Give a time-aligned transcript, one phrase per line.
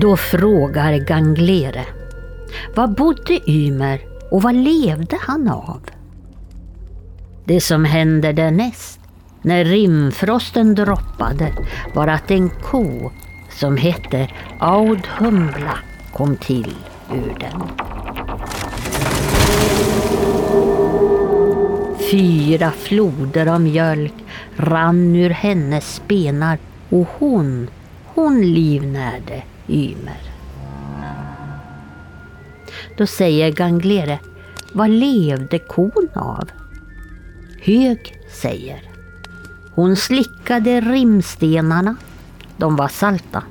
[0.00, 1.84] Då frågar Ganglere.
[2.74, 4.00] Var bodde Ymer
[4.30, 5.80] och vad levde han av?
[7.44, 9.00] Det som hände därnäst,
[9.42, 11.52] när rimfrosten droppade,
[11.94, 13.10] var att en ko
[13.50, 15.78] som hette Audhumla
[16.12, 16.74] kom till
[17.12, 17.62] ur den.
[22.10, 24.14] Fyra floder av mjölk
[24.56, 27.70] rann ur hennes spenar och hon,
[28.14, 30.20] hon livnärde Ymer.
[32.96, 34.18] Då säger Ganglere,
[34.72, 36.48] vad levde kon av?
[37.60, 38.82] Hög säger,
[39.74, 41.96] hon slickade rimstenarna,
[42.56, 43.42] de var salta.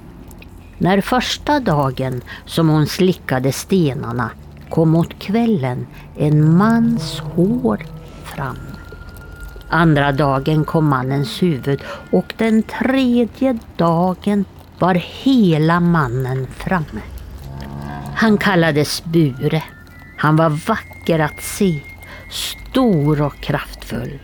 [0.77, 4.31] När första dagen som hon slickade stenarna
[4.69, 7.85] kom mot kvällen en mans hår
[8.23, 8.57] fram.
[9.69, 14.45] Andra dagen kom mannens huvud och den tredje dagen
[14.79, 17.01] var hela mannen framme.
[18.15, 19.63] Han kallades Bure.
[20.17, 21.79] Han var vacker att se,
[22.31, 24.19] stor och kraftfull.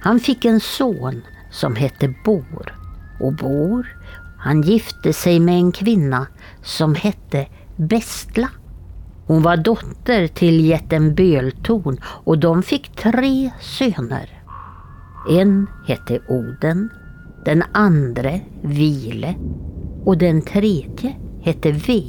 [0.00, 2.74] Han fick en son som hette Bor.
[3.20, 3.96] Och Bor,
[4.38, 6.26] han gifte sig med en kvinna
[6.62, 8.48] som hette Bestla.
[9.26, 14.42] Hon var dotter till jätten Böltorn och de fick tre söner.
[15.30, 16.88] En hette Oden,
[17.44, 19.34] den andra Vile
[20.04, 22.02] och den tredje hette V.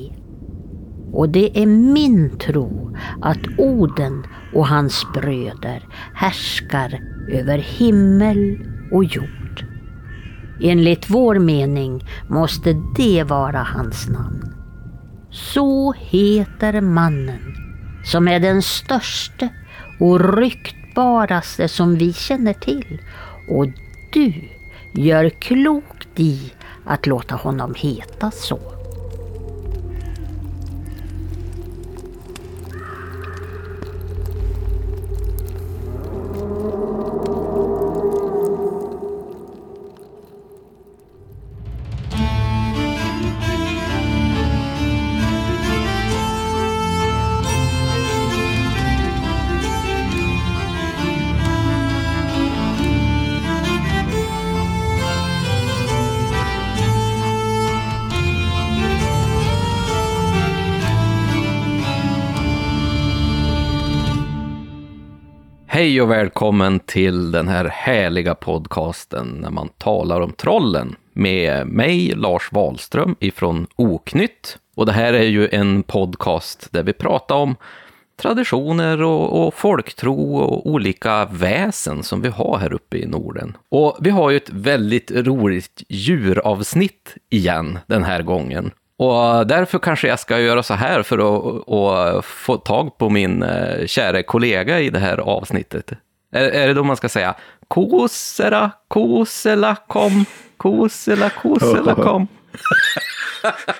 [1.14, 7.00] Och det är min tro att Oden och hans bröder härskar
[7.32, 8.58] över himmel
[8.92, 9.66] och jord.
[10.62, 14.54] Enligt vår mening måste det vara hans namn.
[15.32, 17.56] Så heter mannen
[18.04, 19.50] som är den störste
[20.00, 23.02] och ryktbaraste som vi känner till.
[23.50, 23.68] Och
[24.14, 24.34] du
[24.94, 26.52] gör klokt i
[26.86, 28.73] att låta honom heta så.
[65.94, 72.14] Hej och välkommen till den här härliga podcasten när man talar om trollen med mig,
[72.16, 74.58] Lars Wahlström ifrån Oknytt.
[74.76, 77.56] Och det här är ju en podcast där vi pratar om
[78.22, 83.58] traditioner och, och folktro och olika väsen som vi har här uppe i Norden.
[83.70, 88.72] Och vi har ju ett väldigt roligt djuravsnitt igen den här gången.
[88.98, 93.44] Och därför kanske jag ska göra så här för att, att få tag på min
[93.44, 95.92] eh, kära kollega i det här avsnittet.
[96.32, 97.36] Är, är det då man ska säga
[97.68, 100.26] kosera, kosela, kom,
[100.58, 102.28] kosela, kosela, kom?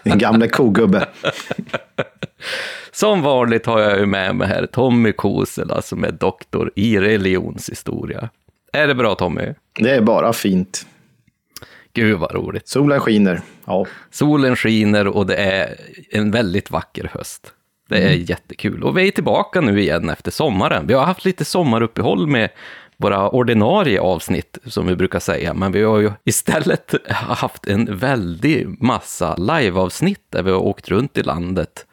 [0.04, 1.08] Din gamla kogubbe.
[2.92, 8.30] Som vanligt har jag ju med mig här Tommy Kosela som är doktor i religionshistoria.
[8.74, 9.54] Är det bra Tommy?
[9.80, 10.86] Det är bara fint.
[11.94, 12.68] Gud vad roligt.
[12.68, 13.42] Solen skiner.
[13.66, 13.86] Ja.
[14.12, 15.76] Solen skiner och det är
[16.12, 17.54] en väldigt vacker höst.
[17.90, 18.24] Det är mm.
[18.24, 18.84] jättekul.
[18.84, 20.88] Och vi är tillbaka nu igen efter sommaren.
[20.88, 22.50] Vi har haft lite sommaruppehåll med
[22.98, 25.54] våra ordinarie avsnitt, som vi brukar säga.
[25.54, 31.18] Men vi har ju istället haft en väldig massa liveavsnitt där vi har åkt runt
[31.18, 31.86] i landet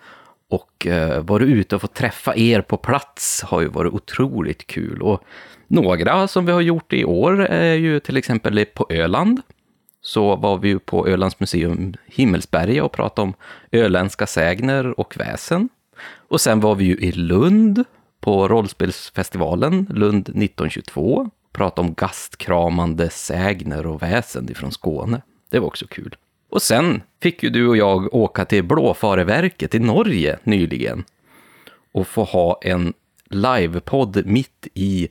[0.51, 5.03] och eh, varit ute och fått träffa er på plats har ju varit otroligt kul.
[5.03, 5.25] Och
[5.69, 9.41] några som vi har gjort i år är ju till exempel på Öland
[10.03, 13.35] så var vi ju på Ölands museum Himmelsberga och pratade om
[13.73, 15.69] öländska sägner och väsen.
[16.29, 17.85] Och sen var vi ju i Lund
[18.21, 21.31] på rollspelsfestivalen Lund 1922.
[21.53, 25.23] Pratade om gastkramande sägner och väsen ifrån Skåne.
[25.51, 26.17] Det var också kul.
[26.51, 31.05] Och sen fick ju du och jag åka till Blåfareverket i Norge nyligen
[31.93, 32.93] och få ha en
[33.31, 35.09] livepodd mitt i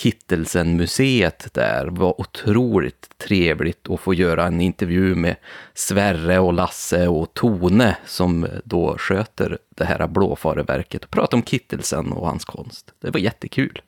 [0.00, 5.36] Kittelsen-museet där var otroligt trevligt att få göra en intervju med
[5.74, 12.12] Sverre och Lasse och Tone som då sköter det här blåfareverket och prata om Kittelsen
[12.12, 12.92] och hans konst.
[13.00, 13.82] Det var jättekul.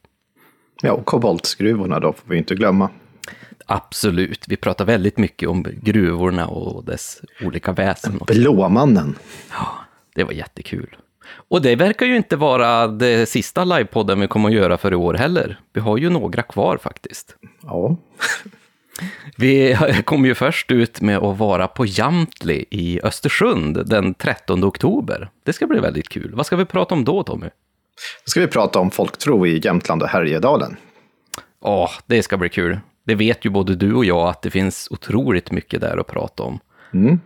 [0.82, 2.90] Ja, och koboltgruvorna då får vi inte glömma.
[3.66, 8.20] Absolut, vi pratar väldigt mycket om gruvorna och dess olika väsen.
[8.26, 9.18] Blåmannen.
[9.50, 9.68] Ja,
[10.14, 10.96] det var jättekul.
[11.30, 14.96] Och det verkar ju inte vara det sista livepodden vi kommer att göra för i
[14.96, 15.60] år heller.
[15.72, 17.36] Vi har ju några kvar faktiskt.
[17.62, 17.96] Ja.
[19.36, 25.30] Vi kom ju först ut med att vara på Jamtli i Östersund den 13 oktober.
[25.44, 26.34] Det ska bli väldigt kul.
[26.34, 27.46] Vad ska vi prata om då, Tommy?
[27.46, 30.76] Då ska vi prata om folktro i Jämtland och Härjedalen.
[31.62, 32.78] Ja, det ska bli kul.
[33.04, 36.42] Det vet ju både du och jag att det finns otroligt mycket där att prata
[36.42, 36.58] om.
[36.94, 37.20] Mm.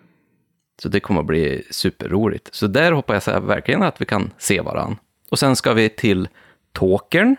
[0.78, 2.54] Så det kommer att bli superroligt.
[2.54, 4.96] Så där hoppas jag verkligen att vi kan se varann.
[5.30, 6.28] Och sen ska vi till
[6.72, 7.36] Tåkern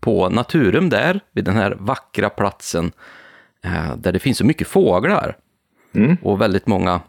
[0.00, 2.92] på Naturum där, vid den här vackra platsen
[3.64, 5.36] eh, där det finns så mycket fåglar.
[5.94, 6.16] Mm.
[6.22, 7.00] Och väldigt många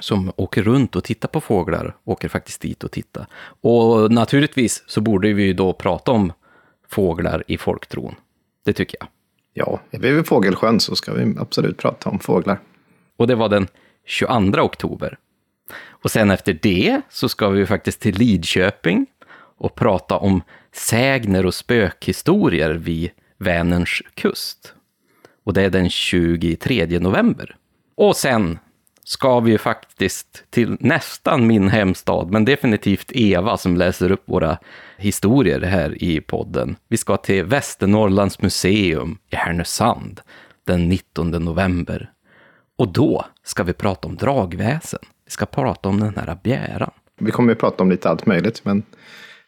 [0.00, 3.26] som åker runt och tittar på fåglar åker faktiskt dit och tittar.
[3.60, 6.32] Och naturligtvis så borde vi ju då prata om
[6.88, 8.14] fåglar i folktron.
[8.64, 9.08] Det tycker jag.
[9.52, 12.60] Ja, är vi vid Fågelsjön så ska vi absolut prata om fåglar.
[13.16, 13.68] Och det var den
[14.06, 15.18] 22 oktober.
[15.88, 19.06] Och sen efter det så ska vi faktiskt till Lidköping
[19.58, 20.42] och prata om
[20.72, 24.74] sägner och spökhistorier vid Vänerns kust.
[25.44, 27.56] Och det är den 23 november.
[27.94, 28.58] Och sen
[29.04, 34.58] ska vi ju faktiskt till nästan min hemstad, men definitivt Eva som läser upp våra
[34.96, 36.76] historier här i podden.
[36.88, 40.20] Vi ska till Västernorrlands museum i Härnösand
[40.64, 42.10] den 19 november.
[42.78, 45.00] Och då ska vi prata om dragväsen.
[45.24, 46.90] Vi ska prata om den här bjäran.
[47.20, 48.82] Vi kommer att prata om lite allt möjligt, men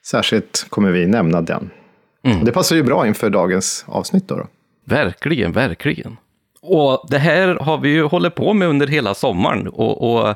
[0.06, 1.70] särskilt kommer vi nämna den.
[2.25, 2.44] Mm.
[2.44, 4.37] Det passar ju bra inför dagens avsnitt då.
[4.37, 4.46] då.
[4.84, 6.17] Verkligen, verkligen.
[6.62, 9.69] Och det här har vi ju hållit på med under hela sommaren.
[9.69, 10.34] Och, och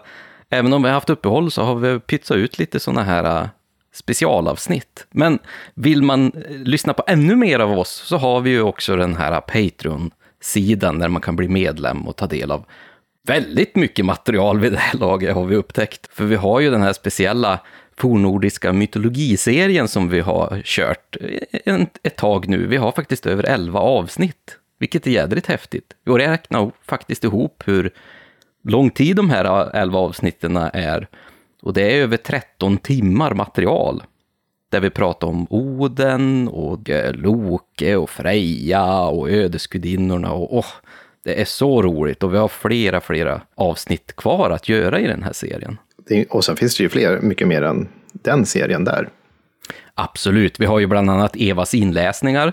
[0.50, 3.48] även om vi har haft uppehåll så har vi pytsat ut lite sådana här äh,
[3.92, 5.06] specialavsnitt.
[5.10, 5.38] Men
[5.75, 9.16] vill man eh, lyssna på ännu mer av oss så har vi ju också den
[9.16, 9.40] här
[10.40, 12.64] sidan, där man kan bli medlem och ta del av
[13.26, 16.08] väldigt mycket material vid det här laget har vi upptäckt.
[16.12, 17.60] För vi har ju den här speciella
[17.96, 21.16] fornordiska mytologiserien som vi har kört
[22.02, 22.66] ett tag nu.
[22.66, 25.92] Vi har faktiskt över 11 avsnitt, vilket är jädrigt häftigt.
[26.04, 27.90] Vi räknar faktiskt ihop hur
[28.64, 31.08] lång tid de här 11 avsnitten är.
[31.62, 34.02] Och det är över 13 timmar material.
[34.70, 40.67] Där vi pratar om Oden och eh, Loke och Freja och ödesgudinnorna och åh,
[41.25, 45.22] det är så roligt och vi har flera, flera avsnitt kvar att göra i den
[45.22, 45.78] här serien.
[46.28, 49.08] Och sen finns det ju fler, mycket mer än den serien där.
[49.94, 52.52] Absolut, vi har ju bland annat Evas inläsningar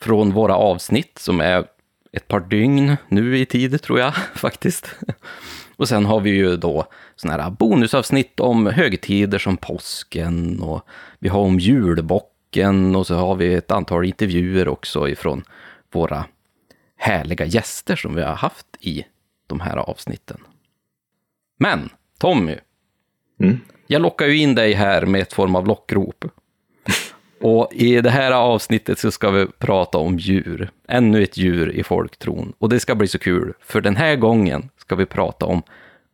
[0.00, 1.64] från våra avsnitt som är
[2.12, 4.94] ett par dygn nu i tid tror jag faktiskt.
[5.82, 6.86] Och sen har vi ju då
[7.16, 10.86] sådana här bonusavsnitt om högtider som påsken och
[11.18, 15.44] vi har om julbocken och så har vi ett antal intervjuer också ifrån
[15.92, 16.24] våra
[16.96, 19.04] härliga gäster som vi har haft i
[19.46, 20.40] de här avsnitten.
[21.58, 22.56] Men Tommy,
[23.40, 23.60] Mm.
[23.86, 26.24] jag lockar ju in dig här med ett form av lockrop.
[27.40, 30.70] Och i det här avsnittet så ska vi prata om djur.
[30.88, 32.52] Ännu ett djur i folktron.
[32.58, 35.62] Och det ska bli så kul, för den här gången ska vi prata om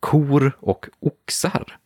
[0.00, 1.79] kor och oxar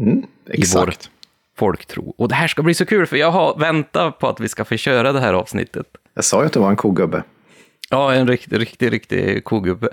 [0.00, 1.10] Mm, i vår exakt.
[1.56, 2.14] folktro.
[2.18, 4.64] Och det här ska bli så kul, för jag har väntat på att vi ska
[4.64, 5.86] få köra det här avsnittet.
[6.14, 7.22] Jag sa ju att det var en kogubbe.
[7.90, 9.88] Ja, en riktig, riktig, riktig kogubbe.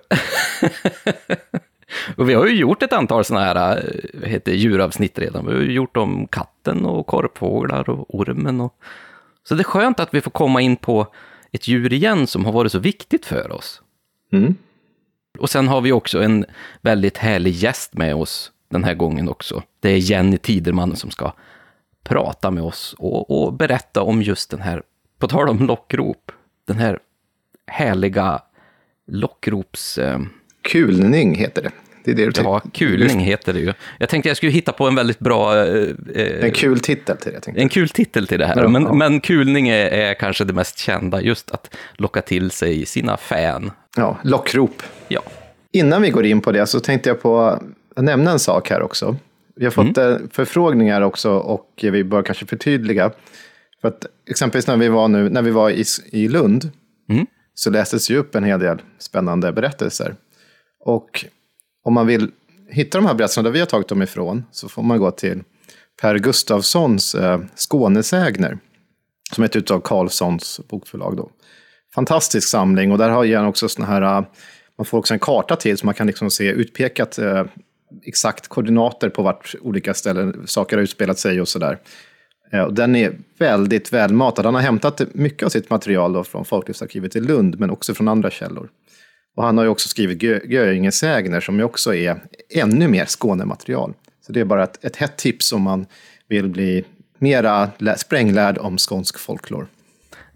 [2.17, 5.45] och vi har ju gjort ett antal sådana här eh, vad heter, djuravsnitt redan.
[5.45, 8.61] Vi har ju gjort om katten och korpfåglar och ormen.
[8.61, 8.75] Och...
[9.43, 11.07] Så det är skönt att vi får komma in på
[11.51, 13.81] ett djur igen som har varit så viktigt för oss.
[14.31, 14.55] Mm.
[15.39, 16.45] Och sen har vi också en
[16.81, 19.63] väldigt härlig gäst med oss den här gången också.
[19.79, 21.33] Det är Jenny Tiderman som ska
[22.03, 24.83] prata med oss och, och berätta om just den här,
[25.19, 26.31] på tal om lockrop,
[26.67, 26.99] den här
[27.67, 28.41] härliga
[29.07, 29.97] lockrops...
[29.97, 30.19] Eh,
[30.61, 31.71] Kulning heter det.
[32.05, 32.49] Det är det du tycker.
[32.49, 33.73] ja, kulning heter det ju.
[33.99, 35.65] Jag tänkte jag skulle hitta på en väldigt bra...
[35.65, 37.39] Eh, eh, En kul titel till det.
[37.39, 38.93] tänkte en kul titel till det här, Ja, men, ja.
[38.93, 43.71] men kulning är, är kanske det mest kända, just att locka till sig sina fan.
[43.95, 44.83] Ja, lockrop.
[45.07, 45.21] Ja,
[45.71, 47.39] Innan vi går in på det så tänkte jag på
[47.95, 49.15] att nämna en sak här också.
[49.55, 53.11] Vi har fått eh, förfrågningar också och vi bör kanske förtydliga.
[53.81, 56.71] För att exempelvis när vi var, nu, när vi var i, i Lund
[57.09, 57.25] Mm.
[57.53, 60.15] så lästes ju upp en hel del spännande berättelser.
[60.79, 61.25] Och
[61.83, 62.31] om man vill
[62.69, 65.43] hitta de här berättelserna där vi har tagit dem ifrån så får man gå till
[66.01, 68.57] Per Gustafssons eh, Skånesägner
[69.31, 71.17] som är ett utav Carlssons bokförlag.
[71.17, 71.29] Då.
[71.95, 74.25] Fantastisk samling och där har han också såna här, äh,
[74.77, 77.43] man får också en karta till så man kan liksom se utpekat eh,
[78.05, 81.77] exakt koordinater på vart olika ställen saker har utspelat sig och sådär.
[82.51, 84.45] Eh, och den är väldigt välmatad.
[84.45, 88.07] Han har hämtat mycket av sitt material då från Folklivsarkivet i Lund, men också från
[88.07, 88.69] andra källor.
[89.35, 93.93] Och han har ju också skrivit Gö- Göingesägner som ju också är ännu mer Skånematerial.
[94.25, 95.85] Så det är bara ett, ett hett tips om man
[96.27, 96.83] vill bli
[97.17, 99.65] mera spränglärd om skånsk folklore.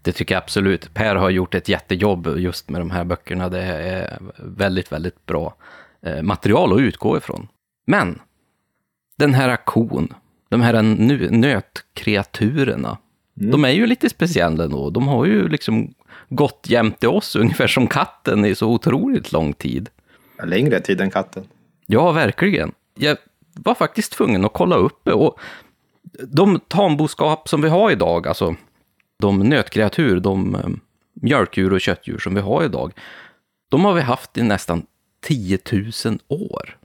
[0.08, 0.94] Det tycker jag absolut.
[0.94, 3.48] Per har gjort ett jättejobb just med de här böckerna.
[3.48, 5.54] Det är väldigt, väldigt bra
[6.02, 7.48] eh, material att utgå ifrån.
[7.86, 8.18] Men
[9.16, 10.14] den här kon,
[10.48, 10.82] de här
[11.30, 12.98] nötkreaturerna,
[13.40, 13.50] mm.
[13.50, 14.90] de är ju lite speciella ändå.
[14.90, 15.94] De har ju liksom
[16.28, 19.88] gått jämte oss, ungefär som katten i så otroligt lång tid.
[20.44, 21.44] Längre tid än katten.
[21.86, 22.72] Ja, verkligen.
[22.94, 23.16] Jag
[23.54, 25.12] var faktiskt tvungen att kolla upp det.
[25.12, 25.38] Och
[26.28, 28.56] de tamboskap som vi har idag, alltså
[29.18, 30.68] de nötkreatur, de eh,
[31.12, 32.92] mjölkdjur och köttdjur som vi har idag,
[33.68, 34.86] de har vi haft i nästan
[35.20, 35.58] 10
[36.04, 36.78] 000 år.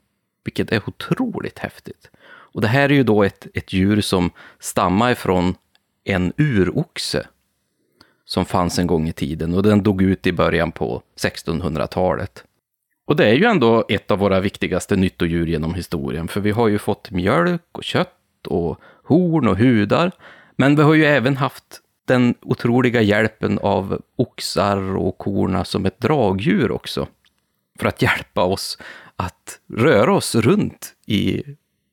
[0.43, 2.09] Vilket är otroligt häftigt.
[2.25, 5.55] Och det här är ju då ett, ett djur som stammar ifrån
[6.03, 7.27] en uroxe
[8.25, 12.43] som fanns en gång i tiden och den dog ut i början på 1600-talet.
[13.05, 16.67] Och det är ju ändå ett av våra viktigaste nyttodjur genom historien, för vi har
[16.67, 20.11] ju fått mjölk och kött och horn och hudar,
[20.55, 25.99] men vi har ju även haft den otroliga hjälpen av oxar och korna som ett
[25.99, 27.07] dragdjur också,
[27.79, 28.77] för att hjälpa oss
[29.15, 31.43] att röra oss runt i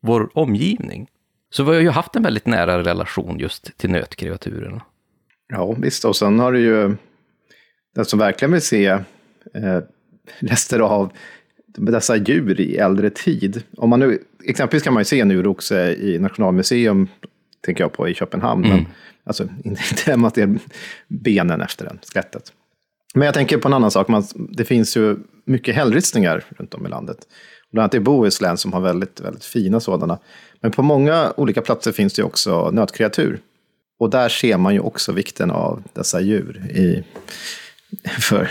[0.00, 1.08] vår omgivning.
[1.50, 4.82] Så vi har ju haft en väldigt nära relation just till nötkreaturerna.
[5.48, 6.04] Ja, visst.
[6.04, 6.96] Och sen har du ju
[7.94, 9.80] den som verkligen vill se eh,
[10.38, 11.12] rester av
[11.66, 13.62] dessa djur i äldre tid.
[13.76, 17.08] Om man nu, exempelvis kan man ju se en uroxe i Nationalmuseum,
[17.64, 18.64] tänker jag på, i Köpenhamn.
[18.64, 18.76] Mm.
[18.76, 18.86] Men,
[19.24, 20.58] alltså inte är
[21.08, 22.52] benen efter den, skelettet.
[23.14, 26.86] Men jag tänker på en annan sak, man, det finns ju mycket hällristningar runt om
[26.86, 27.18] i landet.
[27.72, 30.18] Bland annat i Bohuslän som har väldigt, väldigt fina sådana.
[30.60, 33.40] Men på många olika platser finns det också nötkreatur.
[33.98, 37.04] Och där ser man ju också vikten av dessa djur i,
[38.20, 38.50] för,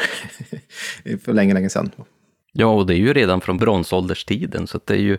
[1.23, 1.91] för länge, länge sedan.
[2.51, 5.17] Ja, och det är ju redan från bronsålderstiden, så det är ju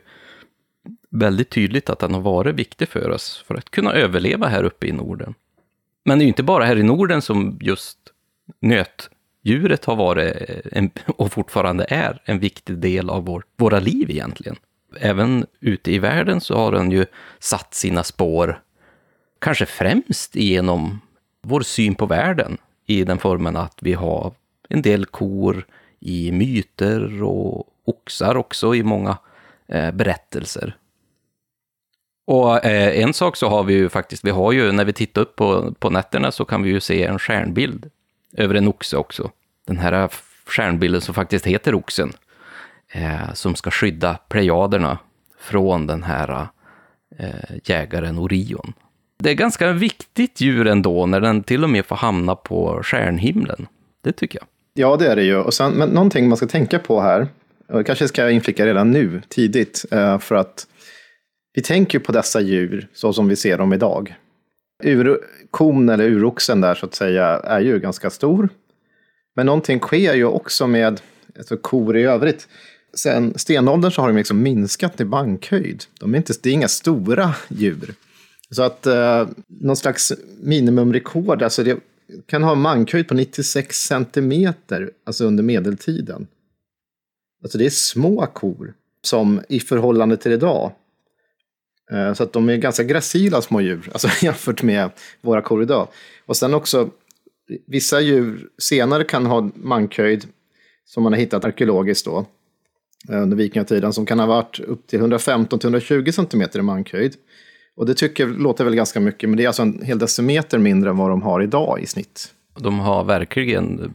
[1.11, 4.87] väldigt tydligt att den har varit viktig för oss för att kunna överleva här uppe
[4.87, 5.35] i Norden.
[6.05, 7.99] Men det är ju inte bara här i Norden som just
[8.61, 14.11] nötdjuret har varit eh, en, och fortfarande är en viktig del av vår, våra liv
[14.11, 14.57] egentligen.
[15.01, 17.07] Även ute i världen så har den ju
[17.39, 18.63] satt sina spår
[19.39, 21.01] kanske främst genom
[21.43, 24.33] vår syn på världen i den formen att vi har
[24.69, 25.67] en del kor
[26.01, 29.19] i myter och oxar också i många
[29.69, 30.77] eh, berättelser.
[32.31, 35.23] Och eh, en sak så har vi ju faktiskt, vi har ju när vi tittar
[35.23, 37.91] upp på, på nätterna så kan vi ju se en stjärnbild
[38.37, 39.31] över en oxe också.
[39.67, 40.09] Den här eh,
[40.47, 42.13] stjärnbilden som faktiskt heter oxen,
[42.93, 44.99] eh, som ska skydda plejaderna
[45.41, 46.47] från den här
[47.19, 48.73] eh, jägaren Orion.
[49.19, 53.67] Det är ganska viktigt djur ändå, när den till och med får hamna på stjärnhimlen.
[54.03, 54.47] Det tycker jag.
[54.75, 55.37] Ja, det är det ju.
[55.37, 57.29] Och sen, men någonting man ska tänka på här,
[57.69, 60.67] och kanske ska jag inflika redan nu, tidigt, eh, för att
[61.53, 64.15] vi tänker på dessa djur så som vi ser dem idag.
[64.83, 65.19] Ur,
[65.51, 68.49] kon eller uroxen där så att säga är ju ganska stor.
[69.37, 71.01] Men någonting sker ju också med
[71.39, 72.49] alltså, kor i övrigt.
[72.95, 75.85] Sen stenåldern så har de liksom minskat i bankhöjd.
[76.01, 77.95] De är inte, det är inga stora djur.
[78.51, 81.79] Så att eh, någon slags minimumrekord, alltså det
[82.27, 86.27] kan ha en mankhöjd på 96 centimeter, alltså under medeltiden.
[87.43, 90.73] Alltså det är små kor som i förhållande till idag.
[91.93, 95.89] Eh, så att de är ganska gracila små djur, alltså jämfört med våra kor idag.
[96.27, 96.91] Och sen också,
[97.67, 100.27] vissa djur senare kan ha mankhöjd,
[100.85, 102.27] som man har hittat arkeologiskt då,
[103.09, 107.15] eh, under vikingatiden, som kan ha varit upp till 115-120 centimeter i mankhöjd.
[107.77, 110.91] Och det tycker, låter väl ganska mycket, men det är alltså en hel decimeter mindre
[110.91, 112.35] än vad de har idag i snitt.
[112.59, 113.93] De har verkligen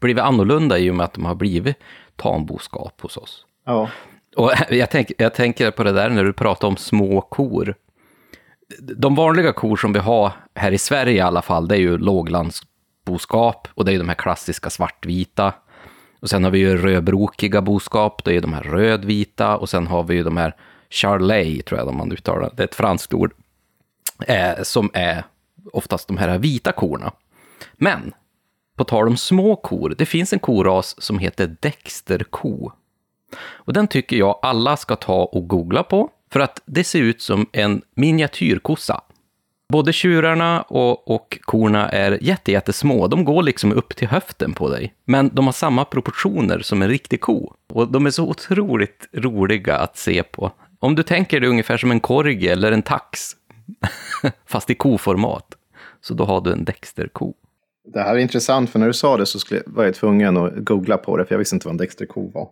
[0.00, 1.76] blivit annorlunda i och med att de har blivit
[2.16, 3.44] tamboskap hos oss.
[3.66, 3.90] Ja.
[4.36, 7.74] Och jag, tänk, jag tänker på det där när du pratar om små kor.
[8.78, 11.98] De vanliga kor som vi har här i Sverige i alla fall, det är ju
[11.98, 15.52] låglandsboskap och det är de här klassiska svartvita.
[16.20, 19.86] Och sen har vi ju rödbrokiga boskap, det är ju de här rödvita och sen
[19.86, 20.56] har vi ju de här
[20.90, 23.32] Charley, tror jag de man uttalar det, är ett franskt ord,
[24.26, 25.24] eh, som är
[25.72, 27.12] oftast de här vita korna.
[27.72, 28.12] Men,
[28.76, 32.70] på tal om små kor, det finns en koras som heter Dexterko.
[33.38, 37.22] Och den tycker jag alla ska ta och googla på, för att det ser ut
[37.22, 39.00] som en miniatyrkossa.
[39.68, 42.18] Både tjurarna och, och korna är
[42.48, 43.08] jättesmå.
[43.08, 44.94] De går liksom upp till höften på dig.
[45.04, 47.54] Men de har samma proportioner som en riktig ko.
[47.72, 50.52] Och de är så otroligt roliga att se på.
[50.78, 53.36] Om du tänker dig ungefär som en korgi eller en tax,
[54.46, 55.54] fast i koformat,
[56.00, 57.34] så då har du en dexterko.
[57.84, 60.52] Det här är intressant, för när du sa det så skulle, var jag tvungen att
[60.56, 62.48] googla på det, för jag visste inte vad en dexterko var.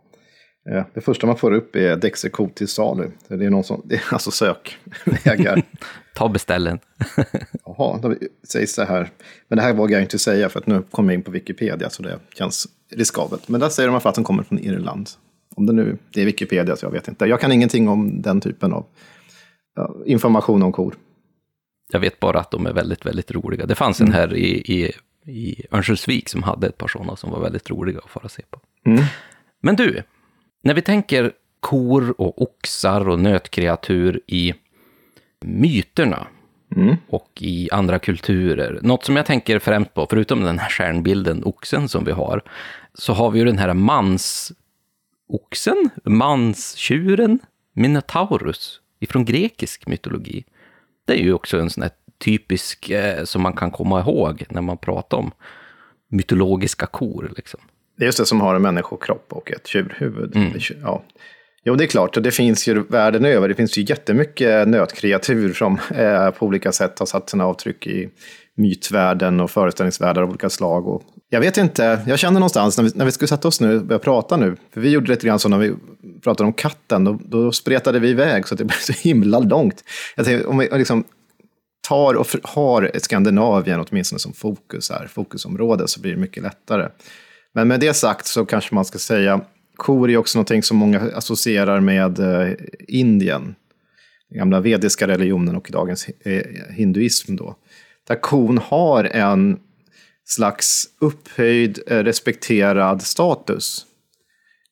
[0.70, 3.10] Eh, det första man får upp är Dexter-ko till salu.
[3.28, 5.62] Det är, någon som, det är alltså sökvägar.
[6.14, 6.78] Ta och beställ en.
[7.64, 8.14] Jaha, då
[8.48, 9.10] sägs det här.
[9.48, 11.90] Men det här vågar jag inte säga för att nu kommer jag in på Wikipedia
[11.90, 13.48] så det känns riskabelt.
[13.48, 15.10] Men där säger de att den kommer från Irland.
[15.54, 17.26] Om det nu det är Wikipedia så jag vet inte.
[17.26, 18.86] Jag kan ingenting om den typen av
[20.06, 20.94] information om kor.
[21.92, 23.66] Jag vet bara att de är väldigt, väldigt roliga.
[23.66, 24.92] Det fanns en här i, i,
[25.32, 28.60] i Örnsköldsvik som hade ett par sådana som var väldigt roliga att fara se på.
[28.86, 29.04] Mm.
[29.60, 30.02] Men du,
[30.62, 34.54] när vi tänker kor och oxar och nötkreatur i
[35.40, 36.26] myterna
[36.76, 36.96] Mm.
[37.08, 38.78] och i andra kulturer.
[38.82, 42.42] Något som jag tänker främst på, förutom den här stjärnbilden, oxen som vi har,
[42.94, 47.38] så har vi ju den här mansoxen, manstjuren,
[47.72, 50.44] Minotaurus, ifrån grekisk mytologi.
[51.04, 54.62] Det är ju också en sån här typisk eh, som man kan komma ihåg när
[54.62, 55.30] man pratar om
[56.08, 57.32] mytologiska kor.
[57.36, 57.60] Liksom.
[57.98, 60.32] Det är just det som har en människokropp och ett tjurhuvud.
[60.82, 61.04] Ja.
[61.64, 62.16] Jo, det är klart.
[62.16, 63.48] Och det finns ju världen över.
[63.48, 68.08] Det finns ju jättemycket nötkreatur som eh, på olika sätt har satt sina avtryck i
[68.56, 70.88] mytvärlden och föreställningsvärldar av olika slag.
[70.88, 73.76] Och jag vet inte, jag känner någonstans när vi, när vi skulle sätta oss nu
[73.76, 75.74] och börja prata nu, för vi gjorde lite grann så när vi
[76.22, 79.84] pratade om katten, då, då spretade vi iväg så att det blev så himla långt.
[80.16, 81.04] Jag tänkte, om vi liksom
[81.88, 86.88] tar och för, har Skandinavien åtminstone som fokus här, fokusområde, så blir det mycket lättare.
[87.58, 89.40] Men med det sagt så kanske man ska säga,
[89.76, 92.52] kor är också någonting som många associerar med eh,
[92.88, 93.54] Indien,
[94.30, 97.56] den gamla vediska religionen och dagens eh, hinduism då.
[98.08, 99.58] Där kon har en
[100.24, 103.86] slags upphöjd, eh, respekterad status.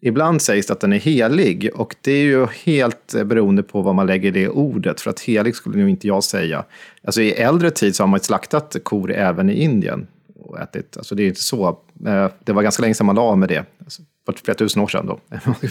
[0.03, 3.83] Ibland sägs det att den är helig och det är ju helt eh, beroende på
[3.83, 5.01] vad man lägger i det ordet.
[5.01, 6.65] För att helig skulle nog inte jag säga.
[7.05, 10.07] Alltså i äldre tid så har man ju slaktat kor även i Indien.
[10.47, 10.97] Och ätit.
[10.97, 11.69] Alltså det är inte så.
[12.07, 13.65] Eh, det var ganska länge sedan man la av med det.
[13.85, 15.21] Alltså för flera tusen år sedan då.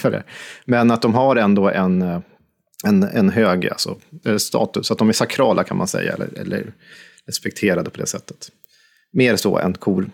[0.65, 2.19] Men att de har ändå en, eh,
[2.83, 4.91] en, en hög alltså, eh, status.
[4.91, 6.13] Att de är sakrala kan man säga.
[6.13, 6.73] Eller, eller
[7.27, 8.51] respekterade på det sättet.
[9.11, 10.09] Mer så än kor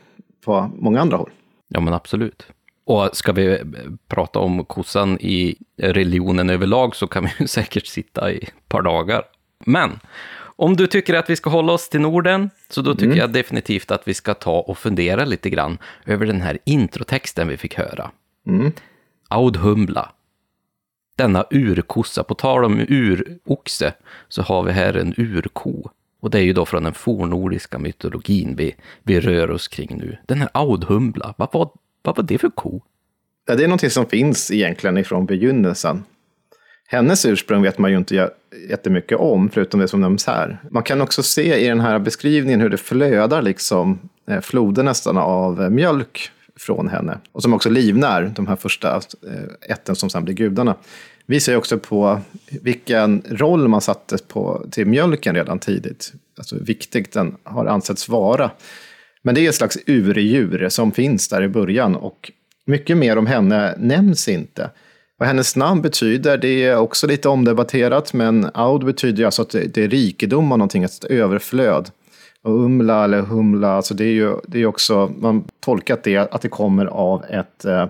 [0.46, 1.30] på många andra håll.
[1.68, 2.48] Ja, men absolut.
[2.86, 3.60] Och ska vi
[4.08, 9.24] prata om kossan i religionen överlag så kan vi säkert sitta i ett par dagar.
[9.66, 10.00] Men
[10.62, 13.92] om du tycker att vi ska hålla oss till Norden, så då tycker jag definitivt
[13.92, 18.12] att vi ska ta och fundera lite grann över den här introtexten vi fick höra.
[18.48, 18.72] Mm.
[19.28, 20.12] Audhumla.
[21.16, 23.94] Denna urkossa, på tal om uroxe,
[24.28, 25.90] så har vi här en urko.
[26.20, 30.18] Och det är ju då från den fornnordiska mytologin vi, vi rör oss kring nu.
[30.28, 31.70] Den här Audhumla, vad var,
[32.02, 32.82] vad var det för ko?
[33.46, 36.04] Ja, det är någonting som finns egentligen ifrån begynnelsen.
[36.92, 38.30] Hennes ursprung vet man ju inte
[38.70, 40.60] jättemycket om, förutom det som nämns här.
[40.70, 45.18] Man kan också se i den här beskrivningen hur det flödar liksom eh, floder nästan
[45.18, 47.18] av eh, mjölk från henne.
[47.32, 50.76] Och som också livnär de här första eh, ätten som sen blir gudarna.
[51.26, 52.20] Visar ju också på
[52.62, 56.14] vilken roll man satte på, till mjölken redan tidigt.
[56.38, 58.52] Alltså hur viktig den har ansetts vara.
[59.22, 62.32] Men det är ett slags urdjur som finns där i början och
[62.66, 64.70] mycket mer om henne nämns inte.
[65.22, 69.78] Vad hennes namn betyder, det är också lite omdebatterat, men aud betyder alltså att det
[69.78, 71.90] är rikedom av någonting, ett överflöd.
[72.44, 76.42] Och umla eller humla, alltså det är ju det är också, man tolkat det att
[76.42, 77.88] det kommer av ett, eh,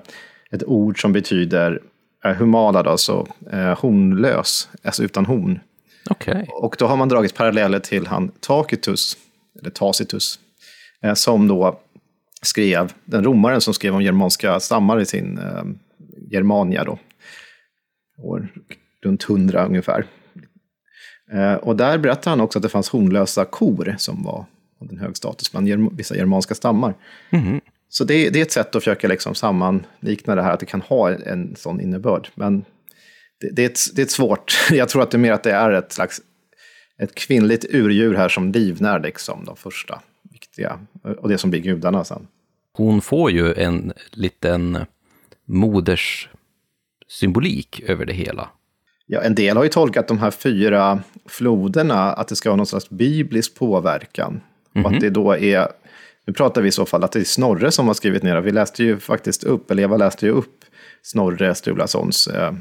[0.52, 1.82] ett ord som betyder
[2.26, 5.60] eh, humala, då, alltså eh, hornlös, alltså utan horn.
[6.10, 6.50] Okej.
[6.50, 9.18] Och då har man dragit paralleller till han Tacitus,
[9.62, 10.40] eller Tacitus,
[11.16, 11.80] som då
[12.42, 15.64] skrev, den romaren som skrev om germanska stammar i sin eh,
[16.32, 16.98] Germania då,
[18.24, 18.48] år
[19.04, 20.06] runt 100 ungefär.
[21.32, 24.46] Eh, och där berättar han också att det fanns hornlösa kor som var
[24.82, 26.94] av en hög status bland vissa germanska stammar.
[27.90, 30.82] Så det, det är ett sätt att försöka liksom sammanlikna det här, att det kan
[30.82, 32.30] ha en sån innebörd.
[32.36, 32.66] Men
[33.40, 35.44] det, det, är ett, det är ett svårt, jag tror att det är mer att
[35.44, 36.22] det är ett slags
[37.02, 40.80] ett kvinnligt urdjur här som livnär liksom de första viktiga,
[41.18, 42.28] och det som blir gudarna sen.
[42.74, 44.78] Hon får ju en liten
[45.46, 46.30] moders
[47.12, 48.50] symbolik över det hela.
[49.06, 52.66] Ja, en del har ju tolkat de här fyra floderna att det ska ha någon
[52.66, 54.42] slags biblisk påverkan.
[54.84, 55.68] Och att det då är,
[56.26, 58.42] nu pratar vi i så fall att det är Snorre som har skrivit ner det.
[58.42, 60.66] Vi läste ju faktiskt upp, eller Eva läste ju upp
[61.02, 62.54] Snorre Sturlasons eh,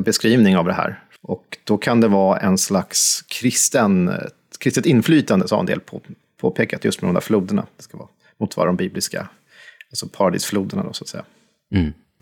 [0.00, 1.02] beskrivning av det här.
[1.22, 4.12] Och då kan det vara en slags kristen,
[4.58, 6.00] kristet inflytande, sa en del på,
[6.40, 7.66] påpekat, just med de där floderna.
[7.76, 8.08] Det ska vara
[8.40, 9.28] motsvara de bibliska,
[9.90, 11.24] alltså paradisfloderna då så att säga.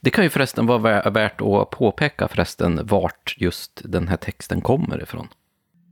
[0.04, 5.02] Det kan ju förresten vara värt att påpeka förresten vart just den här texten kommer
[5.02, 5.28] ifrån.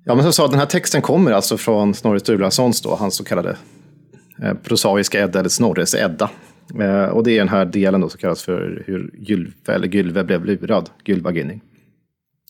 [0.05, 3.25] Ja, men som sa, den här texten kommer alltså från Snorre Sturlasons, då, hans så
[3.25, 3.57] kallade
[4.43, 6.31] eh, prosaiska Edda, eller Snorres Edda.
[6.81, 10.25] Eh, och det är den här delen då som kallas för hur Gylve, eller Gylve
[10.25, 11.61] blev lurad, Gylvaginning.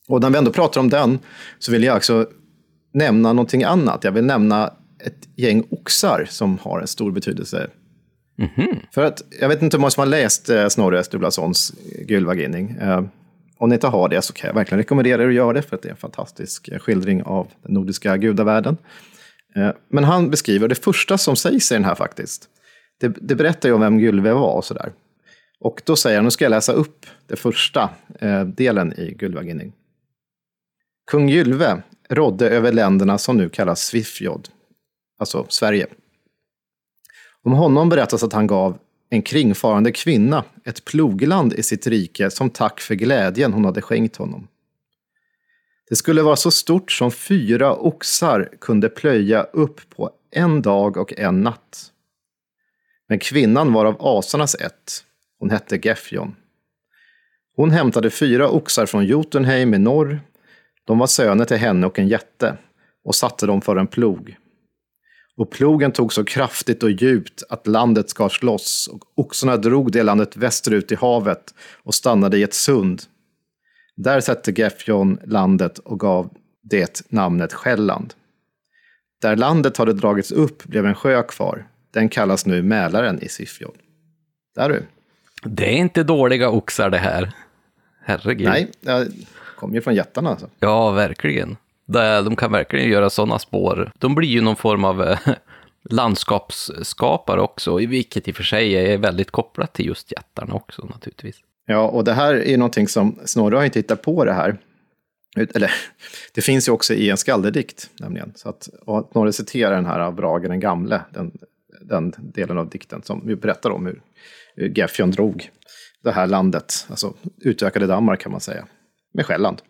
[0.09, 1.18] Och när vi ändå pratar om den
[1.59, 2.27] så vill jag också
[2.92, 4.05] nämna någonting annat.
[4.05, 4.72] Jag vill nämna
[5.05, 7.70] ett gäng oxar som har en stor betydelse.
[8.37, 8.81] Mhm.
[8.95, 12.71] För att, jag vet inte hur många som har läst eh, Snorre Sturlasons eh, Gylvaginning.
[12.81, 13.05] Eh,
[13.59, 15.77] om ni inte har det så kan jag verkligen rekommendera er att göra det, för
[15.77, 18.77] att det är en fantastisk eh, skildring av den nordiska gudavärlden.
[19.57, 22.49] Eh, men han beskriver det första som sägs i den här faktiskt.
[23.01, 24.92] Det, det berättar ju om vem Gylve var och sådär.
[25.61, 27.90] Och då säger han, nu ska jag läsa upp den första
[28.21, 29.73] eh, delen i Gylvaginning.
[31.11, 34.49] Kung Gylve rådde över länderna som nu kallas Svifjod,
[35.18, 35.87] alltså Sverige.
[37.44, 38.78] Om honom berättas att han gav
[39.11, 44.16] en kringfarande kvinna ett plogland i sitt rike som tack för glädjen hon hade skänkt
[44.16, 44.48] honom.
[45.88, 51.18] Det skulle vara så stort som fyra oxar kunde plöja upp på en dag och
[51.18, 51.92] en natt.
[53.09, 55.05] Men kvinnan var av asarnas ett.
[55.38, 56.37] Hon hette Gefjon.
[57.57, 60.20] Hon hämtade fyra oxar från Jotunheim i norr.
[60.85, 62.57] De var söner till henne och en jätte
[63.05, 64.37] och satte dem för en plog.
[65.37, 70.03] Och plogen tog så kraftigt och djupt att landet skars loss och oxarna drog det
[70.03, 73.03] landet västerut i havet och stannade i ett sund.
[73.97, 76.31] Där sätte Gefjon landet och gav
[76.62, 78.14] det namnet Själland.
[79.23, 81.66] Där landet hade dragits upp blev en sjö kvar.
[81.90, 83.77] Den kallas nu Mälaren i Siffjord.
[84.55, 84.83] Där du.
[85.45, 87.33] Det är inte dåliga oxar det här.
[88.05, 88.49] Herregud.
[88.49, 89.09] Nej, jag
[89.57, 90.51] kommer ju från jättarna alltså.
[90.59, 91.57] Ja, verkligen.
[91.92, 93.92] Där De kan verkligen göra sådana spår.
[93.98, 95.18] De blir ju någon form av eh,
[95.90, 101.37] landskapsskapare också, vilket i och för sig är väldigt kopplat till just jättarna också naturligtvis.
[101.66, 104.59] Ja, och det här är någonting som Snorre har inte hittat på det här.
[105.37, 105.70] Eller,
[106.35, 108.33] det finns ju också i en skaldedikt, nämligen.
[108.35, 108.68] Så att,
[109.12, 111.33] Snorre citerar den här av Brage den gamle, den,
[111.81, 114.02] den delen av dikten som vi berättar om hur,
[114.57, 115.50] hur Gefjon drog
[116.02, 118.66] det här landet, alltså utökade Danmark kan man säga,
[119.14, 119.62] med Själland.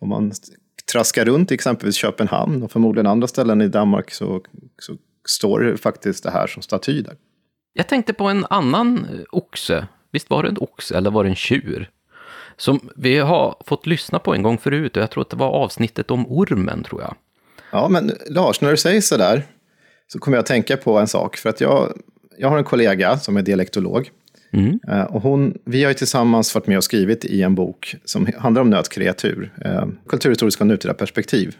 [0.00, 0.32] Om man
[0.92, 4.42] traskar runt i exempelvis Köpenhamn och förmodligen andra ställen i Danmark så,
[4.78, 4.96] så
[5.28, 7.14] står det faktiskt det här som staty där.
[7.72, 9.86] Jag tänkte på en annan eh, oxe.
[10.12, 11.90] Visst var det en oxe eller var det en tjur?
[12.56, 15.50] Som vi har fått lyssna på en gång förut och jag tror att det var
[15.50, 17.14] avsnittet om ormen tror jag.
[17.70, 19.42] Ja, men Lars, när du säger så där
[20.12, 21.36] så kommer jag att tänka på en sak.
[21.36, 22.00] För att jag,
[22.38, 24.10] jag har en kollega som är dialektolog.
[24.88, 28.62] Eh, Och hon, vi har tillsammans varit med och skrivit i en bok som handlar
[28.62, 29.52] om nötkreatur.
[29.64, 31.56] Eh, kulturhistoriska och nutida perspektiv.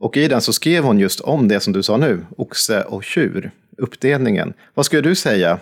[0.00, 3.04] Och i den så skrev hon just om det som du sa nu, oxe och
[3.04, 4.52] tjur, uppdelningen.
[4.74, 5.58] Vad skulle du säga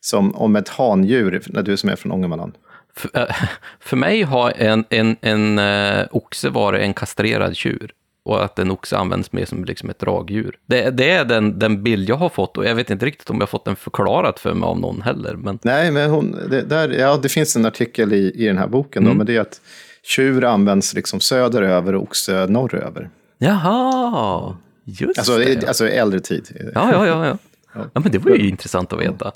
[0.00, 2.52] som, om ett handjur, när du som är från Ångermanland?
[2.96, 3.36] För, äh,
[3.80, 7.90] för mig har en, en, en äh, oxe varit en kastrerad tjur
[8.22, 10.58] och att en oxe används mer som liksom ett dragdjur.
[10.66, 13.36] Det, det är den, den bild jag har fått och jag vet inte riktigt om
[13.36, 15.34] jag har fått den förklarat för mig av någon heller.
[15.36, 18.66] Men Nej, men hon, det, där, ja, det finns en artikel i, i den här
[18.66, 19.60] boken, då, men det är att
[20.02, 23.10] tjur används liksom söderöver och oxe norröver.
[23.38, 25.48] jaha, just Alltså, det.
[25.52, 26.70] i- alltså äldre tid.
[26.74, 27.26] Ja, ja, ja,
[27.74, 27.88] ja.
[27.94, 29.32] Ja, men det var ju intressant att veta.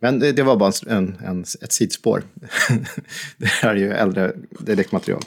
[0.00, 2.22] Men det, det var bara en, en, ett sidspår.
[3.36, 5.20] det här är ju äldre dialektmaterial.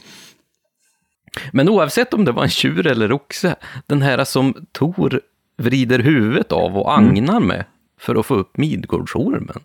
[1.54, 3.56] Men oavsett om det var en tjur eller oxe,
[3.88, 5.22] den här som Tor
[5.58, 7.64] vrider huvudet av och agnar med
[8.00, 9.60] för att få upp Midgårdsormen.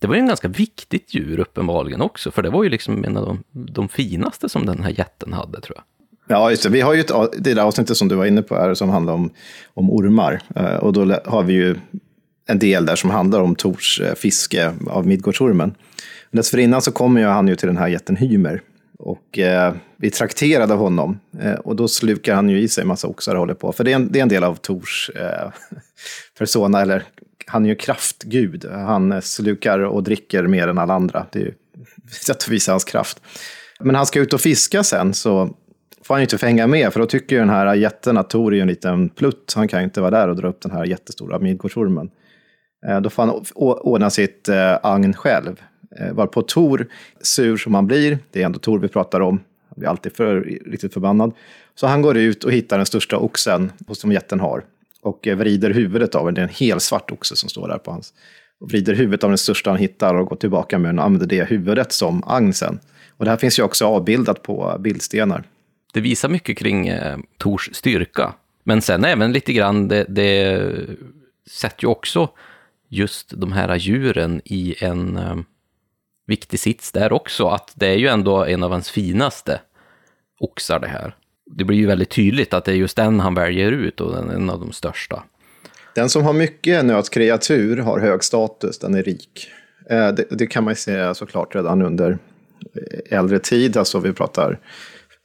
[0.00, 3.16] Det var ju en ganska viktigt djur uppenbarligen också, för det var ju liksom en
[3.16, 5.84] av de, de finaste som den här jätten hade tror jag.
[6.26, 6.68] Ja, just det.
[6.68, 9.12] Vi har ju ett, det där avsnittet som du var inne på här som handlar
[9.12, 9.30] om,
[9.74, 10.40] om ormar.
[10.56, 11.76] Eh, Och då har vi ju
[12.46, 15.74] en del där som handlar om Tors eh, fiske av Midgårdsormen.
[16.30, 18.60] Dessförinnan så kommer ju han ju till den här jätten Hymer.
[19.04, 21.20] Och eh, vi trakterade honom.
[21.40, 23.72] Eh, och då slukar han ju i sig en massa oxar och håller på.
[23.72, 25.50] För det är en, det är en del av Tors eh,
[26.38, 27.02] persona, eller
[27.46, 28.64] han är ju kraftgud.
[28.72, 31.26] Han eh, slukar och dricker mer än alla andra.
[31.32, 31.48] Det är ju
[32.06, 33.20] ett sätt att visa hans kraft.
[33.80, 35.54] Men han ska ut och fiska sen så
[36.04, 38.54] får han ju inte fänga med, för då tycker ju den här jätten att Tor
[38.54, 39.52] är en liten plutt.
[39.56, 42.10] Han kan ju inte vara där och dra upp den här jättestora Midgårdsormen.
[42.88, 45.60] Eh, då får han ordna sitt eh, agn själv.
[46.00, 46.86] Eh, varpå Tor,
[47.20, 50.40] sur som han blir, det är ändå Tor vi pratar om, han blir alltid för,
[50.66, 51.32] riktigt förbannad.
[51.74, 54.64] Så han går ut och hittar den största oxen som jätten har
[55.02, 56.34] och eh, vrider huvudet av den.
[56.34, 58.14] Det är en hel svart oxe som står där på hans.
[58.60, 61.26] Och vrider huvudet av den största han hittar och går tillbaka med den och använder
[61.26, 62.78] det huvudet som agn sen.
[63.16, 65.44] Och det här finns ju också avbildat på bildstenar.
[65.92, 70.70] Det visar mycket kring eh, Tors styrka, men sen även lite grann, det, det
[71.50, 72.28] sätter ju också
[72.88, 75.36] just de här djuren i en eh,
[76.26, 79.60] viktig sits där också, att det är ju ändå en av hans finaste
[80.40, 81.16] oxar det här.
[81.46, 84.30] Det blir ju väldigt tydligt att det är just den han väljer ut och den,
[84.30, 85.22] en av de största.
[85.94, 89.48] Den som har mycket nötkreatur har hög status, den är rik.
[89.90, 92.18] Eh, det, det kan man ju säga såklart redan under
[92.74, 94.58] eh, äldre tid, alltså vi pratar,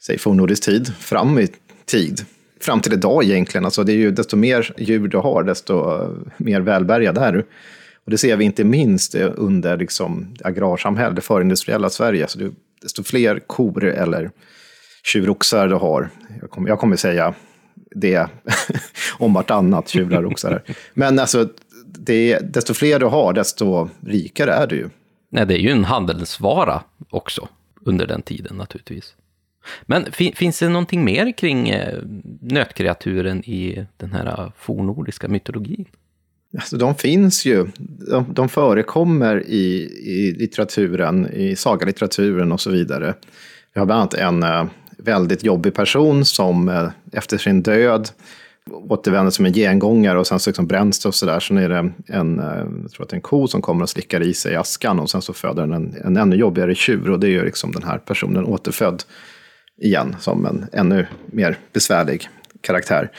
[0.01, 1.47] säg fornnordisk tid, fram i
[1.85, 2.25] tid.
[2.61, 3.65] Fram till idag egentligen.
[3.65, 5.99] Alltså det är ju desto mer djur du har, desto
[6.37, 7.45] mer välbärgad är du.
[8.09, 12.27] Och det ser vi inte minst under liksom agrarsamhället, det förindustriella Sverige.
[12.27, 14.31] Så det, desto fler kor eller
[15.03, 16.09] tjuroxar du har,
[16.41, 17.33] jag kommer, jag kommer säga
[17.95, 18.27] det
[19.17, 20.63] om vartannat, tjurar och oxar.
[20.93, 21.49] Men alltså,
[21.85, 24.89] det, desto fler du har, desto rikare är du ju.
[25.29, 27.47] Nej, det är ju en handelsvara också
[27.85, 29.15] under den tiden naturligtvis.
[29.81, 31.99] Men fin finns det någonting mer kring eh,
[32.41, 35.85] nötkreaturen i den här ah, fornordiska mytologin?
[36.57, 37.67] Alltså, de finns ju.
[38.09, 43.13] De, de förekommer i, i litteraturen, i sagalitteraturen och så vidare.
[43.73, 44.65] Vi har bland annat en eh,
[44.97, 48.09] väldigt jobbig person som eh, efter sin död
[48.71, 51.39] återvänder som en gengångare och sen så liksom bränns det och sådär.
[51.39, 53.89] Sen är det en, eh, jag tror att det är en ko som kommer och
[53.89, 57.19] slickar i sig askan och sen så föder den en, en ännu jobbigare tjur och
[57.19, 59.03] det gör liksom den här personen återfödd
[59.81, 62.29] igen som en ännu mer besvärlig
[62.61, 63.11] karaktär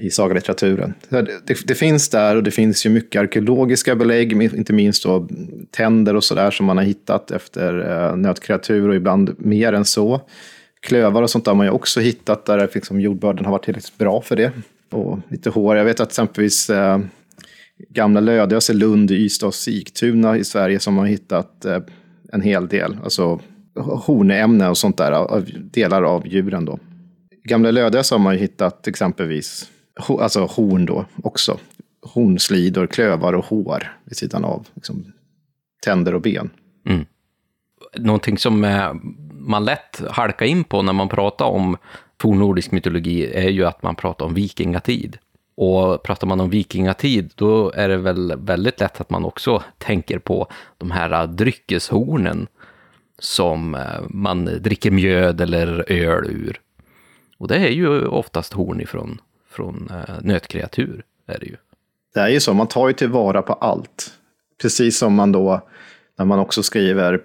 [0.00, 0.94] i sagalitteraturen.
[1.08, 5.28] Det, det, det, finns där och det finns ju mycket arkeologiska belägg, inte minst då
[5.70, 10.20] tänder och sådär som man har hittat efter eh, nötkreatur och ibland mer än så.
[10.80, 13.98] Klövar och sånt där har man ju också hittat där liksom jordbörden har varit tillräckligt
[13.98, 14.52] bra för det.
[14.90, 15.76] Och lite hår.
[15.76, 16.98] Jag vet att exempelvis eh,
[17.88, 21.80] gamla Lödöse, Lund, Ystad och Sigtuna i Sverige som har hittat eh,
[22.32, 22.96] en hel del.
[23.04, 23.40] Alltså
[23.76, 26.78] hornämne och sånt där, av delar av djuren då.
[27.44, 29.70] Gamla Lödöse har man ju hittat exempelvis
[30.08, 31.58] alltså horn då också.
[32.02, 35.12] Hornslidor, klövar och hår vid sidan av liksom,
[35.84, 36.50] tänder och ben.
[36.86, 37.06] Mm.
[37.96, 38.94] Någonting som eh,
[39.30, 41.76] man lätt halkar in på när man pratar om
[42.20, 45.18] fornnordisk mytologi är ju att man pratar om vikingatid.
[45.56, 50.18] Och pratar man om vikingatid, då är det väl väldigt lätt att man också tänker
[50.18, 50.46] på
[50.78, 52.46] de här dryckeshornen
[53.18, 56.60] som eh, man dricker mjöd eller öl ur.
[57.38, 61.56] Och det är ju oftast horn ifrån från eh, nötkreatur, är det ju.
[62.14, 64.12] Det är ju så, man tar ju tillvara på allt.
[64.62, 65.68] Precis som man då,
[66.18, 67.22] när man också skriver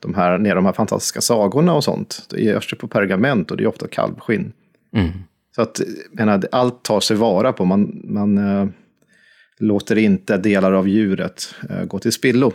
[0.00, 2.26] de här, ner de här fantastiska sagorna och sånt.
[2.30, 4.52] Det görs det på pergament och det är ofta kalvskinn.
[4.96, 5.10] Mm.
[5.54, 5.80] Så att,
[6.12, 7.64] menar, allt tar sig vara på.
[7.64, 8.68] Man, man äh,
[9.58, 12.52] låter inte delar av djuret äh, gå till spillo.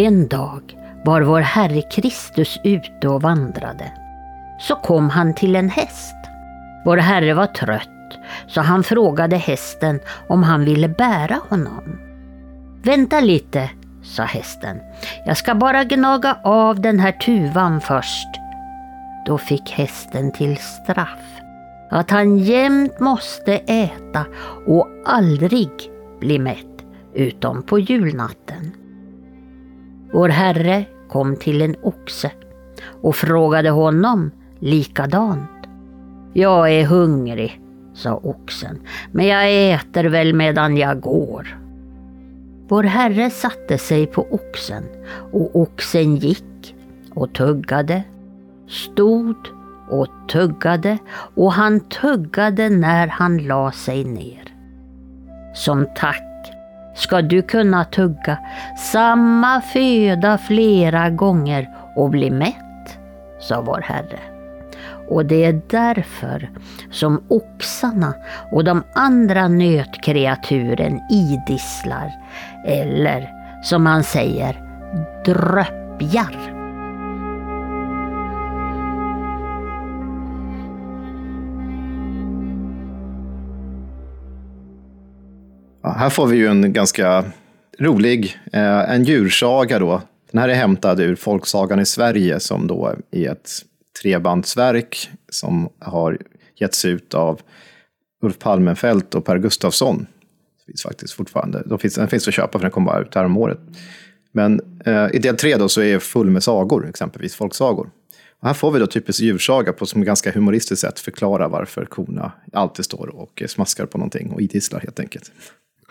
[0.00, 3.92] En dag var vår Herre Kristus ute och vandrade.
[4.60, 6.16] Så kom han till en häst.
[6.84, 11.98] Vår Herre var trött, så han frågade hästen om han ville bära honom.
[12.82, 13.70] Vänta lite,
[14.02, 14.80] sa hästen.
[15.26, 18.28] Jag ska bara gnaga av den här tuvan först.
[19.26, 21.40] Då fick hästen till straff
[21.90, 24.26] att han jämt måste äta
[24.66, 25.70] och aldrig
[26.20, 26.84] bli mätt,
[27.14, 28.77] utom på julnatten.
[30.12, 32.30] Vår Herre kom till en oxe
[33.02, 35.50] och frågade honom likadant.
[36.32, 37.60] Jag är hungrig,
[37.94, 38.80] sa oxen,
[39.12, 41.58] men jag äter väl medan jag går.
[42.68, 44.84] Vår Herre satte sig på oxen
[45.32, 46.74] och oxen gick
[47.14, 48.02] och tuggade,
[48.68, 49.36] stod
[49.88, 50.98] och tuggade
[51.34, 54.54] och han tuggade när han la sig ner.
[55.54, 56.27] Som tack
[56.98, 58.38] ska du kunna tugga
[58.92, 62.98] samma föda flera gånger och bli mätt,
[63.40, 64.18] sa vår Herre.
[65.08, 66.50] Och det är därför
[66.90, 68.14] som oxarna
[68.52, 72.12] och de andra nötkreaturen idisslar,
[72.66, 73.30] eller
[73.62, 74.62] som man säger,
[75.24, 76.57] dröppjar.
[85.88, 87.24] Ja, här får vi ju en ganska
[87.78, 90.02] rolig, eh, en djursaga då.
[90.30, 93.50] Den här är hämtad ur Folksagan i Sverige som då är ett
[94.02, 96.18] trebandsverk som har
[96.56, 97.40] getts ut av
[98.22, 100.06] Ulf Palmenfelt och Per Gustafsson.
[100.58, 101.62] Det finns faktiskt fortfarande.
[101.66, 103.58] De finns, den finns att köpa för den kom bara ut häromåret.
[103.58, 103.78] året.
[104.32, 107.90] Men eh, i del tre då så är full med sagor, exempelvis folksagor.
[108.40, 112.32] Och här får vi då typiskt djursaga på som ganska humoristiskt sätt förklara varför korna
[112.52, 115.32] alltid står och smaskar på någonting och idisslar helt enkelt.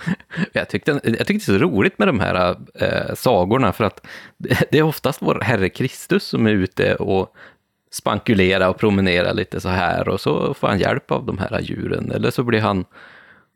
[0.54, 4.08] Jag tyckte, jag tyckte det är så roligt med de här äh, sagorna för att
[4.38, 7.36] det, är oftast vår Herre Kristus som är ute och
[7.92, 12.12] spankulera och promenera lite så här och så får han hjälp av de här djuren.
[12.12, 12.86] Eller så blir han,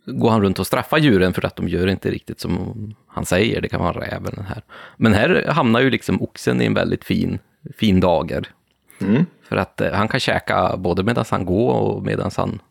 [0.05, 3.61] går han runt och straffar djuren för att de gör inte riktigt som han säger.
[3.61, 4.61] Det kan vara räven här.
[4.97, 7.39] Men här hamnar ju liksom oxen i en väldigt fin,
[7.77, 8.47] fin dager.
[9.01, 9.25] Mm.
[9.43, 12.61] För att eh, han kan käka både medan han går och medan han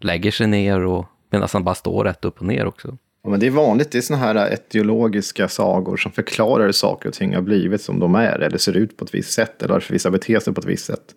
[0.00, 2.96] lägger sig ner och medan han bara står rätt upp och ner också.
[3.28, 7.08] Ja, men det är vanligt, det är sådana här etiologiska sagor som förklarar hur saker
[7.08, 9.74] och ting har blivit som de är, eller ser ut på ett visst sätt, eller
[9.74, 11.14] varför vissa beter sig på ett visst sätt.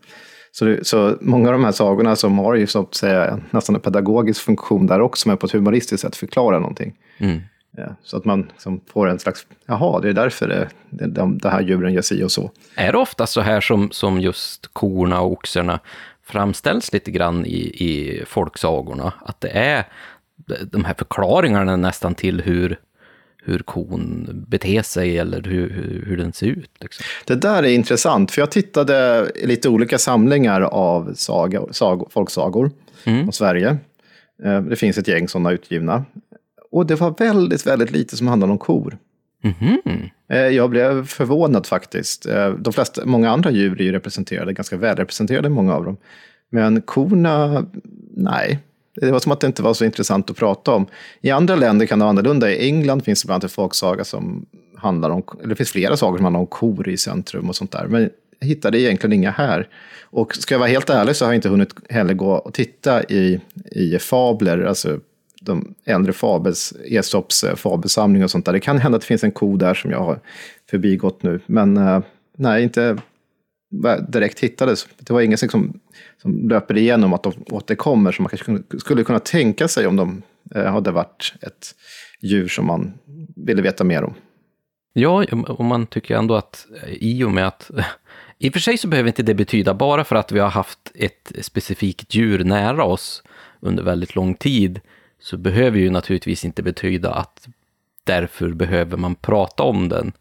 [0.51, 3.75] Så, det, så många av de här sagorna som har ju så att säga nästan
[3.75, 6.93] en pedagogisk funktion där också, men på ett humoristiskt sätt förklarar någonting.
[7.17, 7.41] Mm.
[7.77, 11.37] Ja, så att man liksom får en slags, jaha, det är därför det, det, de,
[11.37, 12.51] de här djuren gör si och så.
[12.75, 15.79] Är det ofta så här som, som just korna och oxarna
[16.23, 19.13] framställs lite grann i, i folksagorna?
[19.25, 19.85] Att det är
[20.71, 22.79] de här förklaringarna nästan till hur,
[23.43, 26.71] hur kon beter sig eller hur, hur, hur den ser ut.
[26.79, 27.03] Liksom.
[27.27, 32.71] Det där är intressant, för jag tittade i lite olika samlingar av sagor, sag, folksagor
[33.05, 33.25] Mm.
[33.25, 33.77] om Sverige.
[34.43, 36.05] Eh, Det finns ett gäng sådana utgivna.
[36.71, 38.97] Och det var väldigt, väldigt lite som handlade om kor.
[40.29, 42.25] Eh, Jag blev förvånad faktiskt.
[42.25, 45.97] Eh, De flesta, många andra djur är ju representerade, ganska välrepresenterade många av dem.
[46.49, 47.65] Men korna,
[48.15, 48.59] nej.
[48.95, 50.85] Det var som att det inte var så intressant att prata om.
[51.21, 52.51] I andra länder kan det vara annorlunda.
[52.51, 54.45] I England finns det bland annat en folksaga som
[54.77, 57.71] handlar om, eller det finns flera sagor som handlar om kor i centrum och sånt
[57.71, 57.87] där.
[57.87, 59.67] Men jag hittade egentligen inga här.
[60.03, 63.03] Och ska jag vara helt ärlig så har jag inte hunnit heller gå och titta
[63.03, 63.39] i,
[63.71, 64.99] i fabler, alltså
[65.41, 68.53] de äldre fabels, Esops eh, fabelsamling och sånt där.
[68.53, 70.19] Det kan hända att det finns en ko där som jag har
[70.69, 71.39] förbigått nu.
[71.45, 71.99] Men eh,
[72.37, 72.97] nej, inte
[74.07, 74.87] direkt hittades.
[74.97, 75.79] Det var inget som,
[76.21, 80.21] som löper igenom att de återkommer som man kanske skulle kunna tänka sig om de
[80.55, 81.75] eh, hade varit ett
[82.21, 82.93] djur som man
[83.35, 84.13] ville veta mer om.
[84.93, 87.71] Ja, och man tycker ändå att eh, i och med att...
[88.37, 90.91] I och för sig så behöver inte det betyda bara för att vi har haft
[90.95, 93.23] ett specifikt djur nära oss
[93.59, 94.79] under väldigt lång tid,
[95.19, 97.47] så behöver ju naturligtvis inte betyda att
[98.03, 100.11] därför behöver man prata om den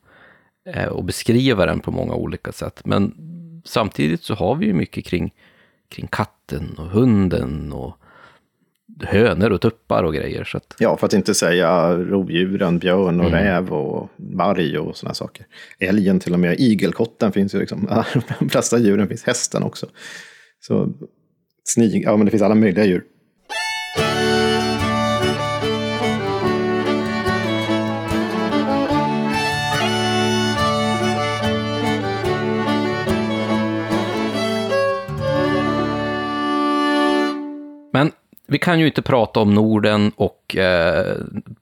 [0.66, 2.80] eh, och beskriva den på många olika sätt.
[2.84, 3.29] Men
[3.64, 5.34] samtidigt så har vi ju mycket kring,
[5.88, 7.96] kring katten och hunden och
[9.02, 10.44] hönor och tuppar och grejer.
[10.44, 13.44] Så att, Ja, för att inte säga rovdjuren, björn och Mm.
[13.44, 15.46] räv och varg och sådana saker.
[15.78, 17.88] Älgen till och med, igelkotten finns ju liksom.
[18.38, 19.86] De flesta djuren finns, hästen också.
[20.60, 20.88] Så
[21.64, 23.04] snig, ja men det finns alla möjliga djur.
[37.92, 38.12] Men
[38.46, 41.16] vi kan ju inte prata om Norden och eh,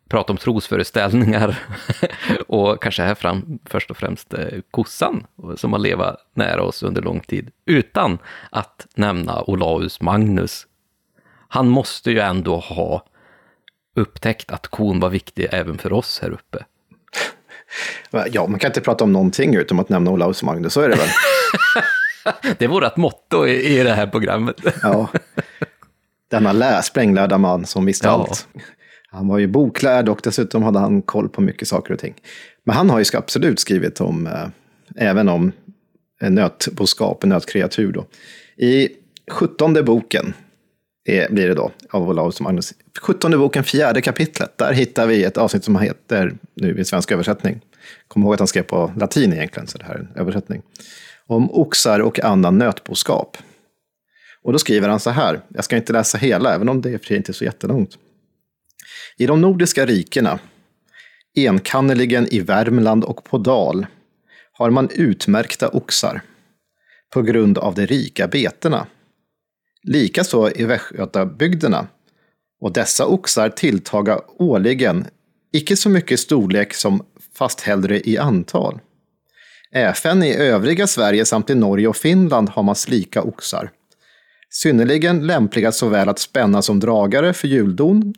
[0.08, 1.58] prata om trosföreställningar
[2.46, 7.02] och kanske här fram, först och främst eh, kossan som har levat nära oss under
[7.02, 8.18] lång tid utan
[8.50, 10.66] att nämna Olaus Magnus.
[11.48, 13.04] Han måste ju ändå ha
[13.96, 16.64] upptäckt att kon var viktig även för oss här uppe.
[18.32, 20.96] Ja, man kan inte prata om någonting utom att nämna Olaus Magnus, så är det
[20.96, 21.08] väl.
[22.58, 24.56] Det är vårt motto i, i det här programmet.
[24.82, 25.08] Ja.
[26.30, 28.12] Denna lä, spränglärda man som visste Ja.
[28.12, 28.48] allt.
[29.10, 32.14] Han var ju boklärd och dessutom hade han koll på mycket saker och ting.
[32.64, 34.46] Men han har ju absolut skrivit om, eh,
[34.96, 35.52] även om
[36.20, 38.06] nötboskap, nötkreatur då.
[38.64, 38.88] I
[39.30, 40.34] sjuttonde boken
[41.04, 42.74] är, blir det då, av Olaus Magnus.
[43.00, 47.60] Sjuttonde boken, fjärde kapitlet, där hittar vi ett avsnitt som heter, nu i svensk översättning,
[48.08, 50.62] kom ihåg att han skrev på latin egentligen, så det här är en översättning,
[51.26, 53.36] om oxar och annan nötboskap.
[54.48, 56.98] Och då skriver han så här, jag ska inte läsa hela, även om det är
[56.98, 57.98] för inte är så jättelångt.
[59.18, 60.38] I de nordiska rikena,
[61.34, 63.86] enkannerligen i Värmland och på Dal,
[64.52, 66.22] har man utmärkta oxar
[67.14, 68.86] på grund av de rika betena.
[69.82, 71.86] Likaså i Västgötabygderna.
[72.60, 75.06] Och dessa oxar tilltaga årligen,
[75.52, 77.02] icke så mycket i storlek som
[77.34, 78.80] fast hellre i antal.
[79.72, 83.70] Även i övriga Sverige samt i Norge och Finland har man slika oxar.
[84.50, 88.14] Synnerligen lämpliga såväl att spänna som dragare för hjuldon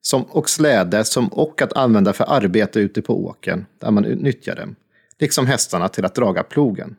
[0.00, 4.56] som, och släde som, och att använda för arbete ute på åkern, där man nyttjar
[4.56, 4.74] dem,
[5.18, 6.96] liksom hästarna till att draga plogen.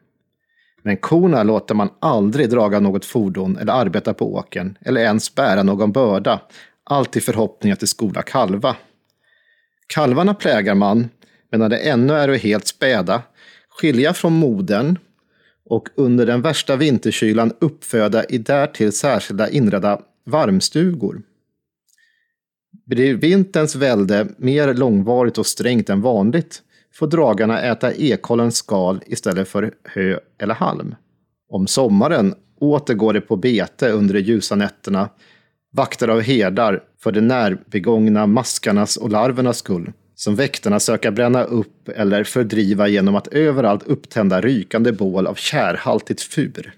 [0.82, 5.64] Men korna låter man aldrig draga något fordon eller arbeta på åkern eller ens bära
[5.64, 6.42] någon börda,
[6.84, 8.76] allt i förhoppning att de skola kalva.
[9.88, 11.10] Kalvarna plägar man,
[11.52, 13.22] medan de ännu är helt späda,
[13.70, 14.98] skilja från modern
[15.66, 21.22] och under den värsta vinterkylan uppföda i därtill särskilda inredda varmstugor.
[22.86, 26.62] Blir vinterns välde mer långvarigt och strängt än vanligt
[26.94, 30.96] får dragarna äta ekollens skal istället för hö eller halm.
[31.50, 35.10] Om sommaren åter går de på bete under de ljusa nätterna,
[35.72, 39.92] vaktade av herdar för de närbegångna maskarnas och larvernas skull,
[40.24, 46.22] som väktarna söka bränna upp eller fördriva genom att överallt upptända rykande bål av kärhaltigt
[46.22, 46.74] fur.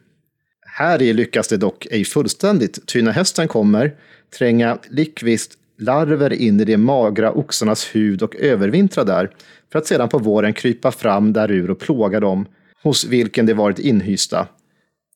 [0.61, 3.95] Här i lyckas det dock ej fullständigt, ty när hästen kommer
[4.37, 9.31] tränga likvist larver in i de magra oxarnas hud och övervintra där,
[9.71, 12.45] för att sedan på våren krypa fram därur och plåga dem,
[12.83, 14.47] hos vilken de varit inhysta,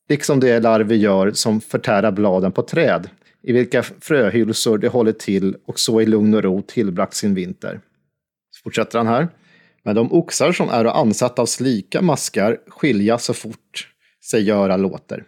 [0.08, 3.08] liksom de larver gör som förtära bladen på träd,
[3.42, 7.80] i vilka fröhylsor de håller till och så i lugn och ro tillbragt sin vinter.
[8.64, 9.28] Fortsätter han här.
[9.82, 13.88] Men de oxar som är ansatta av slika maskar skilja så fort
[14.24, 15.24] sig göra låter.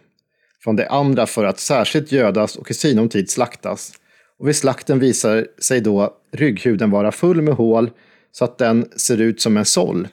[0.63, 3.93] Från de andra för att särskilt gödas och i sinom tid slaktas.
[4.39, 7.91] Och vid slakten visar sig då rygghuden vara full med hål
[8.31, 10.07] så att den ser ut som en såll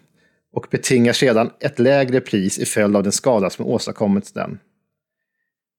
[0.53, 4.59] och betingar sedan ett lägre pris i följd av den skada som åstadkommits den.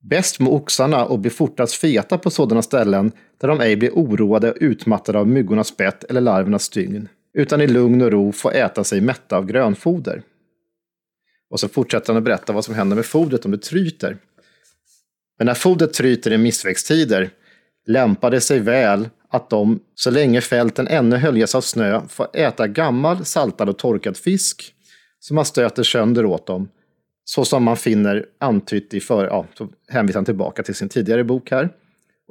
[0.04, 3.12] Bäst må oxarna och bli fortast feta på sådana ställen
[3.42, 7.68] där de ej blir oroade och utmattade av myggornas bett eller larvernas stygn, utan i
[7.68, 10.24] lugn och ro få äta sig mätta av grönfoder.
[11.50, 14.18] Och så fortsätter han att berätta vad som händer med fodret om det tryter.
[15.38, 17.30] Men när fodret tryter i missväxttider
[17.88, 22.68] lämpar det sig väl att de, så länge fälten ännu höljes av snö, får äta
[22.68, 24.74] gammal, saltad och torkad fisk
[25.20, 26.70] som man stöter sönder åt dem
[27.24, 31.24] så som man finner antytt i för, ja, så hänvisar han tillbaka till sin tidigare
[31.24, 31.70] bok här.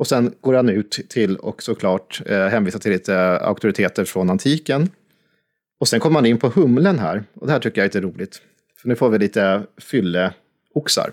[0.00, 4.90] Och sen går han ut till och såklart eh, hänvisar till lite auktoriteter från antiken.
[5.80, 7.24] Och sen kommer man in på humlen här.
[7.34, 8.42] Och det här tycker jag är lite roligt.
[8.82, 11.12] För nu får vi lite fylleoxar.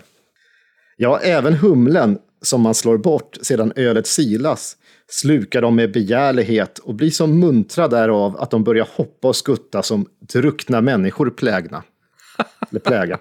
[0.96, 4.76] Ja, även humlen som man slår bort sedan ölet silas
[5.08, 9.82] slukar de med begärlighet och blir så muntra därav att de börjar hoppa och skutta
[9.82, 11.82] som druckna människor plägna.
[12.70, 13.18] Eller pläga.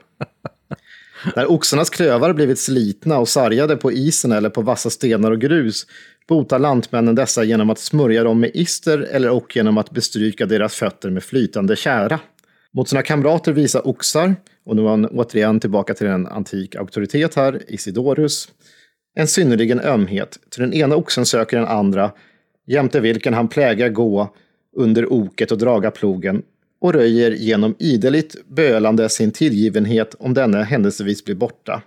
[1.36, 5.86] När oxarnas klövar blivit slitna och sargade på isen eller på vassa stenar och grus
[6.28, 10.76] botar lantmännen dessa genom att smörja dem med ister eller och genom att bestryka deras
[10.76, 12.20] fötter med flytande kära.
[12.74, 17.36] Mot sina kamrater visar oxar, och nu är han återigen tillbaka till en antik auktoritet
[17.36, 18.49] här, Isidorus,
[19.15, 22.11] en synnerligen ömhet, till den ena oxen söker den andra,
[22.68, 24.36] jämte vilken han plägar gå
[24.76, 26.43] under oket och draga plogen,
[26.80, 31.82] och röjer genom ideligt bölande sin tillgivenhet om denne händelsevis blir borta.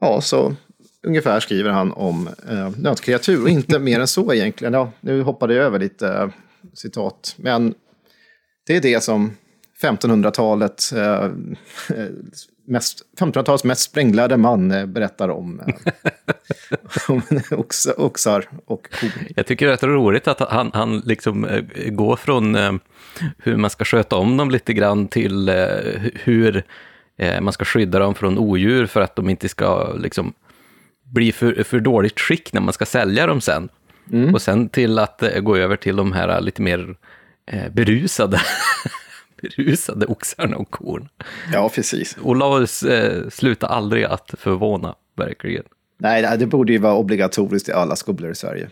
[0.00, 0.54] Ja, så
[1.02, 4.74] ungefär skriver han om eh, nötkreatur och inte mer än så egentligen.
[4.74, 6.28] Ja, nu hoppade jag över lite eh,
[6.74, 7.74] citat, men
[8.66, 9.36] det är det som
[9.82, 11.24] 1500-talet eh,
[11.98, 12.08] eh
[12.66, 15.74] 1500-talets mest spränglärde man eh, berättar om, eh,
[17.08, 19.10] om ox, oxar och kor.
[19.36, 22.56] Jag tycker det är rätt roligt att han, han liksom eh, går från
[23.38, 25.50] hur man ska sköta om dem lite grann till
[26.14, 26.64] hur
[27.40, 30.32] man ska skydda dem från odjur för att de inte ska liksom,
[31.04, 33.68] bli för, för dåligt skick när man ska sälja dem sen.
[34.12, 34.34] Mm.
[34.34, 36.94] Och sen till att gå över till de här lite mer
[37.70, 38.40] berusade
[39.42, 41.08] berusade oxarna och korn.
[41.52, 42.16] Ja, precis.
[42.22, 45.64] Olaus eh, slutar aldrig att förvåna, verkligen.
[45.98, 48.70] Nej, det borde ju vara obligatoriskt i alla skolor i Sverige.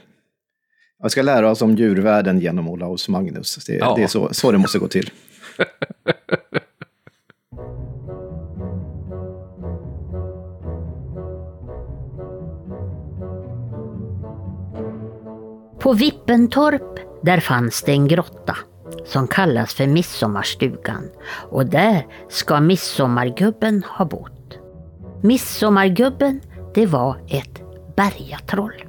[1.03, 3.65] Jag ska lära oss om djurvärlden genom Olaus Magnus.
[3.67, 3.95] Det, ja.
[3.97, 5.11] det är så, så det måste gå till.
[15.81, 18.57] På Vippentorp, där fanns det en grotta
[19.05, 21.11] som kallas för Midsommarstugan
[21.51, 24.59] och där ska Midsommargubben ha bott.
[25.23, 26.41] Midsommargubben,
[26.75, 27.63] det var ett
[27.97, 28.85] bergatroll.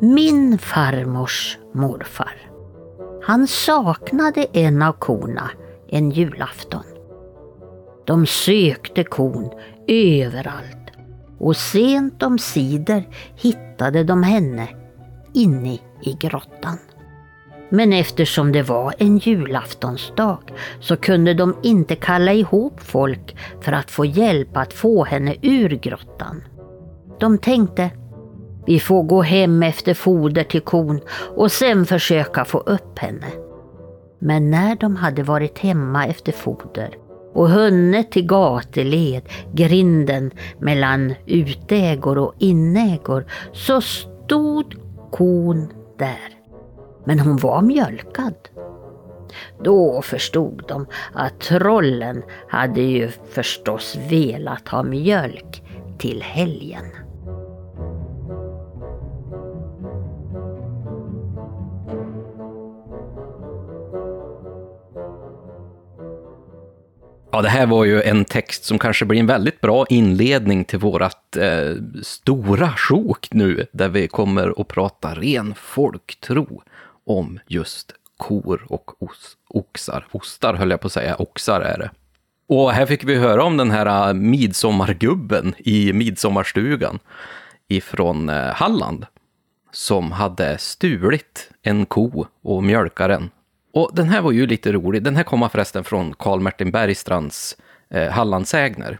[0.00, 2.50] Min farmors morfar.
[3.22, 5.50] Han saknade en av korna
[5.88, 6.84] en julafton.
[8.04, 9.50] De sökte kon
[9.88, 10.90] överallt
[11.38, 14.68] och sent om sider hittade de henne
[15.34, 16.78] inne i grottan.
[17.68, 20.38] Men eftersom det var en julaftonsdag
[20.80, 25.68] så kunde de inte kalla ihop folk för att få hjälp att få henne ur
[25.68, 26.42] grottan.
[27.20, 27.90] De tänkte,
[28.66, 31.00] vi får gå hem efter foder till kon
[31.36, 33.26] och sen försöka få upp henne.
[34.18, 36.90] Men när de hade varit hemma efter foder
[37.34, 44.74] och hunnit till gateled, grinden mellan utägor och inägor, så stod
[45.10, 46.35] kon där
[47.06, 48.34] men hon var mjölkad.
[49.64, 55.62] Då förstod de att trollen hade ju förstås velat ha mjölk
[55.98, 56.84] till helgen.
[67.32, 70.78] Ja, det här var ju en text som kanske blir en väldigt bra inledning till
[70.78, 76.62] vårt eh, stora sjok nu, där vi kommer att prata ren folktro
[77.06, 80.06] om just kor och os oxar.
[80.12, 81.90] Ostar höll jag på att säga, oxar är det.
[82.48, 86.98] Och här fick vi höra om den här äh, midsommargubben i midsommarstugan
[87.68, 89.06] ifrån äh, Halland
[89.72, 93.30] som hade stulit en ko och mjölkat den.
[93.72, 95.02] Och den här var ju lite rolig.
[95.02, 97.56] Den här kommer förresten från Karl Martin Bergstrands
[97.90, 98.98] äh, eh, Hallandsägner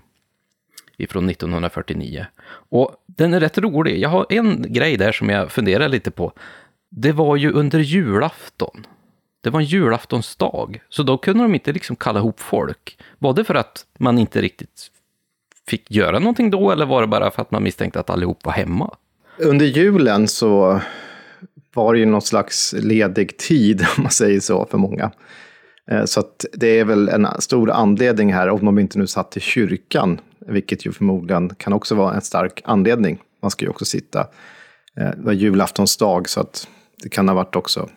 [0.96, 2.26] ifrån 1949.
[2.48, 3.98] Och den är rätt rolig.
[3.98, 6.32] Jag har en grej där som jag funderar lite på.
[6.98, 8.86] Det var ju under julafton.
[9.42, 12.98] Det var en julaftonsdag, så då kunde de inte liksom kalla ihop folk.
[13.18, 14.86] Både för att man inte riktigt
[15.68, 18.52] fick göra någonting då, eller var det bara för att man misstänkte att allihop var
[18.52, 18.96] hemma?
[19.38, 20.80] Under julen så
[21.74, 25.10] var det ju någon slags ledig tid, om man säger så, för många.
[25.90, 29.36] Eh, så att det är väl en stor anledning här, om de inte nu satt
[29.36, 33.18] i kyrkan, vilket ju förmodligen kan också vara en stark anledning.
[33.42, 34.20] Man ska ju också sitta,
[35.00, 36.68] eh, det var julaftonsdag, så att
[37.02, 37.88] det kan ha varit också,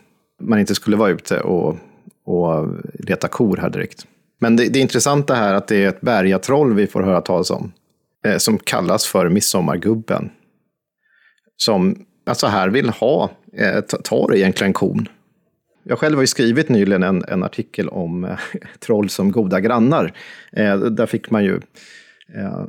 [0.42, 1.78] man inte skulle vara ute och,
[2.26, 4.08] och leta kor här direkt.
[4.40, 7.52] Men det, det intressanta här är att det är ett bergatroll vi får höra talas
[7.52, 7.74] om,
[8.26, 10.30] eh, som kallas för midsommargubben.
[11.58, 15.08] Som alltså här vill ha, eh, tar egentligen kon.
[15.84, 18.40] Jag själv har ju skrivit nyligen en, en artikel om eh,
[18.80, 20.14] troll som goda grannar.
[20.52, 21.62] Eh, där fick man ju eh,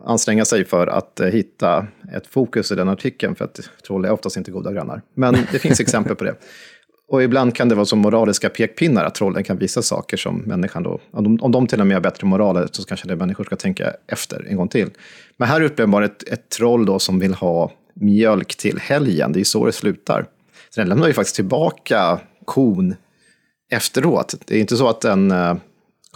[0.04, 1.86] anstränga sig för att eh, hitta
[2.16, 5.02] ett fokus i den artikeln, för att troll är oftast inte goda grannar.
[5.14, 6.34] Men det finns exempel på det.
[7.08, 10.82] Och ibland kan det vara som moraliska pekpinnar, att trollen kan visa saker som människan
[10.82, 13.44] då, om de, om de till och med har bättre moral, så kanske det människor
[13.44, 14.90] ska tänka efter en gång till.
[15.36, 19.32] Men här upplever man ett, ett troll då som vill ha mjölk till helgen.
[19.32, 20.26] Det är så det slutar.
[20.70, 22.94] Så den lämnar ju faktiskt tillbaka kon
[23.70, 24.34] efteråt.
[24.46, 25.56] Det är inte så att den uh,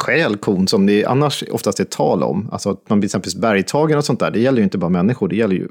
[0.00, 2.48] stjäl kon som det annars oftast är tal om.
[2.52, 4.30] Alltså att man blir exempelvis bergtagen och sånt där.
[4.30, 5.68] Det gäller ju inte bara människor, det gäller ju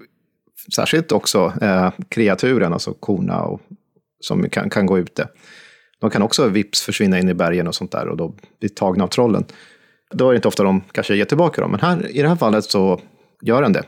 [0.75, 3.61] särskilt också eh, kreaturen, alltså korna och,
[4.19, 5.27] som kan, kan gå ute.
[5.99, 9.03] De kan också vips försvinna in i bergen och sånt där och då bli tagna
[9.03, 9.45] av trollen.
[10.11, 12.35] Då är det inte ofta de kanske ger tillbaka dem, men här, i det här
[12.35, 13.01] fallet så
[13.41, 13.83] gör den det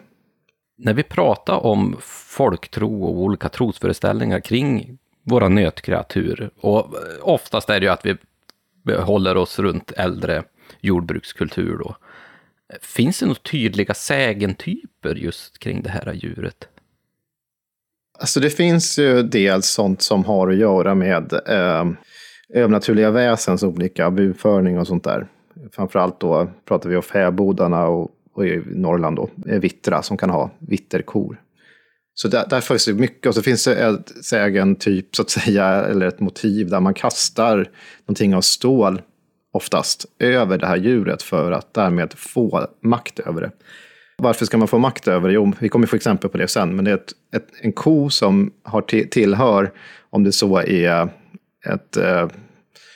[0.78, 7.86] när vi pratar om folktro och olika trosföreställningar kring våra nötkreatur, och oftast är det
[7.86, 8.18] ju att vi
[8.86, 10.44] håller oss runt äldre
[10.82, 11.96] jordbrukskultur då.
[12.82, 16.68] Finns det några tydliga sägentyper just kring det här djuret?
[18.20, 21.86] Alltså det finns ju dels sånt som har att göra med eh,
[22.50, 25.28] övernaturliga väsens olika buförning och sånt där.
[25.72, 30.30] Framförallt då pratar vi om fäbodarna och och i Norrland då, eh, vittra som kan
[30.30, 31.42] ha vitterkor.
[32.18, 35.30] Så där, där finns det mycket, och så finns det ett sägen typ, så att
[35.30, 37.70] säga, eller ett motiv där man kastar
[38.06, 39.02] någonting av stål,
[39.54, 43.52] oftast, över det här djuret för att därmed få makt över det.
[44.18, 45.34] Varför ska man få makt över det?
[45.34, 48.10] Jo, vi kommer få exempel på det sen, men det är ett, ett, en ko
[48.10, 49.72] som har tillhör,
[50.10, 51.10] om det så är
[51.66, 52.28] ett eh,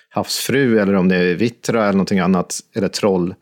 [0.10, 3.36] havsfru eller om det är vittra eller någonting annat, eller troll,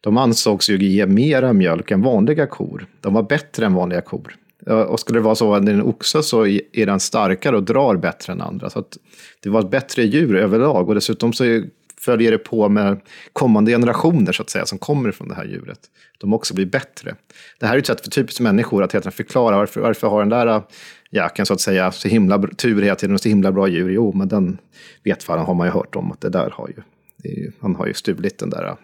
[0.00, 2.86] de ansågs ju ge mera mjölk än vanliga kor.
[3.00, 4.36] De var bättre än vanliga kor.
[4.66, 7.62] Och skulle det vara så att det är en oxe så är den starkare och
[7.62, 8.70] drar bättre än andra.
[8.70, 8.84] Så
[9.42, 10.88] det var ett bättre djur överlag.
[10.88, 11.62] Och dessutom så
[12.04, 13.00] följer det på med
[13.32, 15.80] kommande generationer så att säga, som kommer från det här djuret.
[16.18, 17.14] De också blir bättre.
[17.60, 20.28] Det här är ett sätt för typiskt människor att helt förklara varför, varför har den
[20.28, 20.62] där äh,
[21.10, 23.90] jäkeln så att säga så himla tur hela tiden och så himla bra djur.
[23.90, 24.58] Jo, men den
[25.04, 26.82] vetfallen har man ju hört om att det där har ju,
[27.30, 28.74] ju han har ju stulit den där äh,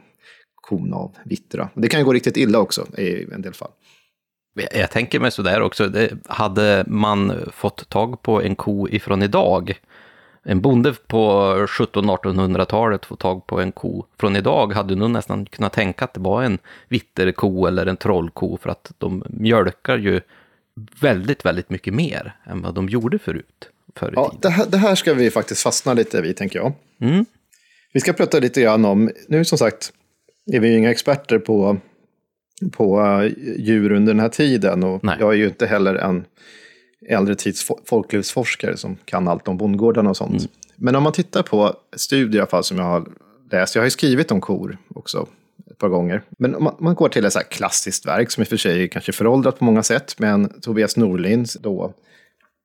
[0.54, 1.68] kon av vittra.
[1.74, 3.70] Det kan ju gå riktigt illa också i en del fall.
[4.54, 9.80] Jag tänker mig sådär också, det, hade man fått tag på en ko ifrån idag,
[10.42, 15.72] en bonde på 1700-1800-talet får tag på en ko från idag hade nog nästan kunnat
[15.72, 20.20] tänka att det var en vitterko eller en trollko för att de mjölkar ju
[21.00, 23.68] väldigt, väldigt mycket mer än vad de gjorde förut.
[23.96, 26.72] Förr ja, det här, det här ska vi faktiskt fastna lite vid, tänker jag.
[27.00, 27.24] Mm.
[27.92, 29.92] Vi ska prata lite grann om, nu som sagt,
[30.52, 31.76] är vi ju inga experter på,
[32.72, 34.84] på uh, djur under den här tiden.
[34.84, 35.16] Och Nej.
[35.20, 36.24] jag är ju inte heller en
[37.08, 40.40] äldre tids folklivsforskare som kan allt om bondgårdarna och sånt.
[40.40, 40.50] Mm.
[40.76, 43.06] Men om man tittar på studier i alla fall som jag har
[43.50, 45.26] läst, jag har ju skrivit om kor också
[45.70, 46.22] ett par gånger.
[46.38, 48.56] Men om man, man går till ett så här klassiskt verk som i och för
[48.56, 51.94] sig är kanske föråldrat på många sätt, men Tobias Norlins då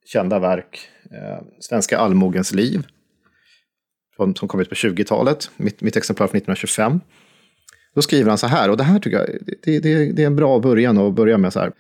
[0.05, 2.87] kända verk, eh, Svenska allmogens liv,
[4.15, 6.99] som, som kom ut på 20-talet, mitt, mitt exemplar från 1925.
[7.95, 9.27] Då skriver han så här, och det här tycker jag
[9.63, 11.71] det, det, det är en bra början att börja med så här.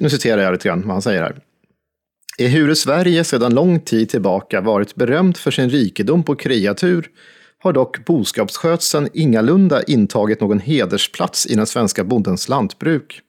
[0.00, 1.40] Nu citerar jag lite grann vad han säger här.
[2.38, 7.08] Ehuru Sverige sedan lång tid tillbaka varit berömt för sin rikedom på kreatur
[7.58, 13.20] har dock boskapsskötseln ingalunda intagit någon hedersplats i den svenska bondens lantbruk.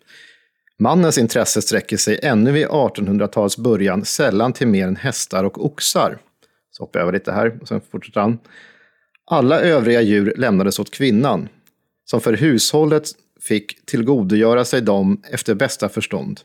[0.79, 6.17] Mannens intresse sträcker sig ännu vid 1800-talets början sällan till mer än hästar och oxar.
[6.71, 8.37] Så hoppar jag över lite här och sen fortsätter han.
[9.25, 11.49] Alla övriga djur lämnades åt kvinnan,
[12.05, 13.03] som för hushållet
[13.41, 16.41] fick tillgodogöra sig dem efter bästa förstånd.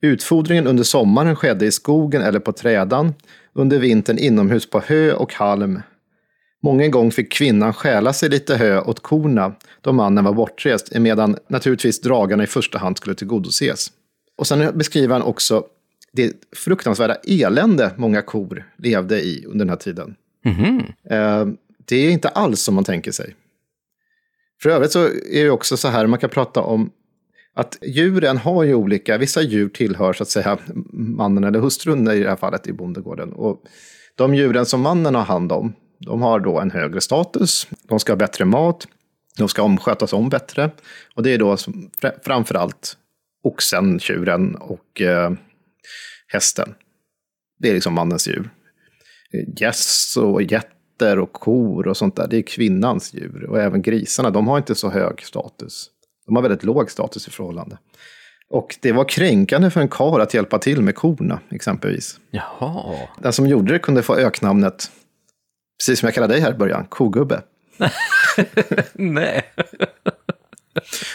[0.00, 3.14] Utfodringen under sommaren skedde i skogen eller på trädan,
[3.52, 5.80] under vintern inomhus på hö och halm.
[6.62, 11.36] Många gång fick kvinnan stjäla sig lite hö åt korna då mannen var bortrest, medan
[11.48, 13.92] naturligtvis dragarna i första hand skulle tillgodoses.
[14.36, 15.64] Och sen beskriver han också
[16.12, 20.14] det fruktansvärda elände många kor levde i under den här tiden.
[21.10, 21.46] Eh,
[21.84, 23.34] Det är inte alls som man tänker sig.
[24.62, 26.90] För övrigt så är det också så här, man kan prata om
[27.54, 30.58] att djuren har ju olika, vissa djur tillhör så att säga
[30.92, 33.32] mannen eller hustrun i det här fallet i bondegården.
[33.32, 33.62] Och
[34.14, 38.12] de djuren som mannen har hand om, de har då en högre status, de ska
[38.12, 38.86] ha bättre mat,
[39.38, 40.70] de ska omskötas om bättre.
[41.14, 42.96] Och det är då framförallt framför allt
[43.42, 45.32] oxen, tjuren och eh,
[46.28, 46.74] hästen.
[47.58, 48.50] Det är liksom mannens djur.
[49.32, 50.42] Eh, gäss och
[50.98, 53.46] getter och kor och sånt där, det är kvinnans djur.
[53.50, 55.90] Och även grisarna, de har inte så hög status.
[56.26, 57.78] De har väldigt låg status i förhållande.
[58.50, 62.20] Och det var kränkande för en karl att hjälpa till med korna, exempelvis.
[62.30, 62.96] Jaha.
[63.22, 64.90] Den som gjorde det kunde få öknamnet,
[65.80, 67.42] precis som jag kallade dig här i början, kogubbe.
[68.92, 69.42] Nej.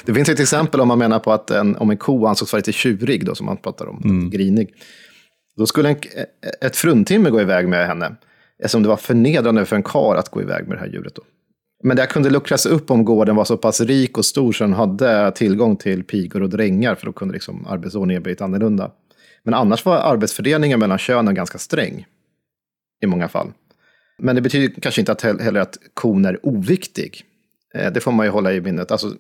[0.05, 2.59] Det finns ett exempel om man menar på att en, om en ko ansågs vara
[2.59, 4.73] lite tjurig, då, som man pratar om, grinig.
[5.57, 5.95] Då skulle en,
[6.61, 8.15] ett fruntimmer gå iväg med henne,
[8.63, 11.15] eftersom det var förnedrande för en kar att gå iväg med det här djuret.
[11.15, 11.21] Då.
[11.83, 14.73] Men det kunde luckras upp om gården var så pass rik och stor så den
[14.73, 18.91] hade tillgång till pigor och drängar, för då kunde liksom arbetsordningen blivit annorlunda.
[19.43, 22.05] Men annars var arbetsfördelningen mellan könen ganska sträng
[23.03, 23.51] i många fall.
[24.17, 27.23] Men det betyder kanske inte att heller att kon är oviktig.
[27.75, 28.91] Eh, det får man ju hålla i minnet.
[28.91, 29.11] Alltså,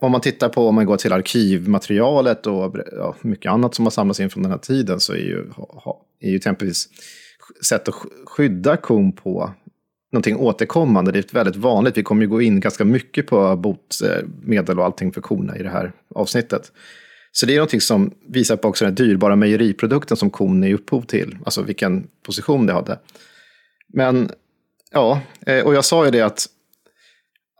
[0.00, 3.90] om man tittar på, om man går till arkivmaterialet och ja, mycket annat som har
[3.90, 6.88] samlats in från den här tiden så är ju, ha- är ju exempelvis
[7.64, 7.94] sätt att
[8.26, 9.52] skydda kon på
[10.12, 11.12] någonting återkommande.
[11.12, 11.96] Det är väldigt vanligt.
[11.96, 15.62] Vi kommer ju gå in ganska mycket på botemedel eh, och allting för korna i
[15.62, 16.72] det här avsnittet.
[17.32, 21.02] Så det är någonting som visar på också den dyrbara mejeriprodukten som kon är upphov
[21.02, 21.38] till.
[21.44, 22.98] Alltså vilken position det hade.
[23.92, 24.30] Men
[24.90, 26.46] ja, eh, och jag sa ju det att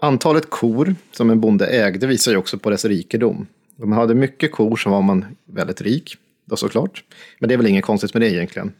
[0.00, 3.46] antalet kor som en bonde ägde visar ju också på dess rikedom.
[3.82, 7.04] Om man hade mycket kor så var man väldigt rik, då såklart.
[7.38, 8.72] Men det är väl inget konstigt med det egentligen.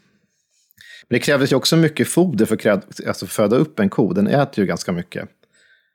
[1.09, 4.13] Men det krävdes ju också mycket foder för att alltså föda upp en ko.
[4.13, 5.29] Den äter ju ganska mycket.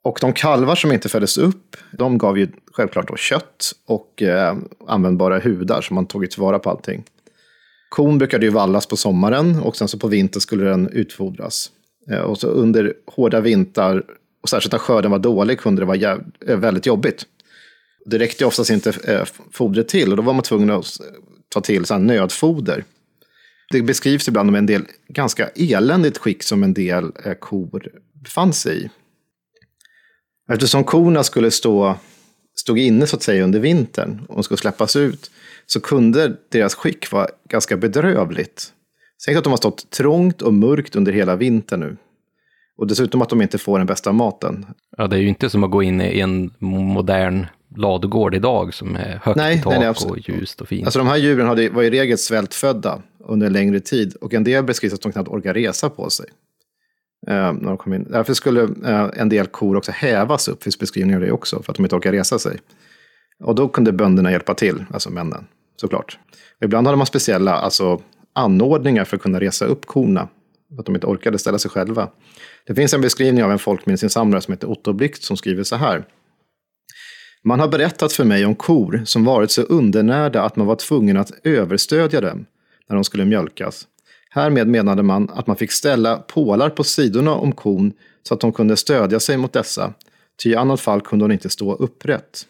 [0.04, 4.58] Och de kalvar som inte föddes upp, de gav ju självklart då kött och eh,
[4.88, 7.04] användbara hudar, så man tog ju tillvara på allting.
[7.90, 11.72] Kon brukade ju vallas på sommaren och sen så på vintern skulle den utfodras.
[12.12, 14.04] Eh, och så under hårda vintrar,
[14.44, 17.26] och särskilt när skörden var dålig, kunde det vara jäv- eh, väldigt jobbigt.
[18.06, 20.86] Det räckte ju oftast inte eh, fodret till och då var man tvungen att
[21.50, 22.84] ta till så här nödfoder.
[23.72, 28.54] Det beskrivs ibland om en del ganska eländigt skick som en del eh, kor befann
[28.54, 28.90] sig i.
[30.50, 31.98] Eftersom korna skulle stå
[32.56, 35.32] stod inne så att säga under vintern och skulle släppas ut
[35.66, 38.74] så kunde deras skick vara ganska bedrövligt.
[39.26, 41.98] Tänk att de har stått trångt och mörkt under hela vintern nu.
[42.78, 44.66] Och dessutom att de inte får den bästa maten.
[44.98, 47.46] Ja, det är ju inte som att gå in i en modern
[47.76, 50.86] ladugård idag som är högt Nej, i tak nej, nej, och ljust och fint.
[50.86, 54.44] Alltså de här djuren hade, var i regel svältfödda under en längre tid och en
[54.44, 56.26] del beskrivs att de knappt orkar resa på sig.
[57.28, 58.08] Eh, när de kom in.
[58.10, 61.72] Därför skulle eh, en del kor också hävas upp, finns beskrivningar av det också, för
[61.72, 62.60] att de inte orkar resa sig.
[63.44, 66.20] Och då kunde bönderna hjälpa till, alltså männen, såklart.
[66.58, 68.02] Och ibland hade man speciella alltså,
[68.34, 70.28] anordningar för att kunna resa upp korna,
[70.70, 72.10] för att de inte orkade ställa sig själva.
[72.68, 76.06] Det finns en beskrivning av en folkminnesinsamlare som heter Otto Blixt som skriver så här.
[77.44, 81.18] Man har berättat för mig om kor som varit så undernärda att man var tvungen
[81.18, 82.46] att överstödja dem
[82.90, 83.88] när de skulle mjölkas.
[84.30, 88.52] Härmed menade man att man fick ställa pålar på sidorna om kon så att de
[88.52, 89.94] kunde stödja sig mot dessa,
[90.44, 92.46] ty i annat fall kunde hon inte stå upprätt.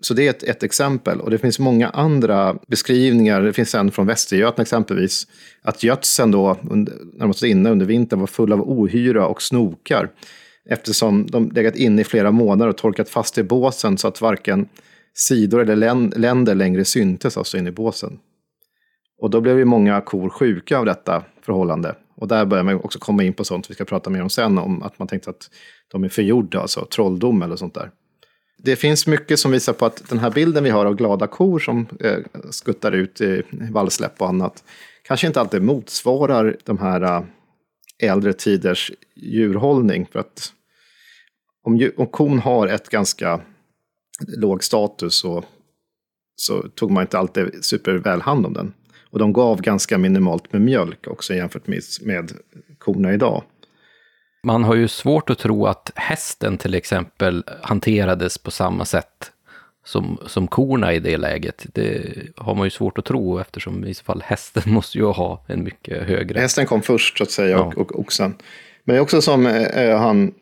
[0.00, 1.20] Så det är ett, ett exempel.
[1.20, 3.42] Och det finns många andra beskrivningar.
[3.42, 5.26] Det finns en från Västergötland exempelvis.
[5.62, 9.42] Att gödseln då, under, när de stod inne under vintern, var full av ohyra och
[9.42, 10.10] snokar.
[10.70, 14.68] Eftersom de legat inne i flera månader och torkat fast i båsen så att varken
[15.14, 15.76] sidor eller
[16.18, 18.18] länder längre syntes, alltså in i båsen.
[19.20, 21.94] Och då blev ju många kor sjuka av detta förhållande.
[22.16, 24.58] Och där börjar man också komma in på sånt vi ska prata mer om sen,
[24.58, 25.50] om att man tänkte att
[25.92, 27.90] de är förgjorda, alltså trolldom eller sånt där.
[28.58, 31.58] Det finns mycket som visar på att den här bilden vi har av glada kor
[31.58, 32.18] som eh,
[32.50, 34.64] skuttar ut i vallsläpp och annat
[35.02, 37.22] kanske inte alltid motsvarar de här eh,
[37.98, 40.06] äldre tiders djurhållning.
[40.12, 40.52] För att
[41.64, 43.40] om, om kon har ett ganska
[44.36, 45.44] låg status så,
[46.36, 48.74] så tog man inte alltid superväl hand om den.
[49.10, 52.32] Och de gav ganska minimalt med mjölk också jämfört med, med
[52.78, 53.42] korna idag.
[54.44, 59.32] Man har ju svårt att tro att hästen till exempel hanterades på samma sätt
[59.84, 61.66] som, som korna i det läget.
[61.72, 65.44] Det har man ju svårt att tro eftersom i så fall hästen måste ju ha
[65.48, 66.40] en mycket högre...
[66.40, 67.80] Hästen kom först så att säga och, ja.
[67.82, 68.34] och oxen.
[68.84, 70.34] Men det är också som eh, han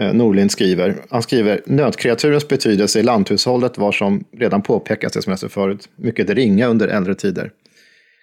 [0.00, 0.96] Eh, Norlind skriver.
[1.10, 6.30] Han skriver nötkreaturens betydelse i lanthushållet var som redan påpekats det som jag förut mycket
[6.30, 7.52] ringa under äldre tider.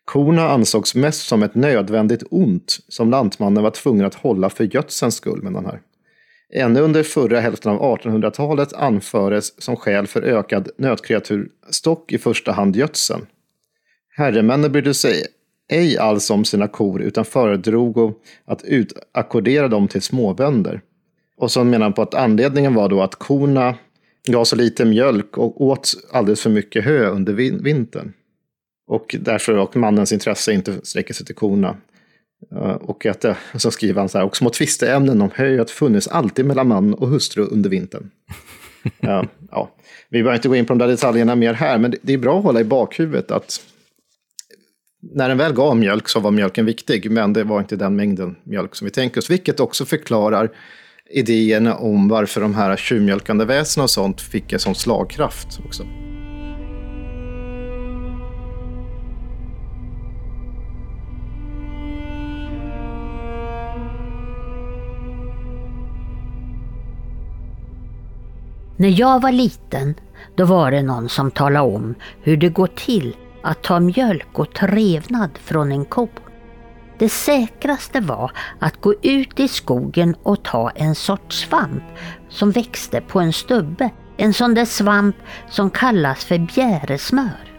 [0.05, 5.15] Korna ansågs mest som ett nödvändigt ont som lantmannen var tvungen att hålla för gödselns
[5.15, 5.81] skull, menar här.
[6.53, 12.75] Ännu under förra hälften av 1800-talet anföres som skäl för ökad nötkreaturstock i första hand
[12.75, 13.25] gödseln.
[14.09, 15.25] Herremännen brydde sig
[15.71, 18.13] ej alls om sina kor utan föredrog
[18.45, 20.81] att utackordera dem till småbönder.
[21.37, 23.75] Och så menar han på att anledningen var då att korna
[24.27, 27.33] gav så lite mjölk och åt alldeles för mycket hö under
[27.63, 28.13] vintern.
[28.87, 31.77] Och därför och mannens intresse inte sträcker sig till korna.
[32.51, 36.07] Eh, och att det, så skriver han så här, och små tvisteämnen om höet funnits
[36.07, 38.09] alltid mellan man och hustru under vintern.
[38.99, 39.71] ja, ja.
[40.09, 42.37] Vi behöver inte gå in på de där detaljerna mer här, men det är bra
[42.37, 43.59] att hålla i bakhuvudet att
[45.01, 48.35] när den väl gav mjölk så var mjölken viktig, men det var inte den mängden
[48.43, 50.51] mjölk som vi tänker oss, vilket också förklarar
[51.09, 55.83] idéerna om varför de här tjuvmjölkande väsena och sånt fick en sån slagkraft också.
[68.79, 69.95] När jag var liten,
[70.35, 74.53] då var det någon som talade om hur det går till att ta mjölk och
[74.53, 76.07] trevnad från en ko.
[76.99, 81.83] Det säkraste var att gå ut i skogen och ta en sorts svamp
[82.29, 83.89] som växte på en stubbe.
[84.17, 85.15] En sån där svamp
[85.49, 87.53] som kallas för bjäresmör.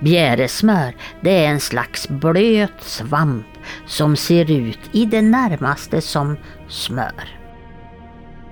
[0.00, 3.46] Bjäresmör, det är en slags blöt svamp
[3.86, 6.36] som ser ut i det närmaste som
[6.68, 7.38] smör.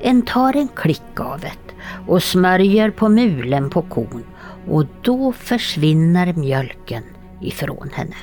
[0.01, 1.75] En tar en klick av det
[2.07, 4.25] och smörjer på mulen på kon
[4.69, 7.05] och då försvinner mjölken
[7.41, 8.17] ifrån henne.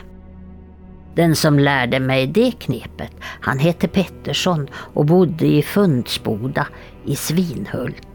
[1.15, 6.67] Den som lärde mig det knepet, han hette Pettersson och bodde i Fundsboda
[7.05, 8.07] i Svinhult.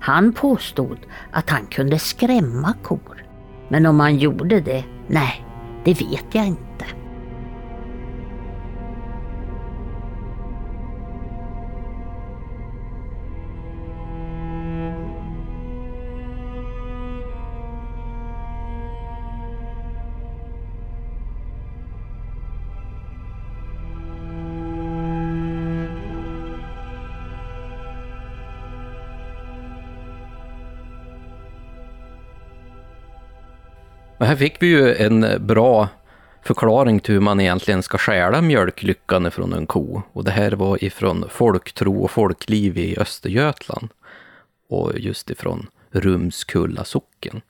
[0.00, 0.98] Han påstod
[1.32, 3.24] att han kunde skrämma kor.
[3.68, 5.44] Men om han gjorde det, nej,
[5.84, 6.67] det vet jag inte.
[34.18, 35.88] Och här fick vi ju en bra
[36.42, 40.02] förklaring till hur man egentligen ska stjäla mjölklyckan från en ko.
[40.12, 43.88] Och det här var ifrån folktro och folkliv i Östergötland.
[44.68, 47.40] Och just ifrån Rumskulla socken.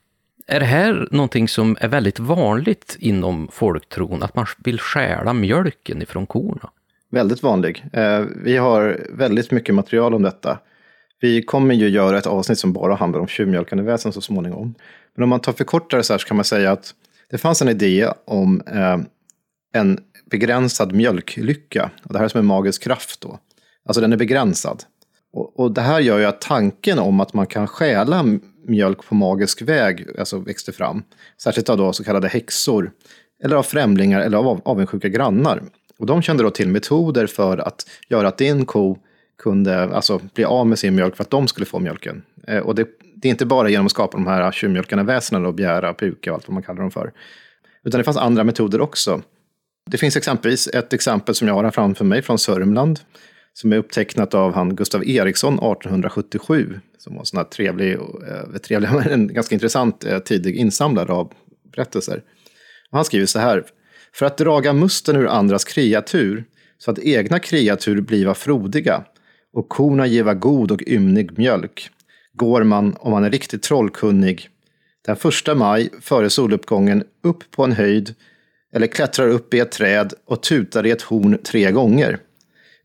[0.47, 6.01] Är det här någonting som är väldigt vanligt inom folktron, att man vill stjäla mjölken
[6.01, 6.69] ifrån korna?
[7.11, 7.85] Väldigt vanlig.
[7.93, 10.59] Eh, vi har väldigt mycket material om detta.
[11.19, 14.75] Vi kommer ju göra ett avsnitt som bara handlar om tjuvmjölkande väsen så småningom.
[15.15, 16.93] Men om man tar förkortare så här så kan man säga att
[17.29, 18.97] det fanns en idé om eh,
[19.73, 19.99] en
[20.29, 21.91] begränsad mjölklycka.
[22.03, 23.39] Och det här är som en magisk kraft då.
[23.85, 24.83] Alltså den är begränsad.
[25.33, 28.25] Och, och det här gör ju att tanken om att man kan stjäla
[28.67, 31.03] mjölk på magisk väg alltså växte fram.
[31.41, 32.91] Särskilt av då så kallade häxor.
[33.43, 35.63] Eller av främlingar eller av avundsjuka grannar.
[35.97, 38.97] Och de kände då till metoder för att göra att din ko
[39.39, 42.21] kunde alltså, bli av med sin mjölk för att de skulle få mjölken.
[42.47, 45.53] Eh, och det, det, är inte bara genom att skapa de här tjuvmjölkande väsendena, och
[45.53, 47.11] bjära, puka och allt vad man kallar dem för.
[47.83, 49.21] Utan det fanns andra metoder också.
[49.91, 52.99] Det finns exempelvis ett exempel som jag har här framför mig från Sörmland.
[53.53, 56.79] Som är upptecknat av han Gustav Eriksson 1877.
[56.97, 61.33] Som var en sån här trevlig, eh, trevlig en ganska intressant eh, tidig insamlare av
[61.75, 62.21] berättelser.
[62.91, 63.63] Han skriver så här.
[64.13, 66.45] För att draga musten ur andras kreatur
[66.77, 69.03] så att egna kreatur bliva frodiga
[69.53, 71.89] och korna giva god och ymnig mjölk,
[72.33, 74.49] går man, om man är riktigt trollkunnig,
[75.05, 78.15] den första maj före soluppgången upp på en höjd
[78.73, 82.19] eller klättrar upp i ett träd och tutar i ett horn tre gånger,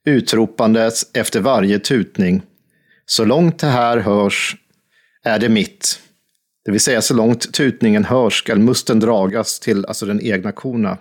[0.04, 2.42] utropandes efter varje tutning.
[3.06, 4.56] Så långt det här hörs
[5.22, 6.00] är det mitt.
[6.64, 10.98] Det vill säga så långt tutningen hörs skall musten dragas till alltså den egna korna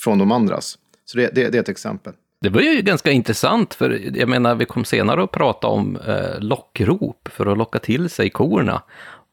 [0.00, 0.78] från de andras.
[1.04, 2.12] Så det, det, det är ett exempel.
[2.44, 6.40] Det var ju ganska intressant, för jag menar, vi kom senare att prata om eh,
[6.40, 8.82] lockrop för att locka till sig korna.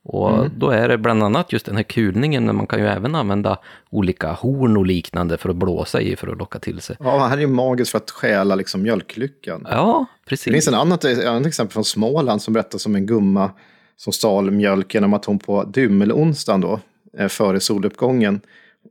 [0.04, 0.52] Och Mm.
[0.58, 3.58] då är det bland annat just den här kulningen, men man kan ju även använda
[3.90, 6.96] olika horn och liknande för att blåsa i för att locka till sig.
[7.00, 9.68] Ja, här är ju magiskt för att stjäla liksom mjölklyckan.
[9.70, 10.54] Ja, Det precis.
[10.54, 13.52] finns en annat, ett annat exempel från Småland som berättas om en gumma
[13.98, 16.80] som stal mjölk genom att hon på dymmelonsdagen då,
[17.18, 18.42] eh, före soluppgången,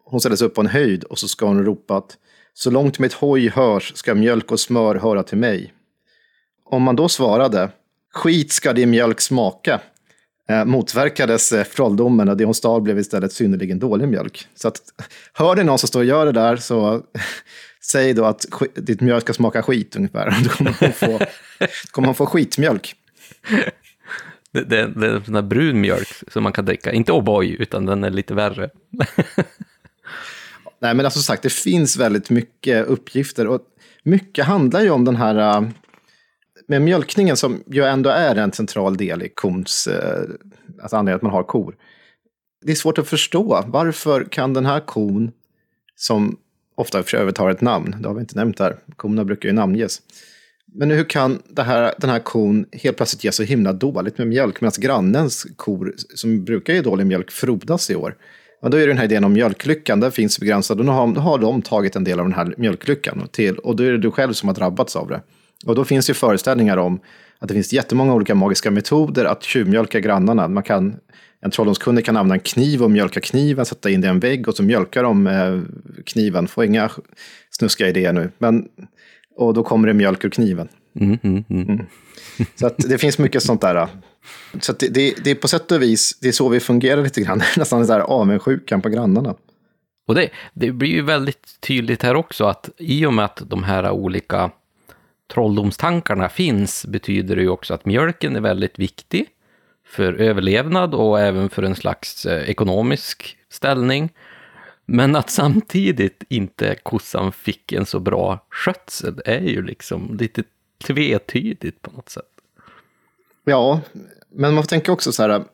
[0.04, 2.16] hon ställde sig upp på en höjd och så ska hon ropa att
[2.60, 5.72] så långt mitt hoj hörs ska mjölk och smör höra till mig.
[6.64, 7.70] Om man då svarade
[8.12, 9.80] skit ska din mjölk smaka
[10.48, 14.48] eh, motverkades eh, trolldomen och det hon stal blev istället synnerligen dålig mjölk.
[14.54, 14.80] Så att,
[15.32, 17.02] hör ni någon som står och gör det där så
[17.92, 20.36] säg då att sk- ditt mjölk ska smaka skit ungefär.
[20.44, 21.26] Då kommer hon få,
[21.90, 22.94] kommer hon få skitmjölk.
[24.52, 26.92] Det, det, det är en sån där brun mjölk som man kan dricka.
[26.92, 28.70] Inte O'boy, utan den är lite värre.
[30.80, 33.60] Nej, men alltså som sagt, det finns väldigt mycket uppgifter och
[34.02, 35.68] mycket handlar ju om den här äh,
[36.68, 39.88] med mjölkningen som ju ändå är en central del i kons,
[40.82, 41.76] alltså anledningen att man har kor.
[42.64, 43.64] Det är svårt att förstå.
[43.66, 45.30] Varför kan den här kon,
[45.96, 46.36] som
[46.74, 49.52] ofta för övrigt har ett namn, det har vi inte nämnt här, korna brukar ju
[49.54, 50.02] namnges.
[50.72, 54.26] Men hur kan det här, den här kon helt plötsligt ge så himla dåligt med
[54.26, 58.16] mjölk medan grannens kor, som brukar ge dålig mjölk, frodas i år?
[58.62, 60.78] Men då är det den här idén om mjölklyckan, den finns begränsad.
[60.78, 63.82] Och då har, har de tagit en del av den här mjölklyckan till, och då
[63.82, 65.20] är det du själv som har drabbats av det.
[65.66, 67.00] Och då finns det ju föreställningar om
[67.38, 70.48] att det finns jättemånga olika magiska metoder att tjuvmjölka grannarna.
[70.48, 70.96] Man kan,
[71.40, 74.48] en trolldomskunde kan använda en kniv och mjölka kniven, sätta in det i en vägg
[74.48, 75.60] och så mjölkar de eh,
[76.06, 76.48] kniven.
[76.48, 76.90] Får inga
[77.50, 78.30] snuskiga idéer nu.
[78.38, 78.68] Men,
[79.36, 80.68] och då kommer det mjölk ur kniven.
[80.94, 81.86] Mm, mm, mm.
[82.54, 83.88] Så att det finns mycket sånt där.
[84.60, 87.02] Så att det, det, det är på sätt och vis, det är så vi fungerar
[87.02, 87.42] lite grann.
[87.56, 89.34] Nästan så här avundsjukan på grannarna.
[90.06, 93.64] Och det, det blir ju väldigt tydligt här också att i och med att de
[93.64, 94.50] här olika
[95.32, 99.26] trolldomstankarna finns betyder det ju också att mjölken är väldigt viktig
[99.86, 104.12] för överlevnad och även för en slags eh, ekonomisk ställning.
[104.86, 110.42] Men att samtidigt inte kossan fick en så bra skötsel är ju liksom lite
[110.84, 112.24] tvetydigt på något sätt.
[113.44, 113.80] Ja,
[114.34, 115.44] men man får tänka också så här.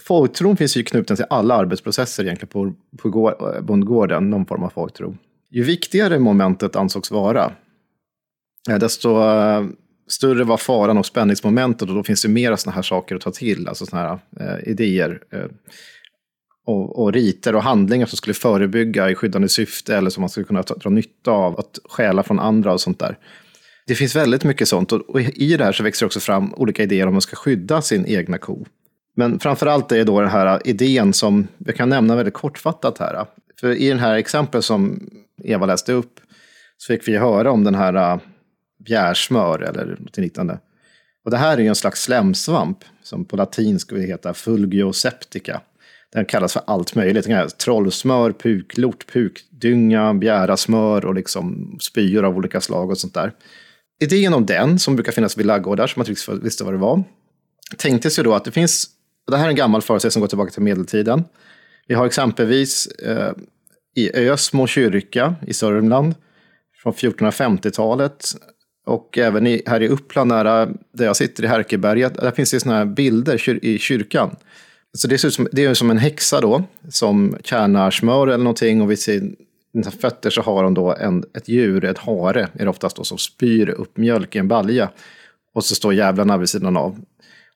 [0.00, 5.16] Folktron finns ju knuten till alla arbetsprocesser egentligen på, på bondgården, någon form av folktro.
[5.50, 7.52] Ju viktigare momentet ansågs vara,
[8.70, 9.64] eh, desto eh,
[10.08, 13.30] större var faran och spänningsmomentet och då finns det mera sådana här saker att ta
[13.30, 15.22] till, alltså sådana här eh, idéer.
[15.30, 15.46] Eh,
[16.66, 20.46] och, och riter och handlingar som skulle förebygga i skyddande syfte eller som man skulle
[20.46, 23.18] kunna ta, dra nytta av, att stjäla från andra och sånt där.
[23.86, 27.06] Det finns väldigt mycket sånt och, i det här så växer också fram olika idéer
[27.06, 28.66] om man ska skydda sin egna ko.
[29.16, 32.98] Men framför allt är det då den här idén som jag kan nämna väldigt kortfattat
[32.98, 33.26] här.
[33.60, 35.10] För i den här exemplet som
[35.42, 36.20] Eva läste upp
[36.76, 38.20] så fick vi höra om den här äh,
[38.84, 40.58] bjärsmör eller något liknande.
[41.24, 45.60] Och det här är ju en slags slemsvamp som på latin skulle heta fulgioseptica.
[46.12, 47.24] Den kallas för allt möjligt.
[47.24, 53.32] Den kallas trollsmör, puklort, pukdynga, bjärasmör och liksom spyor av olika slag och sånt där.
[54.00, 56.78] Idén om den, som brukar finnas vid laggårdar, som man inte riktigt visste vad det
[56.78, 57.04] var,
[57.76, 58.86] tänktes ju då att det finns,
[59.26, 61.24] och det här är en gammal föreställning som går tillbaka till medeltiden.
[61.86, 63.32] Vi har exempelvis eh,
[63.96, 66.14] i Ösmo kyrka i Sörmland
[66.82, 68.34] från 1450-talet
[68.86, 72.60] och även i, här i Uppland, nära där jag sitter i Härkeberget, där finns det
[72.60, 74.36] sådana här bilder kyr, i kyrkan.
[74.96, 78.44] Så det ser ut som, det är som en häxa då, som kärnar smör eller
[78.44, 78.98] någonting och vid
[79.82, 83.04] sina fötter så har hon då en, ett djur, ett hare, är det oftast då,
[83.04, 84.90] som spyr upp mjölk i en balja.
[85.54, 87.00] Och så står jävlarna vid sidan av.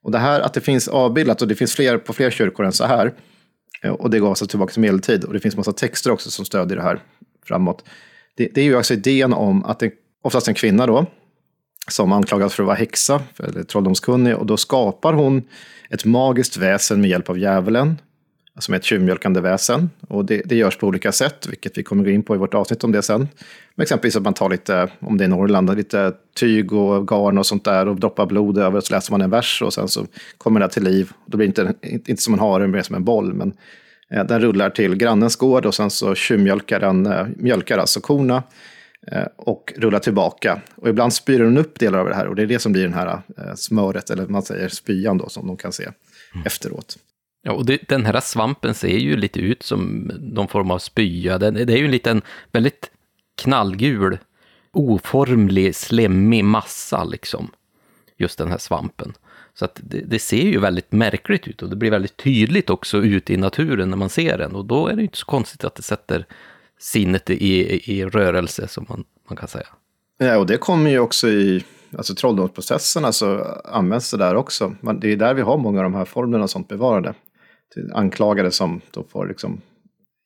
[0.03, 2.73] Och det här att det finns avbildat, och det finns fler på fler kyrkor än
[2.73, 3.15] så här,
[3.83, 6.45] eh, och det går alltså tillbaka till medeltid, och det finns massa texter också som
[6.45, 7.03] stödjer det här
[7.47, 7.85] framåt.
[8.37, 9.93] Det, det är ju alltså idén om att det
[10.23, 11.07] oftast en kvinna då,
[11.91, 15.43] som anklagas för att vara häxa, eller trolldomskunnig, och då skapar hon
[15.91, 17.97] ett magiskt väsen med hjälp av djävulen,
[18.59, 19.91] som är ett tjuvmjölkande väsen.
[20.09, 22.55] Och det, det görs på olika sätt, vilket vi kommer gå in på i vårt
[22.55, 23.29] avsnitt om det sen.
[23.75, 27.47] Men exempelvis att man tar lite, om det är Norrland, lite tyg och garn och
[27.47, 30.07] sånt där och droppar blod över, och så läser man en vers och sen så
[30.39, 31.13] kommer det till liv.
[31.27, 31.75] Då blir det inte,
[32.11, 33.53] inte som en hare, mer som en boll, men
[34.11, 38.43] eh, den rullar till grannens gård och sen så tjuvmjölkar den, eh, mjölkar alltså korna
[39.13, 40.61] eh, och rullar tillbaka.
[40.75, 42.83] Och ibland spyr den upp delar av det här och det är det som blir
[42.83, 43.07] den här
[43.39, 45.89] eh, smöret, eller man säger spyan då, som de kan se
[46.45, 46.99] efteråt.
[47.49, 51.39] Ja, och det, den här svampen ser ju lite ut som någon form av spya.
[51.39, 52.23] Den, det är ju en liten,
[52.53, 52.91] väldigt
[53.37, 54.19] knallgul,
[54.73, 57.51] oformlig, slemmig massa liksom.
[58.17, 59.13] Just den här svampen.
[59.55, 62.99] Så att det, det, ser ju väldigt märkligt ut och det blir väldigt tydligt också
[62.99, 64.55] ute i naturen när man ser den.
[64.55, 66.27] Och då är det ju inte så konstigt att det sätter
[66.79, 69.69] sinnet i, i rörelse, som man, man kan säga.
[70.19, 71.65] Ja, och det kommer ju också i
[71.97, 74.75] alltså, trolldomsprocesserna så alltså, används det där också.
[74.81, 77.15] Man, det är där vi har många av de här formlerna och sånt bevarade.
[77.95, 79.61] Anklagade som då får liksom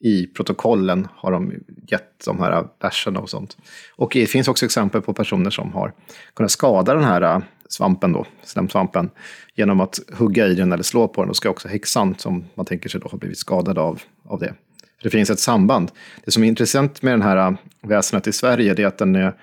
[0.05, 1.53] i protokollen har de
[1.89, 3.57] gett de här verserna och sånt.
[3.97, 5.93] Och det finns också exempel på personer som har
[6.35, 9.11] kunnat skada den här äh, svampen då, slemsvampen,
[9.55, 11.29] genom att hugga i den eller slå på den.
[11.29, 14.55] Då ska också häxan, som man tänker sig då, ha blivit skadad av, av det.
[15.03, 15.91] Det finns ett samband.
[16.25, 19.15] Det som är intressant med den här äh, väsenet i Sverige det är att den
[19.15, 19.35] är,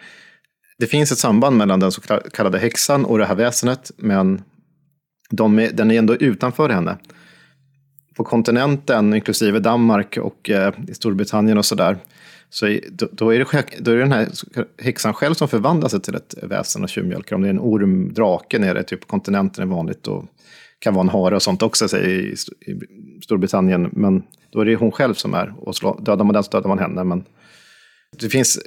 [0.80, 2.02] det finns ett samband mellan den så
[2.34, 4.42] kallade häxan och det här väsenet, men
[5.30, 6.98] de är, den är ändå utanför henne
[8.20, 11.98] på kontinenten, inklusive Danmark och eh, i Storbritannien och sådär,
[12.50, 14.28] så är, då, då, är det, då är det den här
[14.82, 17.36] häxan själv som förvandlar sig till ett väsen och tjuvmjölkar.
[17.36, 20.26] Om det är en orm, drake nere typ på kontinenten är vanligt och
[20.80, 22.36] kan vara en hare och sånt också säger i,
[22.72, 22.80] i
[23.24, 23.90] Storbritannien.
[23.92, 26.68] Men då är det hon själv som är, och slå, dödar man den så dödar
[26.68, 27.04] man henne.
[27.04, 27.24] Men
[28.20, 28.60] det finns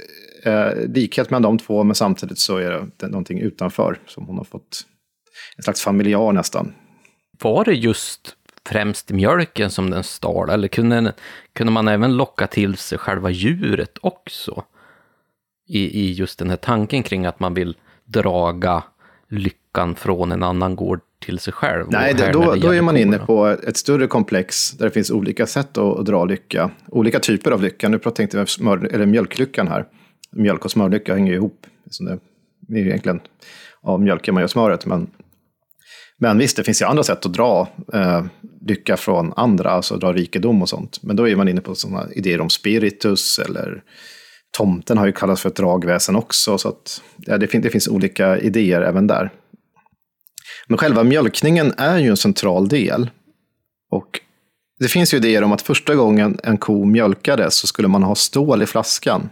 [0.45, 4.45] eh, likhet mellan de två, men samtidigt så är det någonting utanför som hon har
[4.45, 4.87] fått
[5.57, 6.73] en slags familjar nästan.
[7.43, 8.37] Var det just
[8.67, 11.13] främst mjölken som den stal, eller kunde,
[11.53, 14.65] kunde man även locka till sig själva djuret också?
[15.67, 18.83] I, I just den här tanken kring att man vill draga
[19.29, 21.87] lyckan från en annan gård till sig själv.
[21.91, 25.47] Nej, det, då, då är man inne på ett större komplex där det finns olika
[25.47, 26.71] sätt att, att dra lycka.
[26.89, 27.89] Olika typer av lycka.
[27.89, 29.87] Nu tänkte vi smör, eller mjölklyckan här.
[30.31, 31.67] Mjölk och smörlycka hänger ihop.
[32.61, 33.21] det är egentligen
[33.83, 35.11] av mjölken man gör smöret, men
[36.23, 38.25] men visst, det finns ju andra sätt att dra eh,
[38.67, 41.03] lycka från andra, alltså dra rikedom och sånt.
[41.03, 43.83] Men då är man inne på sådana idéer om spiritus eller
[44.57, 46.59] tomten har ju kallats för ett dragväsen också.
[46.59, 49.31] Så att, ja, det, fin det finns olika idéer även där.
[50.67, 53.11] Men själva mjölkningen är ju en central del.
[53.91, 54.21] Och
[54.79, 58.15] det finns ju idéer om att första gången en ko mjölkades så skulle man ha
[58.15, 59.29] stål i flaskan.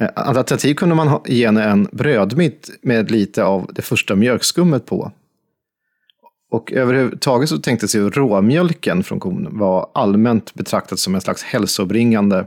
[0.00, 5.12] Eh, Alternativt kunde man ge henne en brödmitt med lite av det första mjölkskummet på.
[6.50, 12.46] Och överhuvudtaget så tänktes ju råmjölken från kon var allmänt betraktat som en slags hälsobringande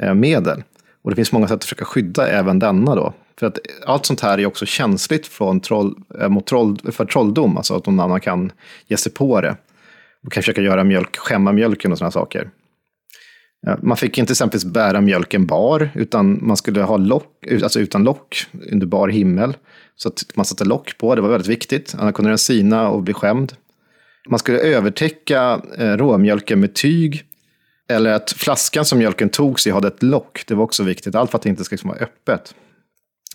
[0.00, 0.62] eh, medel.
[1.02, 3.14] Och det finns många sätt att försöka skydda även denna då.
[3.38, 7.56] För att allt sånt här är också känsligt från troll, eh, mot troll, för trolldom,
[7.56, 8.52] alltså att någon annan kan
[8.86, 9.56] ge sig på det.
[10.26, 12.50] Och kan försöka göra mjölk, skämma mjölken och sådana saker.
[13.66, 18.04] Eh, man fick inte exempelvis bära mjölken bar, utan man skulle ha lock, alltså utan
[18.04, 19.56] lock under bar himmel.
[20.02, 21.94] Så att man satte lock på, det var väldigt viktigt.
[21.98, 23.52] Annars kunde den sina och bli skämd.
[24.28, 27.24] Man skulle övertäcka eh, råmjölken med tyg.
[27.88, 30.44] Eller att flaskan som mjölken togs i hade ett lock.
[30.46, 32.54] Det var också viktigt, allt för att det inte ska vara öppet.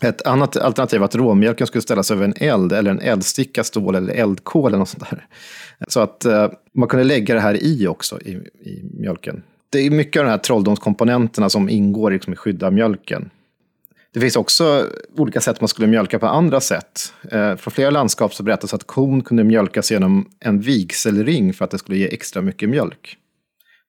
[0.02, 3.94] Ett annat alternativ var att råmjölken skulle ställas över en eld eller en eldsticka, stål
[3.94, 5.26] eller eldkol eller något sånt där.
[5.88, 9.42] Så att eh, man kunde lägga det här i också i, i mjölken.
[9.70, 13.30] Det är mycket av de här trolldomskomponenterna som ingår liksom i skydda mjölken.
[14.12, 14.86] Det finns också
[15.16, 17.12] olika sätt man skulle mjölka på andra sätt.
[17.32, 21.70] Eh, från flera landskap så berättas att kon kunde mjölkas genom en vigselring för att
[21.70, 23.16] det skulle ge extra mycket mjölk.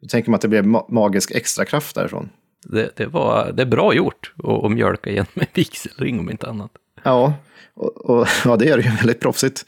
[0.01, 2.29] Då tänker man att det blev ma magisk extrakraft därifrån.
[2.63, 6.47] Det, det, var, det är bra gjort att, att mjölka genom en vigselring om inte
[6.47, 6.71] annat.
[7.03, 7.33] Ja,
[7.73, 9.65] och, och, ja, det är ju väldigt proffsigt.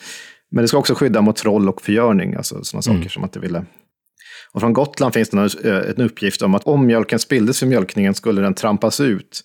[0.49, 3.01] Men det ska också skydda mot troll och förgörning, alltså sådana mm.
[3.01, 3.65] saker som man inte ville.
[4.51, 5.37] Och från Gotland finns det
[5.97, 9.43] en uppgift om att om mjölken spilldes vid mjölkningen skulle den trampas ut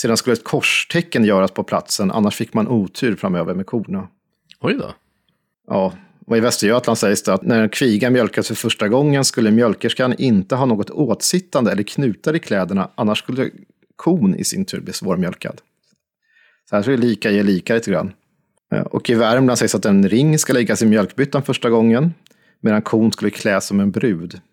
[0.00, 4.08] sedan skulle ett korstecken göras på platsen, annars fick man otur framöver med korna.
[4.60, 4.94] Oj då.
[5.66, 5.94] Ja,
[6.26, 10.14] och i Västergötland sägs det att när en kviga mjölkas för första gången skulle mjölkerskan
[10.18, 13.50] inte ha något åtsittande eller knutar i kläderna, annars skulle
[13.96, 15.60] kon i sin tur bli svårmjölkad.
[16.70, 18.12] Så här skulle lika ge lika lite grann.
[18.84, 22.14] Och i Värmland sägs att en ring ska läggas i mjölkbyttan första gången,
[22.60, 24.40] medan kon skulle klä som en brud.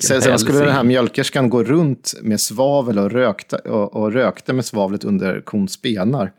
[0.00, 4.52] Sen, sen skulle den här mjölkerskan gå runt med svavel och, rökta, och, och rökte
[4.52, 6.32] med svavlet under kons benar.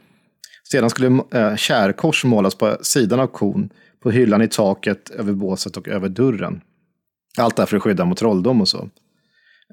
[0.72, 3.70] Sedan skulle eh, kärkors målas på sidan av kon,
[4.00, 6.62] på hyllan i taket, över båset och över dörren.
[7.38, 8.90] Allt det här för att skydda mot trolldom och så.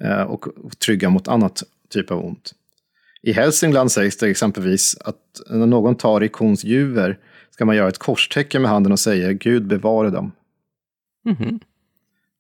[0.01, 0.47] Eh, och
[0.85, 2.53] trygga mot annat typ av ont.
[3.23, 7.19] I Hälsingland sägs det exempelvis att när någon tar i kons juver
[7.51, 10.33] ska man göra ett korstecken med handen och säga Gud bevare dem.
[11.27, 11.61] Mm -hmm.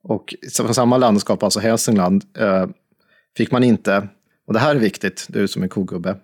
[0.03, 2.67] Och från samma landskap, alltså Hälsingland, eh,
[3.37, 4.09] fick man inte,
[4.47, 6.17] och det här är viktigt, du som är kogubbe,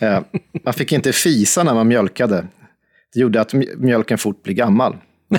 [0.00, 0.20] eh,
[0.64, 2.46] man fick inte fisa när man mjölkade.
[3.14, 4.96] Det gjorde att mjölken fort blir gammal.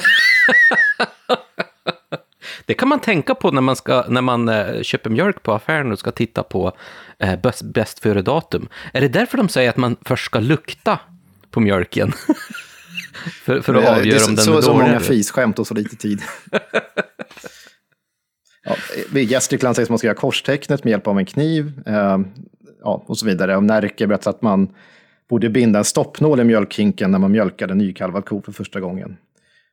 [2.66, 5.92] Det kan man tänka på när man, ska, när man eh, köper mjölk på affären
[5.92, 6.78] och ska titta på
[7.20, 8.70] eh, bäst, bäst före-datum.
[8.94, 11.00] Är det därför de säger att man först ska lukta
[11.50, 12.14] på mjölken?
[13.44, 14.64] för, för att avgöra om den så, är dålig.
[14.64, 16.22] Så många fisskämt och så lite tid.
[18.64, 18.76] Ja,
[19.20, 22.20] Gästrikland sägs man ska göra korstecknet med hjälp av en kniv eh,
[22.82, 23.58] ja, och så vidare.
[23.58, 24.74] Och Närke berättar att man
[25.30, 29.18] borde binda en stoppnål i mjölkhinken när man mjölkade en nykalvad ko för första gången.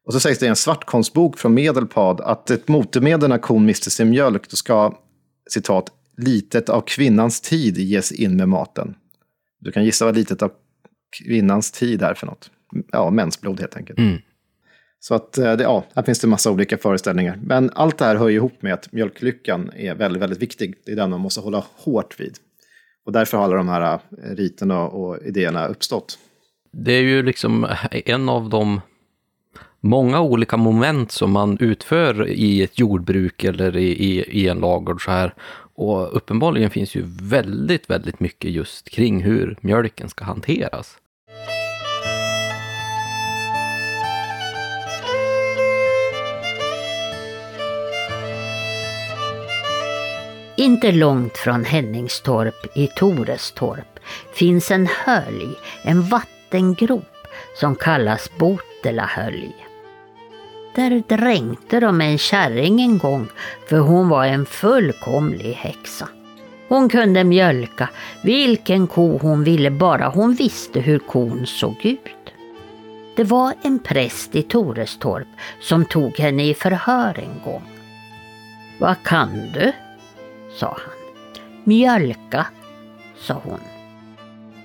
[0.05, 3.91] Och så sägs det i en svartkonstbok från Medelpad att ett motmedel när kon mister
[3.91, 4.99] sin mjölk, då ska,
[5.51, 8.95] citat, litet av kvinnans tid ges in med maten.
[9.61, 10.53] Du kan gissa vad litet av
[11.25, 12.51] kvinnans tid är för något.
[12.93, 13.99] Ja, mensblod helt enkelt.
[13.99, 14.19] Mm.
[15.01, 17.39] Så att, eh, det, ja, här finns det massa olika föreställningar.
[17.43, 20.75] Men allt det här hör ihop med att mjölklyckan är väldigt, väldigt viktig.
[20.87, 22.37] Det är den man måste hålla hårt vid.
[23.05, 23.99] Och därför har alla de här eh,
[24.35, 26.19] riterna och idéerna uppstått.
[26.73, 28.81] Det är ju liksom en av de
[29.81, 35.05] många olika moment som man utför i ett jordbruk eller i, i, i en lagård
[35.05, 35.35] så här.
[35.75, 40.99] Och uppenbarligen finns ju väldigt, väldigt mycket just kring hur mjölken ska hanteras.
[50.59, 54.01] Inte långt från Henningstorp i Torestorp
[54.35, 55.49] finns en hölj,
[55.83, 59.55] en vattengrop som kallas Botelahölj.
[60.75, 63.29] Där dränkte de en kärring en gång
[63.69, 66.09] för hon var en fullkomlig häxa.
[66.69, 67.89] Hon kunde mjölka
[68.23, 72.33] vilken ko hon ville bara hon visste hur kon såg ut.
[73.17, 75.29] Det var en präst i Torestorp
[75.61, 77.63] som tog henne i förhör en gång.
[78.79, 79.73] Vad kan du?
[80.55, 81.25] Sa han.
[81.65, 82.47] Mjölka,
[83.17, 83.61] sa hon.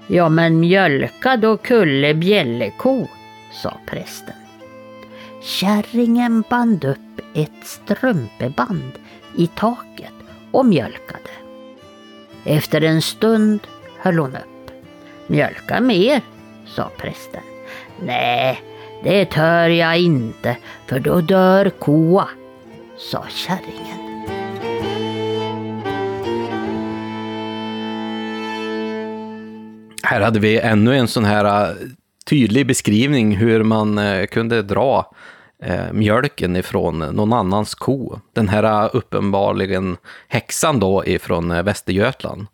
[0.07, 3.07] Ja, men mjölka då Kulle bjälleko,
[3.51, 4.35] sa prästen.
[5.41, 8.91] Kärringen band upp ett strumpeband
[9.37, 10.13] i taket
[10.51, 11.29] och mjölkade.
[12.43, 13.59] Efter en stund
[13.97, 14.71] höll hon upp.
[15.27, 16.21] Mjölka mer,
[16.65, 17.43] sa prästen.
[18.05, 18.61] Nej,
[19.03, 20.57] det tör jag inte,
[20.87, 22.27] för då dör koa,
[22.97, 24.02] sa kärringen.
[30.13, 31.75] Här hade vi ännu en sån här äh,
[32.25, 35.15] tydlig beskrivning hur man äh, kunde dra
[35.63, 38.19] äh, mjölken ifrån någon annans ko.
[38.33, 39.97] Den här uppenbarligen
[40.27, 42.47] häxan då ifrån Västergötland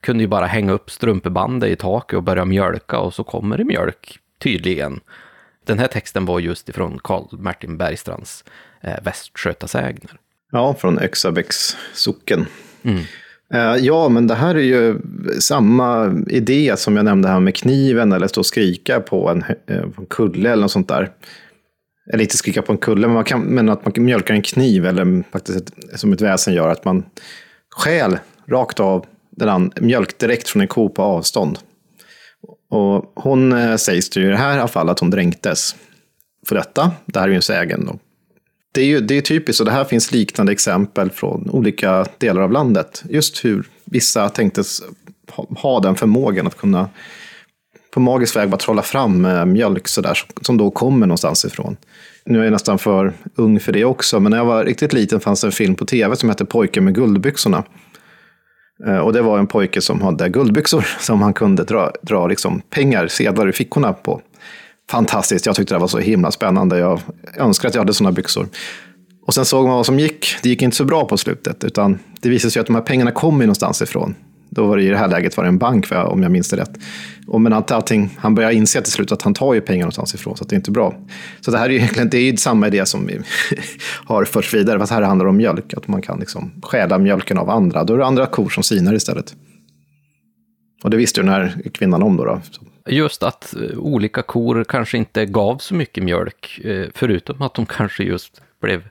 [0.00, 3.64] kunde ju bara hänga upp strumpebandet i taket och börja mjölka och så kommer det
[3.64, 5.00] mjölk, tydligen.
[5.66, 8.44] Den här texten var just ifrån Karl Martin Bergstrands
[9.02, 10.18] Västgötasägner.
[10.52, 12.46] Ja, från Öxabäcks socken.
[12.82, 13.04] Mm.
[13.54, 14.98] Eh, ja, men det här är ju
[15.40, 19.88] samma idé som jag nämnde här med kniven eller stå och skrika på en, eh,
[19.88, 21.10] på en kulle eller något sånt där.
[22.12, 24.86] Eller inte skrika på en kulle, men, man kan, men att man mjölkar en kniv
[24.86, 27.04] eller faktiskt ett, som ett väsen gör, att man
[27.76, 31.58] stjäl rakt av den mjölk direkt från en ko på avstånd.
[32.70, 35.76] Och hon eh, sägs det ju i det här fallet att hon dränktes
[36.48, 36.92] för detta.
[37.06, 37.86] Det här är ju en sägen.
[37.86, 37.98] Då
[38.74, 42.42] det är ju det är typiskt, och det här finns liknande exempel från olika delar
[42.42, 43.02] av landet.
[43.08, 44.82] Just hur vissa tänktes
[45.30, 46.88] ha, ha den förmågan att kunna
[47.90, 51.76] på magisk väg bara trolla fram eh, mjölk sådär, som då kommer någonstans ifrån.
[52.24, 55.20] Nu är jag nästan för ung för det också, men när jag var riktigt liten
[55.20, 57.64] fanns det en film på tv som hette Pojken med guldbyxorna.
[58.86, 62.60] Eh, och det var en pojke som hade guldbyxor som han kunde dra, dra liksom
[62.60, 64.20] pengar, sedlar i fickorna på
[64.90, 65.46] fantastiskt.
[65.46, 66.78] Jag tyckte det var så himla spännande.
[66.78, 67.00] Jag
[67.36, 68.48] önskar att jag hade sådana byxor.
[69.26, 70.36] Och sen såg man vad som gick.
[70.42, 73.10] Det gick inte så bra på slutet, utan det visade sig att de här pengarna
[73.10, 74.14] kom någonstans ifrån.
[74.50, 76.56] Då var det i det här läget var det en bank, om jag minns det
[76.56, 76.70] rätt.
[77.26, 80.36] Och men allting, han börjar inse till slut att han tar ju pengar någonstans ifrån,
[80.36, 80.94] så det är inte bra.
[81.40, 83.20] Så det här är ju egentligen det är ju samma idé som vi
[84.04, 85.74] har förts vidare, fast här handlar det om mjölk.
[85.74, 87.84] Att man kan liksom stjäla mjölken av andra.
[87.84, 89.34] Då är det andra kor som sinar istället.
[90.84, 92.24] Och det visste ju den här kvinnan om då.
[92.24, 92.40] då.
[92.86, 97.66] Just att eh, olika kor kanske inte gav så mycket mjölk, eh, förutom att de
[97.66, 98.88] kanske just blev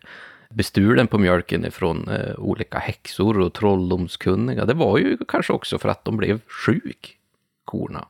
[0.50, 4.66] bestulen på mjölken ifrån eh, olika häxor och trolldomskunniga.
[4.66, 7.18] Det var ju kanske också för att de blev sjuk,
[7.66, 8.06] korna.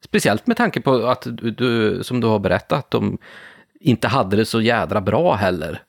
[0.00, 1.26] Speciellt med tanke på att
[1.56, 3.18] du, som du har berättat, att de
[3.80, 5.82] inte hade det så jädra bra heller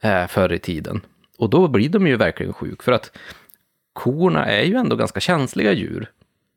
[0.00, 1.00] eh, förr i tiden.
[1.38, 3.16] Och då blir de ju verkligen sjuk, för att
[3.92, 6.10] korna är ju ändå ganska känsliga djur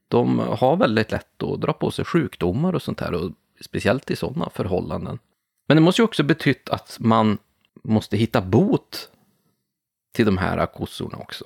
[0.07, 4.15] de har väldigt lätt att dra på sig sjukdomar och sånt här, och speciellt i
[4.15, 5.19] sådana förhållanden.
[5.67, 7.37] Men det måste ju också betytt att man
[7.83, 9.09] måste hitta bot
[10.13, 11.45] till de här kossorna också.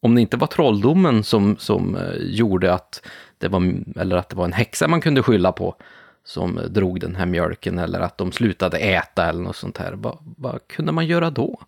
[0.00, 3.06] Om det inte var trolldomen som, som eh, gjorde att
[3.38, 5.76] det var, eller att det var en häxa man kunde skylla på,
[6.24, 9.92] som eh, drog den här mjölken, eller att de slutade äta eller något sånt här,
[9.92, 11.60] vad, vad kunde man göra då?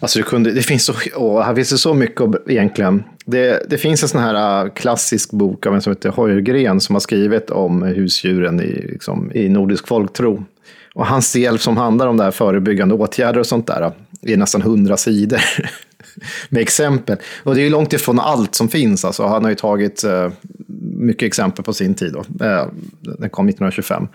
[0.00, 3.04] Alltså det, kunde, det finns så, åh, här finns det så mycket egentligen.
[3.24, 6.94] Det, det finns en sån här äh, klassisk bok av en som heter Hojgren som
[6.94, 10.44] har skrivit om husdjuren i, liksom, i nordisk folktro.
[10.94, 14.36] Och hans del som handlar om det här förebyggande åtgärder och sånt där äh, är
[14.36, 15.40] nästan hundra sidor
[16.48, 17.16] med exempel.
[17.42, 19.04] Och det är ju långt ifrån allt som finns.
[19.04, 20.30] Alltså, han har ju tagit äh,
[20.98, 22.12] mycket exempel på sin tid.
[22.12, 22.24] Då.
[23.00, 24.08] Den kom 1925.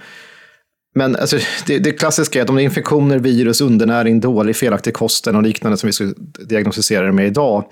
[0.94, 1.38] Men alltså,
[1.68, 5.44] det, det klassiska är att om det är infektioner, virus, undernäring, dålig, felaktig kosten och
[5.44, 6.14] liknande som vi skulle
[6.50, 7.66] diagnostisera det med idag.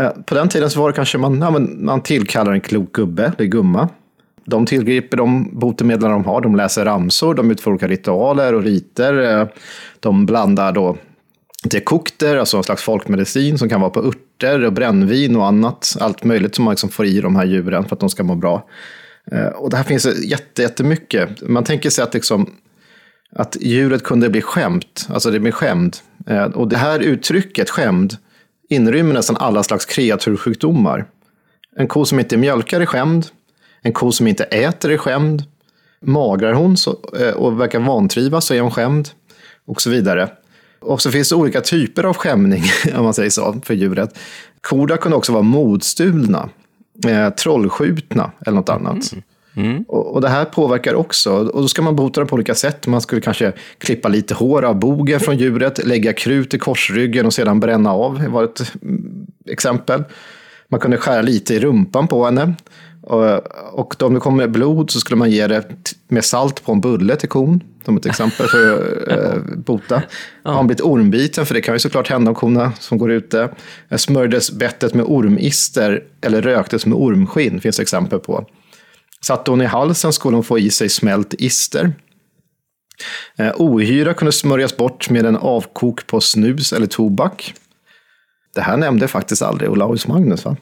[0.00, 3.32] Eh, på den tiden så var det kanske man, ja, man tillkallar en klok gubbe
[3.38, 3.88] eller gumma.
[4.44, 6.40] De tillgriper de botemedel de har.
[6.40, 9.40] De läser ramsor, de utför olika ritualer och riter.
[9.40, 9.48] Eh,
[10.00, 10.96] de blandar då
[11.64, 15.96] dekokter, alltså en slags folkmedicin som kan vara på örter och brännvin och annat.
[16.00, 18.34] Allt möjligt som man liksom får i de här djuren för att de ska må
[18.34, 18.64] bra.
[19.32, 21.42] Eh, och det här finns jätte, jättemycket.
[21.42, 22.50] Man tänker sig att, liksom,
[23.32, 25.96] att djuret kunde bli skämt, alltså det blir skämd.
[26.26, 28.16] Eh, och det här uttrycket, skämd,
[28.68, 31.04] inrymmer nästan alla slags kreatursjukdomar.
[31.76, 33.26] En ko som inte mjölkar är skämd.
[33.82, 35.44] En ko som inte äter är skämd.
[36.00, 39.08] Magrar hon så, eh, och verkar vantrivas så är hon skämd.
[39.66, 40.30] Och så vidare.
[40.80, 42.62] Och så finns det olika typer av skämning,
[42.96, 44.18] om man säger så, för djuret.
[44.60, 46.48] Korna kunde också vara modstulna,
[47.06, 49.12] eh, trollskjutna eller något annat.
[49.12, 49.22] Mm.
[49.56, 49.84] Mm.
[49.88, 52.86] Och, och, det här påverkar också, och då ska man bota det på olika sätt.
[52.86, 57.34] Man skulle kanske klippa lite hår av bogen från djuret, lägga krut i korsryggen och
[57.34, 60.04] sedan bränna av, det var ett mm, exempel.
[60.68, 62.54] Man kunde skära lite i rumpan på henne.
[63.08, 65.64] Och om det kommer blod så skulle man ge det
[66.08, 70.02] med salt på en bulle till kon, som ett exempel för att eh, bota.
[70.42, 73.48] Har han blivit ormbiten, för det kan ju såklart hända om korna som går ute.
[73.96, 78.44] Smörjdes bettet med ormister eller röktes med ormskinn, finns exempel på.
[79.26, 81.92] Satte hon i halsen skulle hon få i sig smält ister.
[83.38, 87.54] Eh, ohyra kunde smörjas bort med en avkok på snus eller tobak.
[88.54, 90.44] Det här nämnde faktiskt aldrig Olaus Magnus.
[90.44, 90.56] Va?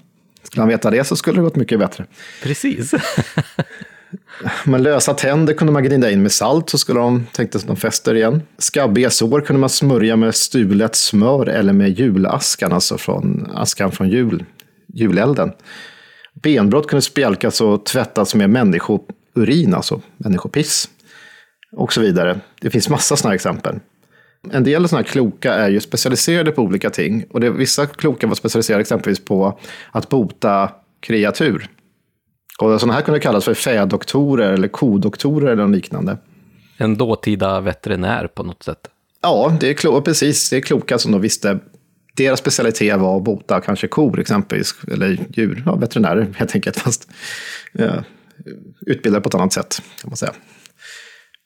[0.46, 2.06] Skulle han veta det så skulle det gått mycket bättre.
[2.42, 2.94] Precis.
[4.64, 8.14] Men lösa tänder kunde man gnida in med salt så skulle de, tänkte de fäster
[8.14, 8.42] igen.
[8.58, 14.08] Skabbiga sår kunde man smörja med stulet smör eller med julaskan, alltså från askan från
[14.08, 14.44] jul,
[14.94, 15.52] julelden.
[16.42, 20.88] Benbrott kunde spjälkas och tvättas med människourin, alltså människopiss.
[21.72, 22.40] Och så vidare.
[22.60, 23.80] Det finns massa sådana exempel.
[24.52, 27.24] En del sådana här kloka är ju specialiserade på olika ting.
[27.30, 29.58] Och det, vissa kloka var specialiserade exempelvis på
[29.90, 31.68] att bota kreatur.
[32.58, 36.18] Och sådana här kunde kallas för fädoktorer eller kodoktorer eller liknande.
[36.76, 38.88] En dåtida veterinär på något sätt.
[39.22, 40.50] Ja, det är klo precis.
[40.50, 41.58] Det är kloka som då visste.
[42.16, 47.08] Deras specialitet var att bota kanske kor exempelvis, eller djur, ja, veterinärer helt enkelt, fast
[47.72, 48.04] ja,
[48.86, 50.32] utbildade på ett annat sätt kan man säga.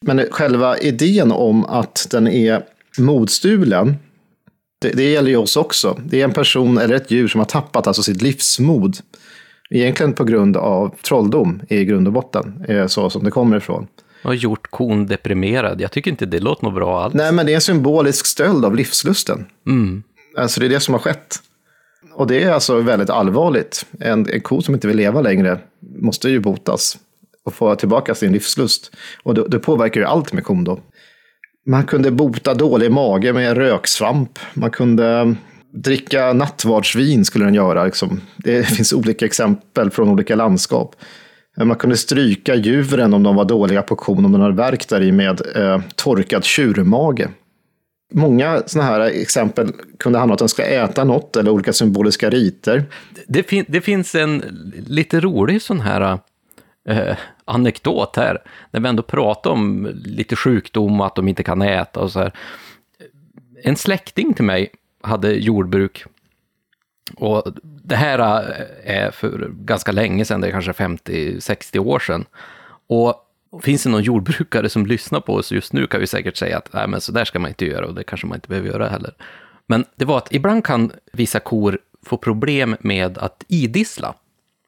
[0.07, 2.63] Men själva idén om att den är
[2.99, 3.97] modstulen,
[4.81, 6.01] det, det, gäller ju oss också.
[6.05, 8.97] Det är en person eller ett djur som har tappat alltså sitt livsmod.
[9.71, 13.87] Egentligen på grund av trolldom i grund och botten, är så som det kommer ifrån.
[14.25, 15.81] Och gjort kon deprimerad.
[15.81, 17.15] Jag tycker inte det låter något bra alls.
[17.15, 19.47] Nej, men det är en symbolisk stöld av livslusten.
[19.67, 20.03] Mm.
[20.37, 21.37] Alltså det är det som har skett.
[22.15, 23.87] Och det är alltså väldigt allvarligt.
[24.01, 25.59] En, en ko som inte vill leva längre
[25.99, 26.99] måste ju botas
[27.45, 28.93] och få tillbaka sin livslust.
[29.23, 30.81] Och det, det påverkar ju allt med kon då.
[31.71, 34.39] Man kunde bota dålig mage med röksvamp.
[34.55, 35.35] Man kunde
[35.73, 37.85] dricka nattvardsvin skulle den göra.
[37.85, 38.21] Liksom.
[38.37, 40.97] Det finns olika exempel från olika landskap.
[41.59, 44.89] Eh, man kunde stryka djuren om de var dåliga på kon, om de hade värkt
[44.89, 47.29] där i med eh, torkad tjurmage.
[48.15, 52.31] Många sådana här exempel kunde handla om att de ska äta något eller olika symboliska
[52.31, 52.85] riter.
[53.27, 54.43] Det, fin det finns en
[54.87, 56.19] lite rolig sån här
[56.89, 61.63] eh, anekdot här, när vi ändå pratar om lite sjukdom och att de inte kan
[61.63, 62.33] äta och så här.
[63.63, 64.71] En släkting till mig
[65.03, 66.05] hade jordbruk.
[67.17, 72.25] Och det här eh, är för ganska länge sedan, det är kanske 50-60 år sedan.
[72.87, 73.27] Och
[73.63, 76.73] finns det någon jordbrukare som lyssnar på oss just nu kan vi säkert säga att
[76.73, 78.89] nej, men så där ska man inte göra och det kanske man inte behöver göra
[78.89, 79.15] heller.
[79.67, 84.15] Men det var att ibland kan vissa kor få problem med att idissla.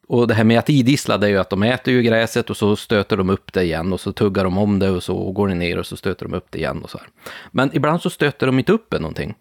[0.07, 2.57] Och det här med att idissla, det är ju att de äter ju gräset och
[2.57, 5.47] så stöter de upp det igen och så tuggar de om det och så går
[5.47, 7.07] det ner och så stöter de upp det igen och så här.
[7.51, 9.35] Men ibland så stöter de inte upp det någonting.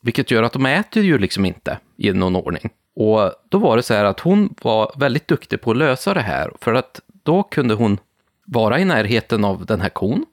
[0.00, 2.70] Vilket gör att de äter ju liksom inte i någon ordning.
[2.96, 6.20] Och då var det så här att hon var väldigt duktig på att lösa det
[6.20, 7.98] här, för att då kunde hon
[8.44, 10.24] vara i närheten av den här kon.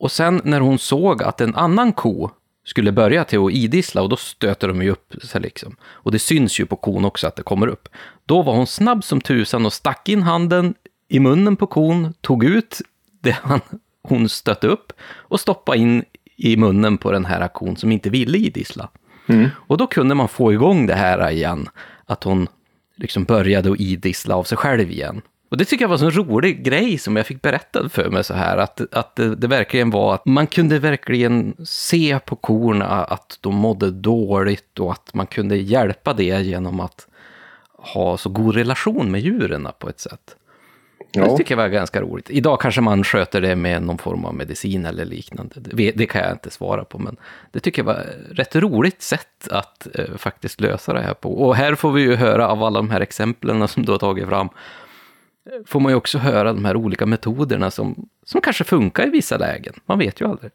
[0.00, 2.30] Och sen när hon såg att en annan ko
[2.68, 5.76] skulle börja till att idissla och då stöter de ju upp sig liksom.
[5.82, 7.88] Och det syns ju på kon också att det kommer upp.
[8.26, 10.74] Då var hon snabb som tusan och stack in handen
[11.08, 12.80] i munnen på kon, tog ut
[13.20, 13.60] det han,
[14.02, 16.04] hon stötte upp och stoppade in
[16.36, 18.88] i munnen på den här kon som inte ville idissla.
[19.26, 19.48] Mm.
[19.56, 21.68] Och då kunde man få igång det här igen,
[22.06, 22.48] att hon
[22.96, 25.22] liksom började att idissla av sig själv igen.
[25.48, 28.34] Och det tycker jag var en rolig grej som jag fick berättad för mig så
[28.34, 33.38] här, att, att det, det verkligen var att man kunde verkligen se på korna att
[33.40, 37.06] de mådde dåligt och att man kunde hjälpa det genom att
[37.72, 40.36] ha så god relation med djuren på ett sätt.
[41.12, 41.24] Ja.
[41.24, 42.30] Det tycker jag var ganska roligt.
[42.30, 45.54] Idag kanske man sköter det med någon form av medicin eller liknande.
[45.60, 47.16] Det, det kan jag inte svara på, men
[47.52, 51.32] det tycker jag var ett rätt roligt sätt att eh, faktiskt lösa det här på.
[51.32, 54.28] Och här får vi ju höra av alla de här exemplen som du har tagit
[54.28, 54.48] fram,
[55.66, 59.36] får man ju också höra de här olika metoderna som, som kanske funkar i vissa
[59.38, 59.74] lägen.
[59.86, 60.52] Man vet ju aldrig.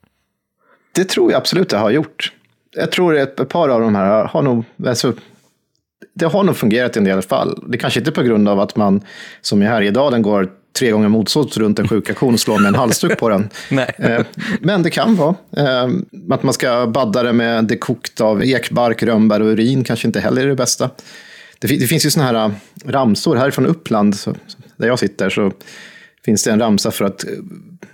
[0.95, 2.33] Det tror jag absolut det har gjort.
[2.75, 5.13] Jag tror ett, ett par av de här har nog, alltså,
[6.13, 7.63] det har nog fungerat i en del fall.
[7.67, 9.01] Det kanske inte är på grund av att man,
[9.41, 10.49] som i Härjedalen, går
[10.79, 13.49] tre gånger motsåt runt en sjuka kon och slår med en halsduk på den.
[13.71, 13.95] Nej.
[13.97, 14.25] Eh,
[14.59, 15.35] Men det kan vara.
[15.57, 15.89] Eh,
[16.31, 20.19] Att man ska badda det med det kokt av ekbark, rönnbär och urin kanske inte
[20.19, 20.89] heller är det bästa.
[21.59, 22.51] Det, fin- det finns ju sådana här äh,
[22.91, 24.15] ramsor härifrån Uppland,
[24.83, 25.51] där jag sitter, så
[26.25, 27.29] finns det en ramsa för att eh,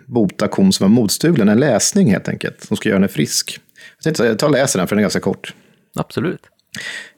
[0.06, 1.50] bota kon som var modstulen.
[1.50, 3.60] En läsning helt enkelt, som ska göra henne frisk.
[3.98, 5.54] Jag tänkte ta och läsa den, för den är ganska kort.
[5.96, 6.42] Absolut.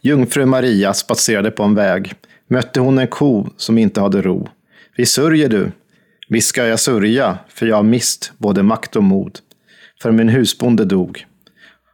[0.02, 2.14] Jungfru Maria spatserade på en väg.
[2.48, 4.50] Mötte hon en ko som inte hade ro.
[4.96, 5.72] Vi sörjer du.
[6.30, 9.40] Visst ska jag sörja, för jag har mist både makt och mod.
[10.02, 11.26] För min husbonde dog.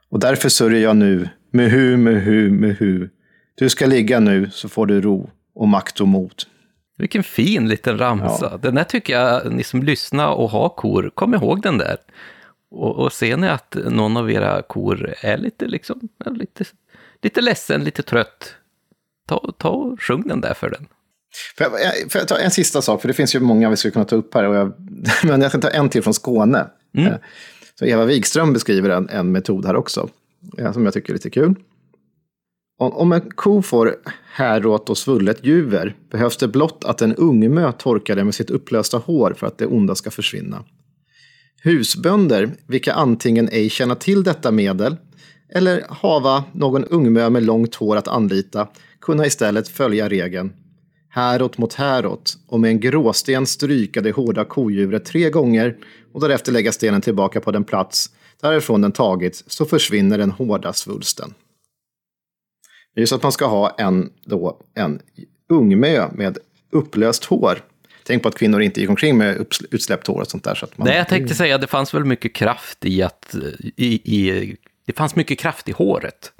[0.09, 1.29] Och därför sörjer jag nu.
[1.51, 3.09] Muhu, muhu, muhu.
[3.55, 6.43] Du ska ligga nu, så får du ro och makt och mod.
[6.97, 8.57] Vilken fin liten ramsa.
[8.57, 11.97] Den där tycker jag, ni som lyssnar och har kor, kom ihåg den där.
[12.71, 16.65] Och, och ser ni att någon av era kor är lite, liksom, lite,
[17.21, 18.55] lite ledsen, lite trött,
[19.27, 20.87] ta, ta och sjung den där för den.
[21.57, 23.01] Får jag, får jag ta en sista sak?
[23.01, 24.43] För det finns ju många vi skulle kunna ta upp här.
[24.43, 24.73] Och jag,
[25.23, 26.67] men jag ska ta en till från Skåne.
[26.97, 27.13] Eh,
[27.79, 30.09] Så Eva Wikström beskriver en, en metod här också.
[30.57, 31.55] eh, Som jag tycker är lite kul.
[32.79, 33.95] Om, en ko får
[34.33, 38.97] häråt och svullet juver behövs det blott att en ungmö torkar det med sitt upplösta
[38.97, 40.63] hår för att det onda ska försvinna.
[41.61, 44.95] Husbönder, vilka antingen ej känna till detta medel
[45.49, 48.67] eller hava någon ungmö med långt hår att anlita,
[49.01, 50.53] kunna istället följa regeln
[51.17, 55.77] häråt mot häråt och med en gråsten stryka det hårda kodjuret tre gånger
[56.13, 58.09] och därefter lägga stenen tillbaka på den plats
[58.41, 61.33] därifrån den tagits så försvinner den hårda svulsten.
[62.97, 65.01] Det är så att man ska ha en, då, en
[65.49, 66.37] ungmö med
[66.71, 67.59] upplöst hår.
[68.03, 70.55] Tänk på att kvinnor inte gick omkring med utsläppt hår och sånt där.
[70.55, 73.35] Så att man, Nej, jag tänkte säga att det fanns väl mycket kraft i att,
[73.75, 74.55] i, i,
[74.85, 76.31] det fanns mycket kraft i håret.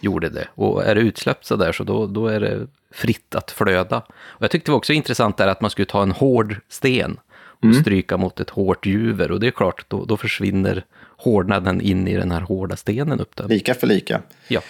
[0.00, 0.48] Gjorde det.
[0.54, 3.96] Och är det utsläppt så där så då, då är det fritt att flöda.
[4.10, 7.20] Och jag tyckte det var också intressant där att man skulle ta en hård sten
[7.62, 9.30] och stryka mot ett hårt juver.
[9.30, 10.84] Och det är klart, då, då försvinner
[11.20, 13.48] hårdnaden in i den här hårda stenen upp där.
[13.48, 14.22] Lika för lika.
[14.48, 14.60] Ja,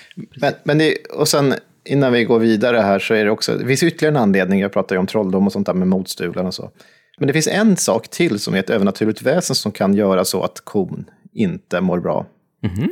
[0.41, 1.55] Men, men det, och sen
[1.85, 4.73] innan vi går vidare här så är det också, det finns ytterligare en anledning, jag
[4.73, 6.71] pratar ju om trolldom och sånt där med motstulen och så.
[7.19, 10.43] Men det finns en sak till som är ett övernaturligt väsen som kan göra så
[10.43, 12.27] att kon inte mår bra.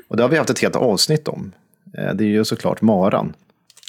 [0.08, 1.52] Och det har vi haft ett helt avsnitt om.
[1.98, 3.34] Eh, Det är ju såklart maran.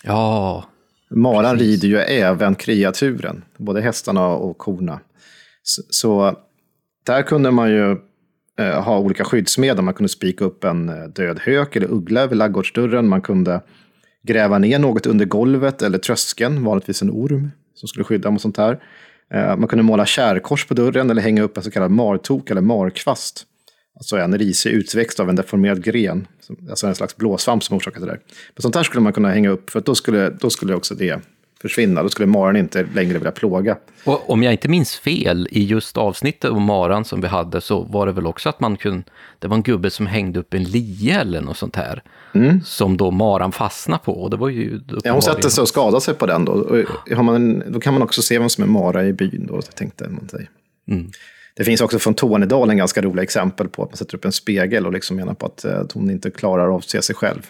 [0.04, 0.66] ja
[1.12, 5.00] Maran rider ju även kreaturen, både hästarna och korna.
[5.64, 6.36] Så, så
[7.06, 7.98] där kunde man ju
[8.60, 9.84] Eh, ha olika skyddsmedel.
[9.84, 13.08] Man kunde spika upp en eh, död hök eller uggla över ladugårdsdörren.
[13.08, 13.62] Man kunde
[14.24, 18.58] gräva ner något under golvet eller tröskeln, vanligtvis en orm som skulle skydda mot sånt
[18.58, 18.84] här.
[19.34, 22.62] Eh, man kunde måla kärkors på dörren eller hänga upp en så kallad martok eller
[22.62, 23.46] markvast.
[23.96, 26.28] Alltså en risig utväxt av en deformerad gren,
[26.70, 28.20] alltså en slags blåsvamp som orsakade det där.
[28.56, 30.96] Men sånt här skulle man kunna hänga upp, för att då skulle, då skulle också
[30.96, 31.22] det
[31.62, 32.04] försvinna.
[32.04, 33.78] Då skulle maran inte längre vilja plåga.
[34.04, 37.82] Och om jag inte minns fel, i just avsnittet om maran som vi hade, så
[37.82, 39.04] var det väl också att man kunde,
[39.40, 42.04] det var en gubbe som hängde upp en lie eller något sånt här,
[42.66, 44.22] som då maran fastnade på.
[44.22, 44.84] Och det var ju Mm.
[45.04, 46.52] Ja, hon sätter sig och skadar sig på den då.
[46.52, 49.62] Och har man, då kan man också se vem som är Mara i byn då,
[49.62, 50.50] tänkte man sig.
[51.56, 54.86] Det finns också från Tornedalen ganska roliga exempel på att man sätter upp en spegel
[54.86, 57.42] och liksom menar på att, eh, att hon inte klarar av att se sig själv.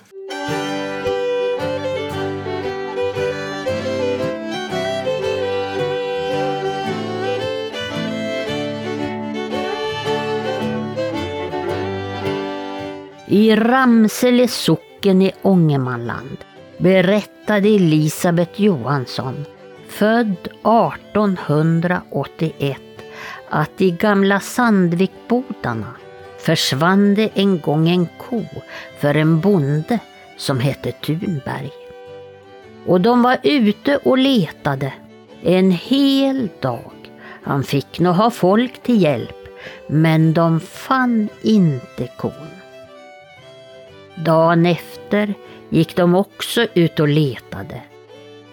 [13.31, 16.38] I Ramsele socken i Ångermanland
[16.77, 19.45] berättade Elisabeth Johansson,
[19.88, 22.77] född 1881,
[23.49, 25.93] att i gamla Sandvikbodarna
[26.39, 28.43] försvann det en gång en ko
[28.99, 29.99] för en bonde
[30.38, 31.72] som hette Thunberg.
[32.85, 34.93] Och de var ute och letade
[35.43, 36.91] en hel dag.
[37.43, 39.38] Han fick nog ha folk till hjälp,
[39.88, 42.59] men de fann inte kon.
[44.25, 45.33] Dagen efter
[45.69, 47.81] gick de också ut och letade.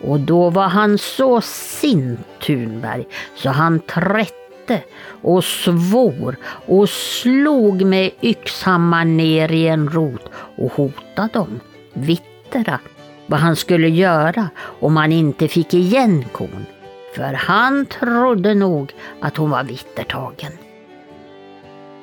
[0.00, 4.82] Och då var han så sint Thunberg så han trätte
[5.22, 6.36] och svor
[6.66, 11.60] och slog med yxhammaren ner i en rot och hotade dem,
[11.92, 12.80] vittra,
[13.26, 14.48] vad han skulle göra
[14.80, 16.66] om han inte fick igen kon.
[17.14, 20.52] För han trodde nog att hon var vittertagen.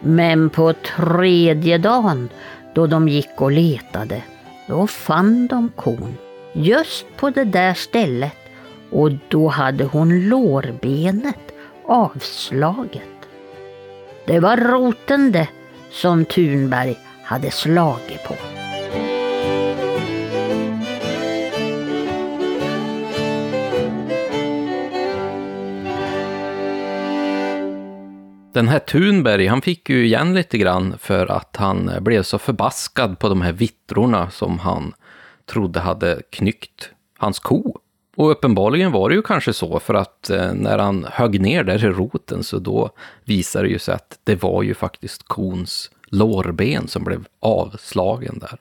[0.01, 2.29] Men på tredje dagen
[2.73, 4.23] då de gick och letade,
[4.67, 6.17] då fann de kon
[6.53, 8.37] just på det där stället
[8.91, 11.53] och då hade hon lårbenet
[11.85, 13.01] avslaget.
[14.25, 15.47] Det var roten det
[15.91, 18.62] som Thunberg hade slagit på.
[28.53, 32.37] Den här Thunberg, han fick ju igen lite grann för att han eh, blev så
[32.37, 34.93] förbaskad på de här vittrorna som han
[35.45, 37.77] trodde hade knyckt hans ko.
[38.15, 41.85] Och uppenbarligen var det ju kanske så, för att eh, när han högg ner där
[41.85, 42.89] i roten så då
[43.25, 48.59] visade det ju sig att det var ju faktiskt kons lårben som blev avslagen där.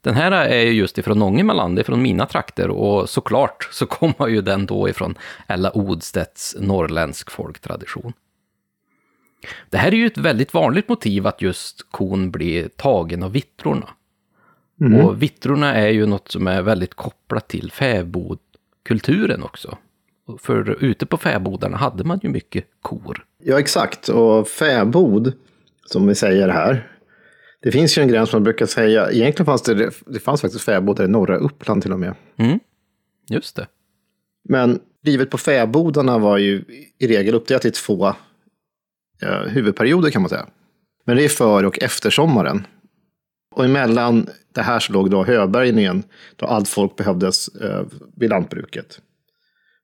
[0.00, 4.40] Den här är ju just ifrån Ångermanland, ifrån mina trakter och såklart så kommer ju
[4.40, 5.14] den då ifrån
[5.46, 8.12] Ella Odstedts norrländsk folktradition.
[9.70, 13.88] Det här är ju ett väldigt vanligt motiv att just kon blir tagen av vittrorna.
[14.80, 15.00] Mm.
[15.00, 19.78] Och vittrorna är ju något som är väldigt kopplat till fäbodkulturen också.
[20.38, 23.24] För ute på fäbodarna hade man ju mycket kor.
[23.42, 24.08] Ja, exakt.
[24.08, 25.32] Och fäbod,
[25.86, 26.90] som vi säger här,
[27.62, 29.10] det finns ju en gräns man brukar säga.
[29.10, 32.14] Egentligen fanns det, det fanns faktiskt fäbodar i norra Uppland till och med.
[32.36, 32.58] Mm,
[33.28, 33.66] just det.
[34.48, 36.64] Men livet på fäbodarna var ju
[36.98, 38.14] i regel uppdelat i två
[39.22, 40.46] eh, huvudperioder kan man säga.
[41.06, 42.66] Men det är före och efter sommaren.
[43.54, 46.02] Och emellan det här så låg då höbärgningen,
[46.36, 47.82] då allt folk behövdes eh,
[48.16, 49.00] vid lantbruket.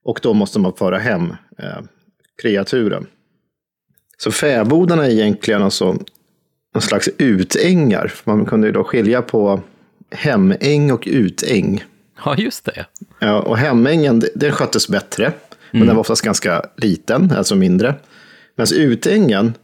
[0.05, 1.79] Och då måste man föra hem eh,
[2.43, 3.07] kreaturen.
[4.19, 5.97] Så fäbodarna är egentligen alltså
[6.75, 8.13] en slags utängar.
[8.25, 9.61] Man kunde ju då skilja på
[10.11, 11.85] hemäng och utäng.
[12.25, 12.87] Ja, just det.
[13.19, 15.25] Ja, och hemängen, den sköttes bättre.
[15.25, 15.37] Mm.
[15.71, 17.95] Men den var oftast ganska liten, alltså mindre.
[18.61, 19.55] Alltså, Medan utängen,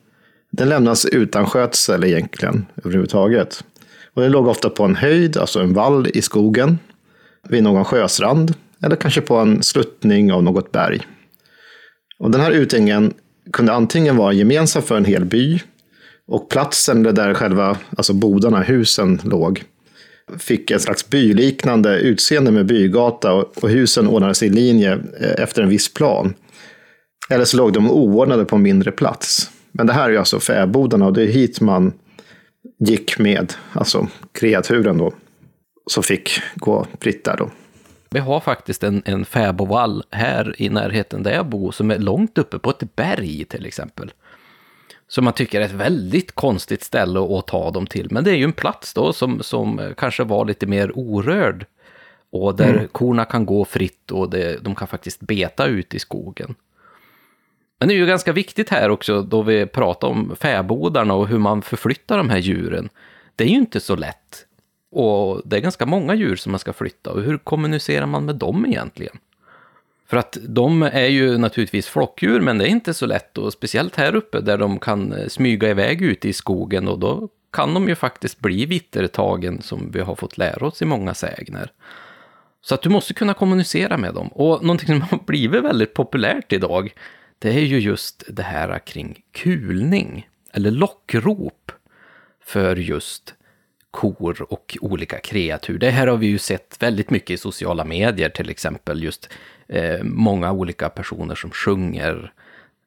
[0.50, 3.64] den lämnas utan skötsel egentligen överhuvudtaget.
[4.14, 6.78] Och den låg ofta på en höjd, alltså en vall i skogen,
[7.48, 11.00] vid någon sjöstrand eller kanske på en sluttning av något berg.
[12.18, 13.14] Och den här utängen
[13.52, 15.60] kunde antingen vara gemensam för en hel by
[16.26, 19.64] och platsen där själva alltså bodarna, husen, låg
[20.38, 25.68] fick en slags byliknande utseende med bygata och husen ordnades i linje eh, efter en
[25.68, 26.34] viss plan.
[27.28, 29.50] Eller så låg de oordnade på en mindre plats.
[29.72, 31.92] Men det här är alltså fäbodarna och det är hit man
[32.78, 35.12] gick med, alltså kreaturen då,
[35.90, 37.50] som fick gå fritt där då.
[38.10, 42.38] Vi har faktiskt en, en fäbodvall här i närheten där jag bor som är långt
[42.38, 44.12] uppe på ett berg till exempel.
[45.08, 48.08] Som man tycker är ett väldigt konstigt ställe att ta dem till.
[48.10, 51.66] Men det är ju en plats då som, som kanske var lite mer orörd.
[52.30, 52.88] Och där mm.
[52.88, 56.54] korna kan gå fritt och det, de kan faktiskt beta ut i skogen.
[57.78, 61.38] Men det är ju ganska viktigt här också då vi pratar om fäbodarna och hur
[61.38, 62.88] man förflyttar de här djuren.
[63.36, 64.46] Det är ju inte så lätt.
[64.90, 68.34] Och det är ganska många djur som man ska flytta och hur kommunicerar man med
[68.34, 69.18] dem egentligen?
[70.08, 73.96] För att de är ju naturligtvis flockdjur, men det är inte så lätt och speciellt
[73.96, 77.88] här uppe där de kan eh, smyga iväg ute i skogen och då kan de
[77.88, 81.72] ju faktiskt bli vittertagen som vi har fått lära oss i många sägner.
[82.60, 84.28] Så att du måste kunna kommunicera med dem.
[84.28, 86.92] Och någonting som har blivit väldigt populärt idag,
[87.38, 91.72] det är ju just det här kring kulning, eller lockrop,
[92.40, 93.34] för just
[93.90, 95.78] kor och olika kreatur.
[95.78, 99.28] Det här har vi ju sett väldigt mycket i sociala medier, till exempel just
[99.68, 102.32] eh, många olika personer som sjunger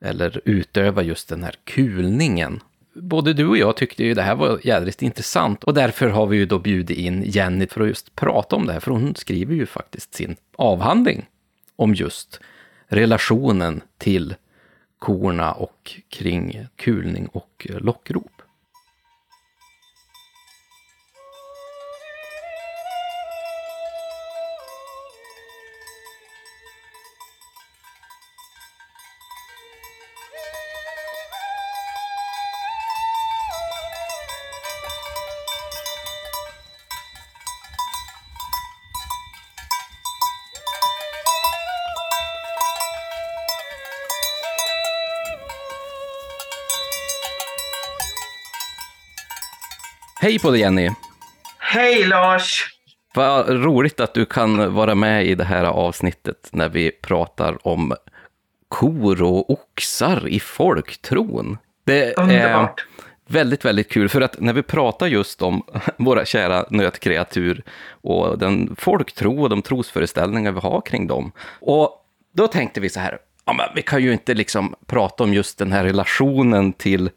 [0.02, 2.60] eller utövar just den här kulningen.
[2.94, 6.38] Både du och jag tyckte ju det här var jädrigt intressant och därför har vi
[6.38, 9.56] ju då bjudit in Jenny för att just prata om det här, för hon skriver
[9.56, 11.26] ju faktiskt sin avhandling
[11.76, 12.40] om just
[12.90, 14.36] relationen till
[15.00, 18.39] korna och kring kulning och lockrop.
[50.22, 50.90] Hej på dig Jenny!
[51.60, 52.66] Hej Lars!
[53.16, 57.96] Vad roligt att du kan vara med i det här avsnittet när vi pratar om
[58.68, 61.58] kor och oxar i folktron.
[61.86, 62.86] Det Underbart.
[63.28, 65.64] är väldigt, väldigt kul, för att när vi pratar just om
[65.98, 71.32] våra kära nötkreatur och den folktro och de trosföreställningar vi har kring dem.
[71.62, 75.34] Och då tänkte vi så här, ja, men vi kan ju inte liksom prata om
[75.34, 77.10] just den här relationen till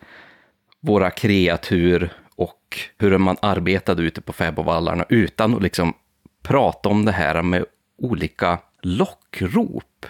[0.80, 2.10] våra kreatur
[2.42, 5.94] och hur man arbetade ute på fäbodvallarna utan att liksom
[6.42, 7.64] prata om det här med
[7.98, 10.06] olika lockrop.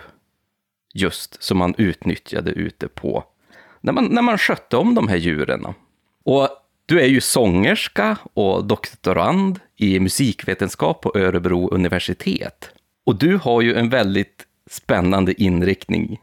[0.95, 3.25] Just som man utnyttjade ute på,
[3.81, 5.67] när man, när man skötte om de här djuren.
[6.25, 6.49] Och
[6.87, 12.71] du är ju sångerska och doktorand i musikvetenskap på Örebro universitet.
[13.07, 16.21] Och du har ju en väldigt spännande inriktning.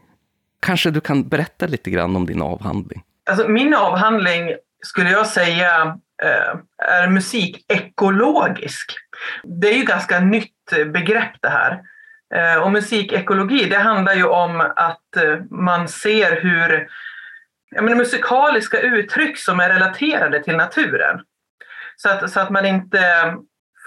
[0.60, 3.02] Kanske du kan berätta lite grann om din avhandling?
[3.30, 8.92] Alltså, min avhandling skulle jag säga eh, är är musikekologisk.
[9.44, 11.80] Det är ju ganska nytt begrepp det här.
[12.34, 16.88] Eh, och musikekologi, det handlar ju om att eh, man ser hur
[17.70, 21.20] jag menar, musikaliska uttryck som är relaterade till naturen.
[21.96, 23.34] Så att, så att man inte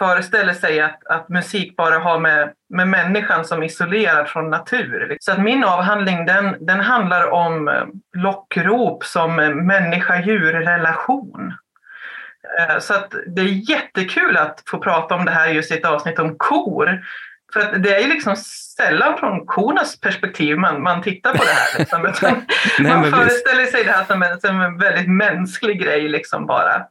[0.03, 5.17] föreställer sig att, att musik bara har med, med människan som isolerad från natur.
[5.19, 9.35] Så att min avhandling den, den handlar om eh, lockrop som
[9.67, 11.53] människa-djur-relation.
[12.59, 15.85] Eh, så att det är jättekul att få prata om det här just i ett
[15.85, 17.01] avsnitt om kor.
[17.53, 18.35] För att det är ju liksom
[18.77, 21.79] sällan från kornas perspektiv man, man tittar på det här.
[21.79, 22.01] Liksom.
[22.79, 26.85] Nej, man föreställer sig det här som en, som en väldigt mänsklig grej liksom bara.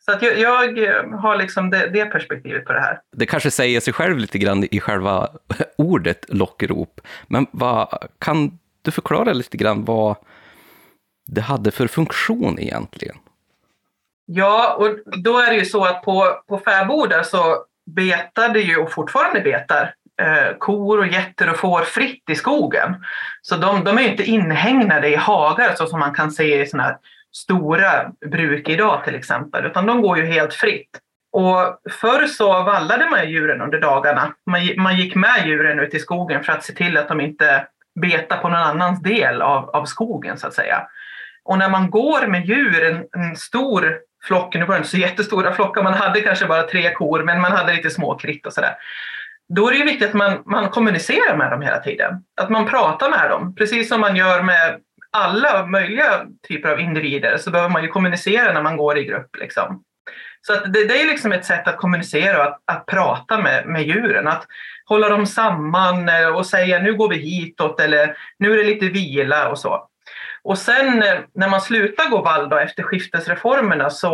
[0.00, 3.00] Eh, så att jag, jag har liksom det, det, perspektivet på det här.
[3.16, 5.28] Det kanske säger sig själv lite grann i själva
[5.78, 10.16] ordet lockrop, men vad, kan du förklara lite grann vad
[11.26, 13.16] det hade för funktion egentligen?
[14.26, 17.64] Ja, och då är det ju så att på, på fäbodar så
[17.96, 23.04] betade ju och fortfarande betar eh, kor och getter och får fritt i skogen.
[23.42, 26.66] Så de, de är ju inte inhägnade i hagar så som man kan se i
[26.66, 26.96] sådana här
[27.32, 30.90] stora bruk idag till exempel, utan de går ju helt fritt.
[31.32, 34.34] Och förr så vallade man djuren under dagarna.
[34.46, 37.66] Man, man gick med djuren ut i skogen för att se till att de inte
[38.00, 40.86] betar på någon annans del av, av skogen så att säga.
[41.44, 44.96] Och när man går med djur, en, en stor flock, nu var det inte så
[44.96, 48.52] jättestora flockar, man hade kanske bara tre kor, men man hade lite små kritt och
[48.52, 48.74] sådär.
[49.54, 52.24] Då är det ju viktigt att man, man kommunicerar med dem hela tiden.
[52.40, 54.80] Att man pratar med dem, precis som man gör med
[55.12, 59.36] alla möjliga typer av individer så behöver man ju kommunicera när man går i grupp.
[59.36, 59.82] Liksom.
[60.42, 63.66] Så att det, det är liksom ett sätt att kommunicera och att, att prata med,
[63.66, 64.28] med djuren.
[64.28, 64.46] Att
[64.84, 68.86] hålla dem samman eh, och säga nu går vi hitåt eller nu är det lite
[68.86, 69.86] vila och så.
[70.42, 74.10] Och sen eh, när man slutar gå vall då, efter skiftesreformerna så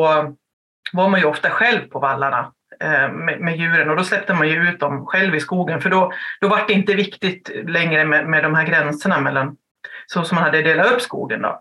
[0.93, 4.49] var man ju ofta själv på vallarna eh, med, med, djuren och då släppte man
[4.49, 8.27] ju ut dem själv i skogen för då, då var det inte viktigt längre med,
[8.27, 9.57] med de här gränserna mellan
[10.07, 11.43] så som man hade delat upp skogen.
[11.43, 11.61] Då.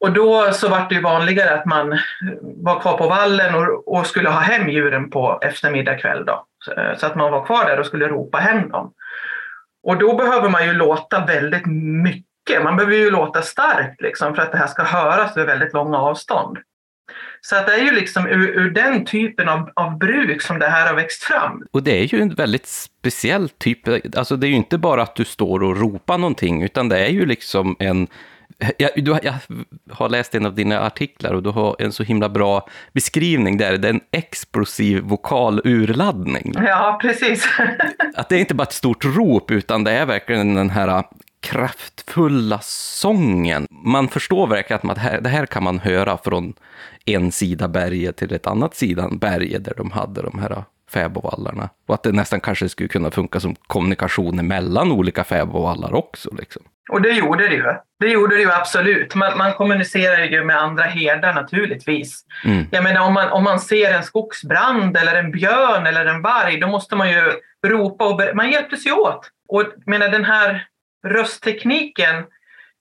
[0.00, 1.98] Och då så var det ju vanligare att man eh,
[2.42, 6.24] var kvar på vallen och, och skulle ha hem djuren på eftermiddag kväll.
[6.24, 6.46] Då.
[6.64, 8.92] Så, eh, så att man var kvar där och skulle ropa hem dem.
[9.82, 11.66] Och då behöver man ju låta väldigt
[12.02, 12.62] mycket.
[12.64, 15.98] Man behöver ju låta starkt liksom, för att det här ska höras över väldigt långa
[15.98, 16.58] avstånd.
[17.42, 20.68] Så att det är ju liksom ur, ur den typen av, av, bruk som det
[20.68, 21.66] här har växt fram.
[21.70, 23.78] Och det är ju en väldigt speciell typ,
[24.16, 27.10] alltså det är ju inte bara att du står och ropar någonting, utan det är
[27.10, 28.08] ju liksom en
[28.76, 29.34] jag, du, jag
[29.90, 33.78] har läst en av dina artiklar och du har en så himla bra beskrivning där.
[33.78, 36.54] Det är en explosiv vokal urladdning.
[36.56, 37.48] Ja, precis.
[38.14, 41.04] att det är inte bara ett stort rop, utan det är verkligen den här
[41.40, 43.66] kraftfulla sången.
[43.70, 46.54] Man förstår verkligen att man, det här kan man höra från
[47.04, 51.68] en sida berget till ett annat sidan berget där de hade de här fäbodvallarna.
[51.86, 56.34] Och att det nästan kanske skulle kunna funka som kommunikation mellan olika fäbodvallar också.
[56.38, 56.62] Liksom.
[56.90, 57.64] Och det gjorde det ju.
[58.00, 59.14] Det gjorde det ju absolut.
[59.14, 62.24] Man, man kommunicerar ju med andra herdar naturligtvis.
[62.44, 62.66] Mm.
[62.70, 66.60] Jag menar om man, om man ser en skogsbrand eller en björn eller en varg,
[66.60, 67.32] då måste man ju
[67.66, 69.30] ropa och man hjälptes ju åt.
[69.48, 70.66] Och menar den här
[71.06, 72.24] rösttekniken,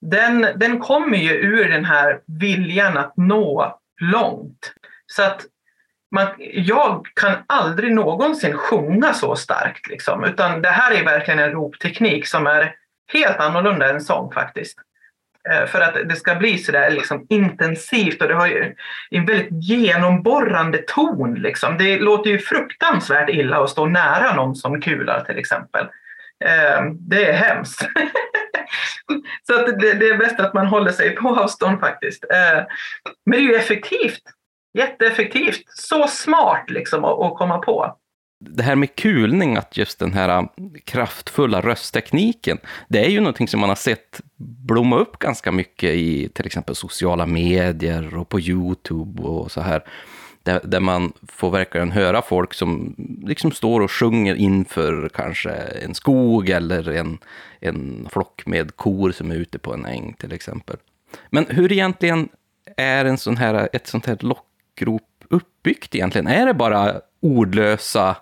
[0.01, 4.73] den, den kommer ju ur den här viljan att nå långt.
[5.07, 5.45] Så att
[6.11, 11.51] man, jag kan aldrig någonsin sjunga så starkt, liksom, utan det här är verkligen en
[11.51, 12.75] ropteknik som är
[13.13, 14.79] helt annorlunda än sång faktiskt.
[15.49, 18.75] Eh, för att det ska bli så där liksom intensivt och det har ju
[19.09, 21.33] en väldigt genomborrande ton.
[21.33, 21.77] Liksom.
[21.77, 25.87] Det låter ju fruktansvärt illa att stå nära någon som kular till exempel.
[26.45, 27.79] Eh, det är hemskt.
[29.47, 32.23] så att det, det, är bäst att man håller sig på avstånd faktiskt.
[32.23, 32.63] Eh,
[33.25, 34.21] men det är ju effektivt.
[34.77, 35.63] jätteeffektivt.
[35.67, 37.95] Så smart liksom att, att komma på.
[38.45, 40.45] Det här med kulning, att just den här äh,
[40.85, 42.57] kraftfulla rösttekniken,
[42.87, 46.75] det är ju någonting som man har sett blomma upp ganska mycket i till exempel
[46.75, 49.83] sociala medier och på YouTube och så här.
[50.43, 52.95] Där, där man får verkligen höra folk som
[53.25, 57.17] liksom står och sjunger inför kanske en skog eller en,
[57.59, 60.77] en flock med kor som är ute på en äng till exempel.
[61.29, 62.29] Men hur egentligen
[62.77, 66.27] är en sån här, ett sånt här lockrop uppbyggt egentligen?
[66.27, 68.15] Är det bara ordlösa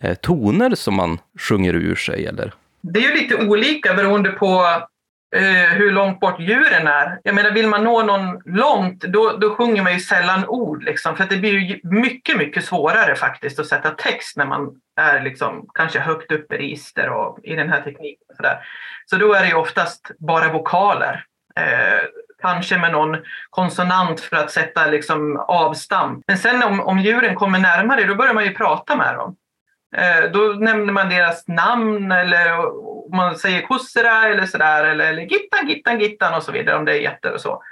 [0.00, 2.54] eh, toner som man sjunger ur sig eller?
[2.80, 4.64] Det är ju lite olika beroende på
[5.36, 7.20] eh, hur långt bort djuren är.
[7.22, 10.84] Jag menar, vill man nå någon långt, då, då sjunger man ju sällan ord.
[10.84, 15.20] Liksom, för det blir ju mycket, mycket svårare faktiskt att sätta text när man är
[15.20, 18.26] liksom, kanske högt upp i register och i den här tekniken.
[18.28, 18.58] Och så, där.
[19.06, 21.24] så då är det ju oftast bara vokaler.
[21.56, 22.04] Eh,
[22.42, 23.16] kanske med någon
[23.50, 26.24] konsonant för att sätta liksom, avstamp.
[26.26, 29.36] Men sen om, om djuren kommer närmare, då börjar man ju prata med dem.
[29.96, 32.56] Eh, då nämner man deras namn eller
[33.16, 36.92] man säger kussera eller sådär eller, eller gittan, gittan, gittan och så vidare om det
[36.92, 37.62] är getter och så.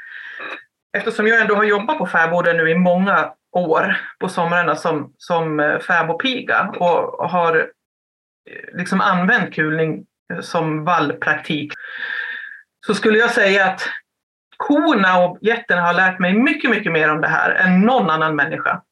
[0.97, 5.61] Eftersom jag ändå har jobbat på fäboden nu i många år på somrarna som, som
[5.61, 10.07] eh, fäbodpiga och har eh, liksom använt kulning
[10.41, 11.73] som vallpraktik
[12.87, 13.89] så skulle jag säga att
[14.57, 18.37] korna och getterna har lärt mig mycket, mycket mer om det här än någon annan
[18.37, 18.83] människa.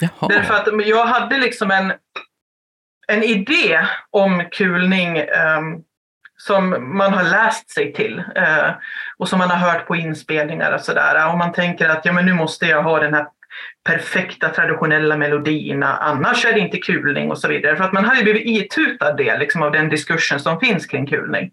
[0.00, 0.28] Jaha.
[0.28, 1.92] Därför att jag hade liksom en,
[3.10, 5.60] en idé om kulning eh,
[6.36, 8.70] som man har läst sig till eh,
[9.18, 11.30] och som man har hört på inspelningar och sådär.
[11.30, 13.26] Och man tänker att ja, men nu måste jag ha den här
[13.84, 17.76] perfekta traditionella melodierna, annars är det inte kulning och så vidare.
[17.76, 21.06] För att man har ju blivit itutad det liksom, av den diskursen som finns kring
[21.06, 21.50] kulning.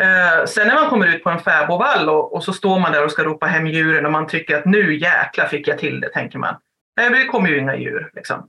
[0.00, 3.04] Eh, sen när man kommer ut på en fäbodvall och, och, så står man där
[3.04, 6.08] och ska ropa hem djuren och man tycker att nu jäkla fick jag till det,
[6.08, 6.56] tänker man.
[6.96, 8.10] Nej, det kommer ju inga djur.
[8.14, 8.48] Liksom.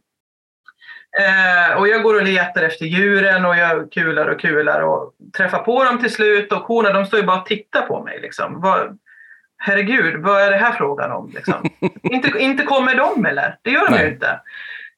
[1.19, 5.59] Uh, och jag går och letar efter djuren och jag kular och kular och träffar
[5.59, 8.21] på dem till slut och korna de står ju bara och tittar på mig.
[8.21, 8.61] Liksom.
[8.61, 8.99] Vad,
[9.57, 11.31] herregud, vad är det här frågan om?
[11.35, 11.69] Liksom?
[12.03, 13.57] inte, inte kommer de eller?
[13.61, 14.05] Det gör de Nej.
[14.05, 14.39] ju inte.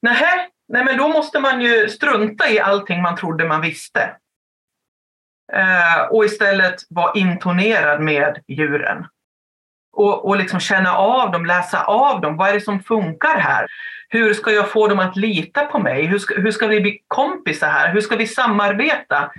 [0.02, 4.16] Nähä, Nej, men då måste man ju strunta i allting man trodde man visste.
[5.54, 9.08] Eh, och istället vara intonerad med djuren.
[9.94, 12.38] Och, och liksom känna av dem, läsa av dem.
[12.38, 13.68] Vad är det som funkar här?
[14.10, 16.06] Hur ska jag få dem att lita på mig?
[16.06, 17.94] Hur ska, hur ska vi bli kompisar här?
[17.94, 19.32] Hur ska vi samarbeta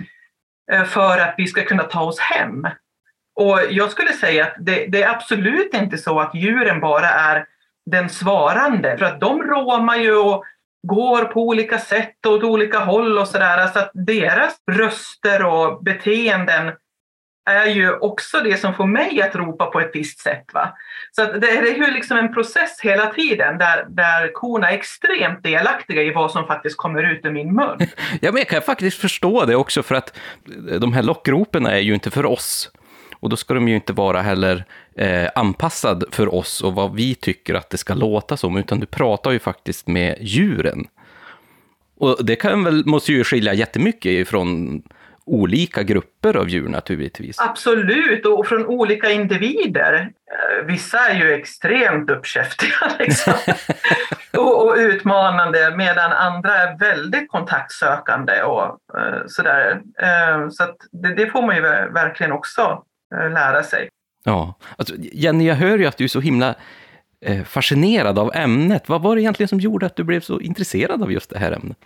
[0.71, 2.67] eh, för att vi ska kunna ta oss hem?
[3.35, 7.45] Och jag skulle säga att det, det, är absolut inte så att djuren bara är
[7.85, 10.43] den svarande, för att de råmar ju och
[10.87, 13.67] går på olika sätt och åt olika håll och sådär.
[13.67, 16.71] Så att deras röster och beteenden
[17.49, 20.45] är ju också det som får mig att ropa på ett visst sätt.
[20.53, 20.77] Va?
[21.11, 25.43] Så att det är ju liksom en process hela tiden där, där korna är extremt
[25.43, 27.77] delaktiga i vad som faktiskt kommer ut ur min mun.
[28.21, 30.17] Ja, men jag kan faktiskt förstå det också för att
[30.79, 32.71] de här lockropen är ju inte för oss.
[33.19, 34.65] Och då ska de ju inte vara heller
[34.95, 38.85] eh, anpassad för oss och vad vi tycker att det ska låta som, utan du
[38.85, 40.87] pratar ju faktiskt med djuren.
[41.97, 44.81] Och det kan väl, måste ju skilja jättemycket ifrån
[45.29, 47.39] olika grupper av djur naturligtvis.
[47.39, 49.93] Absolut, och från olika individer.
[50.31, 53.33] Eh, vissa är ju extremt uppkäftiga liksom.
[54.37, 59.71] och, och, utmanande medan andra är väldigt kontaktsökande och uh, sådär.
[59.73, 62.83] Uh, så det, det, får man ju verkligen också
[63.15, 63.89] uh, lära sig.
[64.23, 66.55] Ja, alltså, Jenny, jag hör ju att du är så himla
[67.45, 68.89] fascinerad av ämnet.
[68.89, 71.51] Vad var det egentligen som gjorde att du blev så intresserad av just det här
[71.51, 71.77] ämnet?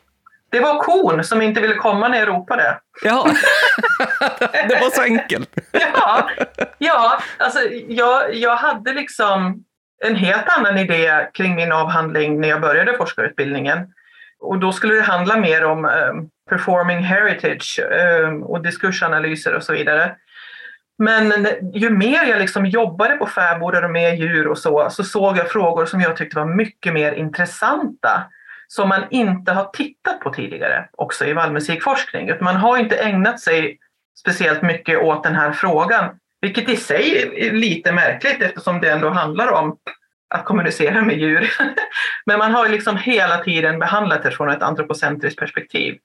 [0.53, 2.79] Det var kon som inte ville komma när jag ropade.
[3.03, 3.27] Ja,
[4.69, 5.49] det var så enkelt.
[5.71, 6.29] ja,
[6.77, 9.63] ja alltså jag, jag hade liksom
[10.03, 13.79] en helt annan idé kring min avhandling när jag började forskarutbildningen.
[14.39, 17.79] Och då skulle det handla mer om um, performing heritage
[18.23, 20.15] um, och diskursanalyser och så vidare.
[20.97, 25.37] Men ju mer jag liksom jobbade på fäbodar och med djur och så, så såg
[25.37, 28.23] jag frågor som jag tyckte var mycket mer intressanta
[28.73, 32.31] som man inte har tittat på tidigare också i vallmusikforskning.
[32.41, 33.79] Man har inte ägnat sig
[34.19, 39.09] speciellt mycket åt den här frågan, vilket i sig är lite märkligt eftersom det ändå
[39.09, 39.77] handlar om
[40.29, 41.53] att kommunicera med djur.
[42.25, 45.97] Men man har liksom hela tiden behandlat det från ett antropocentriskt perspektiv.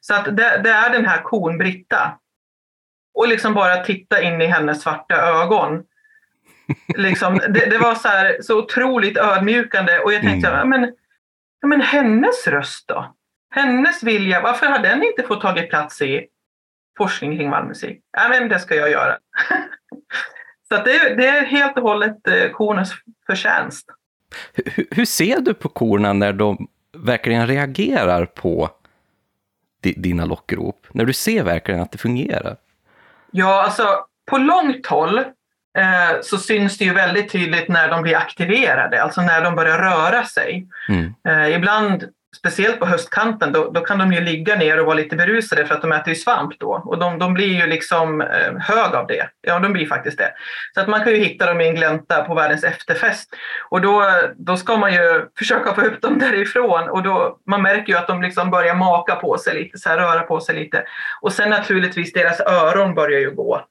[0.00, 2.18] Så att det, det är den här kon Britta
[3.14, 5.84] och liksom bara titta in i hennes svarta ögon.
[6.96, 10.68] Liksom, det, det var så, här, så otroligt ödmjukande och jag tänkte, mm.
[10.68, 10.92] men,
[11.62, 13.14] men hennes röst då?
[13.50, 16.26] Hennes vilja, varför har den inte fått tagit plats i
[16.98, 18.00] forskning kring vallmusik?
[18.12, 19.18] Ja, men det ska jag göra.
[20.68, 22.92] så det, det, är helt och hållet eh, kornas
[23.26, 23.86] förtjänst.
[24.52, 28.70] Hur, hur ser du på korna när de verkligen reagerar på
[29.80, 30.86] di, dina lockrop?
[30.92, 32.56] När du ser verkligen att det fungerar?
[33.30, 35.24] Ja, alltså på långt håll
[36.22, 40.24] så syns det ju väldigt tydligt när de blir aktiverade, alltså när de börjar röra
[40.24, 40.66] sig.
[40.88, 41.14] Mm.
[41.28, 42.04] Eh, ibland
[42.38, 45.74] speciellt på höstkanten, då, då, kan de ju ligga ner och vara lite berusade för
[45.74, 46.82] att de äter ju svamp då.
[46.84, 49.28] Och de, de blir ju liksom eh, hög av det.
[49.40, 50.32] Ja, de blir faktiskt det.
[50.74, 53.34] Så att man kan ju hitta dem i en glänta på världens efterfest.
[53.70, 54.04] Och då,
[54.36, 56.88] då ska man ju försöka få upp dem därifrån.
[56.88, 59.96] Och då, man märker ju att de liksom börjar maka på sig lite, så här,
[59.96, 60.84] röra på sig lite.
[61.20, 63.66] Och sen naturligtvis deras öron börjar ju gå.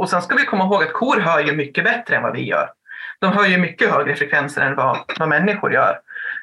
[0.00, 2.44] Och sen ska vi komma ihåg att kor hör ju mycket bättre än vad vi
[2.44, 2.70] gör.
[3.18, 6.00] De hör ju mycket högre frekvenser än vad, vad människor gör.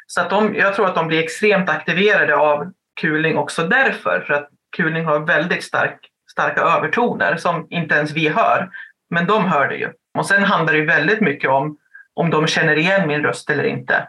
[0.07, 2.71] Så att de, jag tror att de blir extremt aktiverade av
[3.01, 4.23] kulning också därför.
[4.27, 5.99] För att kulning har väldigt stark,
[6.31, 8.69] starka övertoner som inte ens vi hör.
[9.09, 9.91] Men de hör det ju.
[10.17, 11.77] Och sen handlar det väldigt mycket om
[12.13, 14.07] om de känner igen min röst eller inte.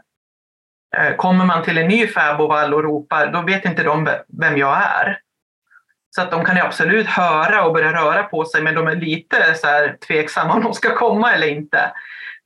[0.96, 4.08] Eh, kommer man till en ny fäbodvall och ropar, då vet inte de
[4.40, 5.18] vem jag är.
[6.19, 8.97] Så att de kan ju absolut höra och börja röra på sig, men de är
[8.97, 11.93] lite så här tveksamma om de ska komma eller inte.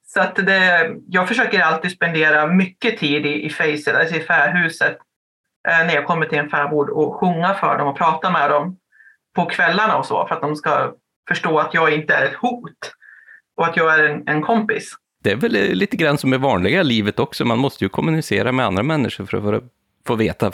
[0.07, 4.99] Så att det, jag försöker alltid spendera mycket tid i, i facet, alltså i fähuset,
[5.69, 8.77] eh, när jag kommer till en fäbod och sjunga för dem och prata med dem
[9.37, 10.93] på kvällarna och så, för att de ska
[11.29, 12.93] förstå att jag inte är ett hot
[13.57, 14.93] och att jag är en, en kompis.
[15.25, 18.67] Det är väl lite grann som i vanliga livet också, man måste ju kommunicera med
[18.67, 19.65] andra människor för att
[20.07, 20.51] få veta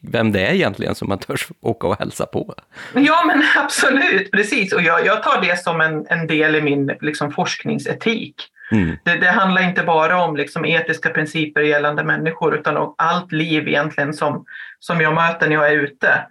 [0.00, 2.54] vem det är egentligen som man törs åka och hälsa på.
[2.94, 4.72] Ja, men absolut, precis.
[4.72, 8.34] Och jag, jag tar det som en, en del i min liksom, forskningsetik.
[8.72, 8.96] Mm.
[9.04, 13.68] Det, det, handlar inte bara om liksom etiska principer gällande människor utan om allt liv
[13.68, 14.44] egentligen som,
[14.78, 16.26] som jag möter när jag är ute.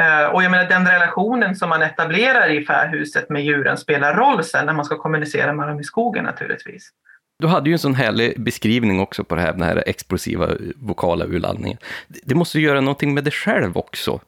[0.00, 4.44] Uh, och jag menar den relationen som man etablerar i fähuset med djuren spelar roll
[4.44, 6.90] sen när man ska kommunicera med dem i skogen naturligtvis.
[7.42, 11.24] Du hade ju en sån härlig beskrivning också på det här, den här explosiva vokala
[11.24, 11.78] urladdningen.
[12.08, 14.20] Det måste ju göra någonting med dig själv också.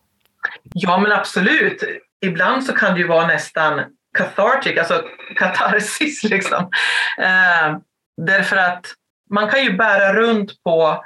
[0.75, 1.83] Ja, men absolut.
[2.21, 3.81] Ibland så kan det ju vara nästan
[4.19, 5.03] cathartic, alltså
[5.37, 6.71] katarsis liksom.
[7.19, 7.79] Eh,
[8.17, 8.87] därför att
[9.31, 11.05] man kan ju bära runt på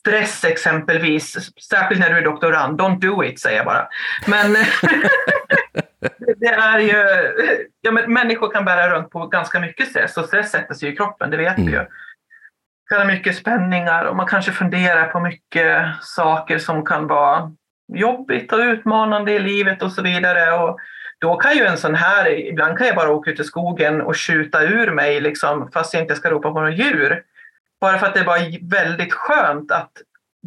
[0.00, 2.80] stress exempelvis, särskilt när du är doktorand.
[2.80, 3.88] Don't do it, säger jag bara.
[4.26, 4.56] Men
[6.44, 7.04] det är ju,
[7.80, 10.96] ja, men människor kan bära runt på ganska mycket stress och stress sätter sig i
[10.96, 11.66] kroppen, det vet mm.
[11.66, 11.78] vi ju.
[11.78, 17.52] Det kan ha mycket spänningar och man kanske funderar på mycket saker som kan vara
[17.92, 20.52] jobbigt och utmanande i livet och så vidare.
[20.52, 20.78] Och
[21.18, 24.16] då kan ju en sån här, ibland kan jag bara åka ut i skogen och
[24.16, 27.22] skjuta ur mig liksom, fast jag inte ska ropa på några djur.
[27.80, 29.92] Bara för att det var väldigt skönt att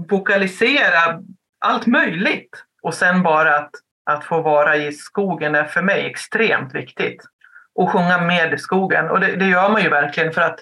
[0.10, 1.24] vokalisera
[1.60, 3.72] allt möjligt och sen bara att,
[4.08, 7.24] att få vara i skogen är för mig extremt viktigt.
[7.76, 10.60] Och sjunga med skogen och det, det gör man ju verkligen för att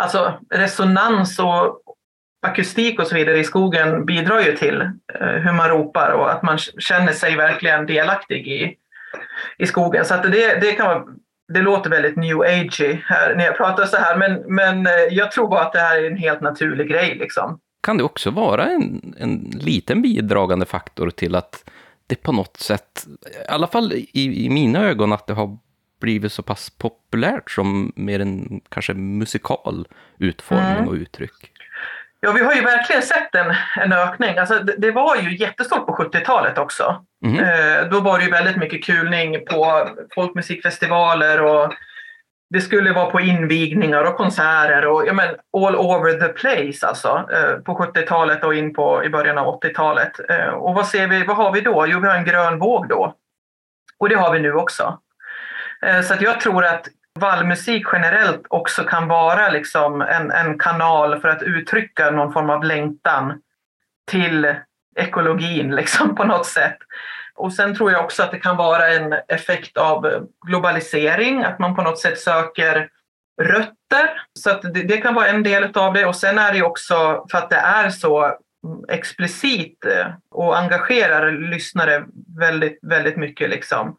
[0.00, 1.80] alltså resonans och
[2.46, 6.42] akustik och så vidare i skogen bidrar ju till eh, hur man ropar och att
[6.42, 8.76] man känner sig verkligen delaktig i,
[9.58, 10.04] i skogen.
[10.04, 11.04] Så att det, det, kan vara,
[11.52, 15.32] det låter väldigt new agey här när jag pratar så här, men, men eh, jag
[15.32, 17.14] tror bara att det här är en helt naturlig grej.
[17.14, 17.60] Liksom.
[17.82, 21.70] Kan det också vara en, en liten bidragande faktor till att
[22.06, 23.06] det på något sätt,
[23.46, 25.58] i alla fall i, i mina ögon, att det har
[26.00, 30.88] blivit så pass populärt som mer en kanske musikal utformning mm.
[30.88, 31.50] och uttryck?
[32.20, 34.38] Ja, vi har ju verkligen sett en, en ökning.
[34.38, 37.04] Alltså, det, det var ju jättestort på 70-talet också.
[37.24, 37.38] Mm.
[37.38, 41.72] Eh, då var det ju väldigt mycket kulning på folkmusikfestivaler och
[42.50, 47.28] det skulle vara på invigningar och konserter och ja, men, all over the place alltså.
[47.32, 50.30] Eh, på 70-talet och in på i början av 80-talet.
[50.30, 51.86] Eh, och vad ser vi, vad har vi då?
[51.88, 53.14] Jo, vi har en grön våg då.
[53.98, 54.98] Och det har vi nu också.
[55.82, 56.88] Eh, så att jag tror att
[57.20, 62.64] vallmusik generellt också kan vara liksom en, en kanal för att uttrycka någon form av
[62.64, 63.40] längtan
[64.10, 64.54] till
[64.96, 66.78] ekologin liksom på något sätt.
[67.36, 71.58] Och sen tror jag också att det kan vara en effekt av eh, globalisering, att
[71.58, 72.88] man på något sätt söker
[73.42, 74.22] rötter.
[74.38, 76.06] Så att det, det kan vara en del av det.
[76.06, 78.36] Och sen är det också för att det är så mm,
[78.88, 82.04] explicit eh, och engagerar lyssnare
[82.38, 83.50] väldigt, väldigt mycket.
[83.50, 83.96] Liksom.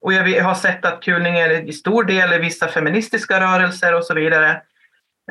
[0.00, 4.04] Och jag har sett att kulning är i stor del i vissa feministiska rörelser och
[4.04, 4.62] så vidare.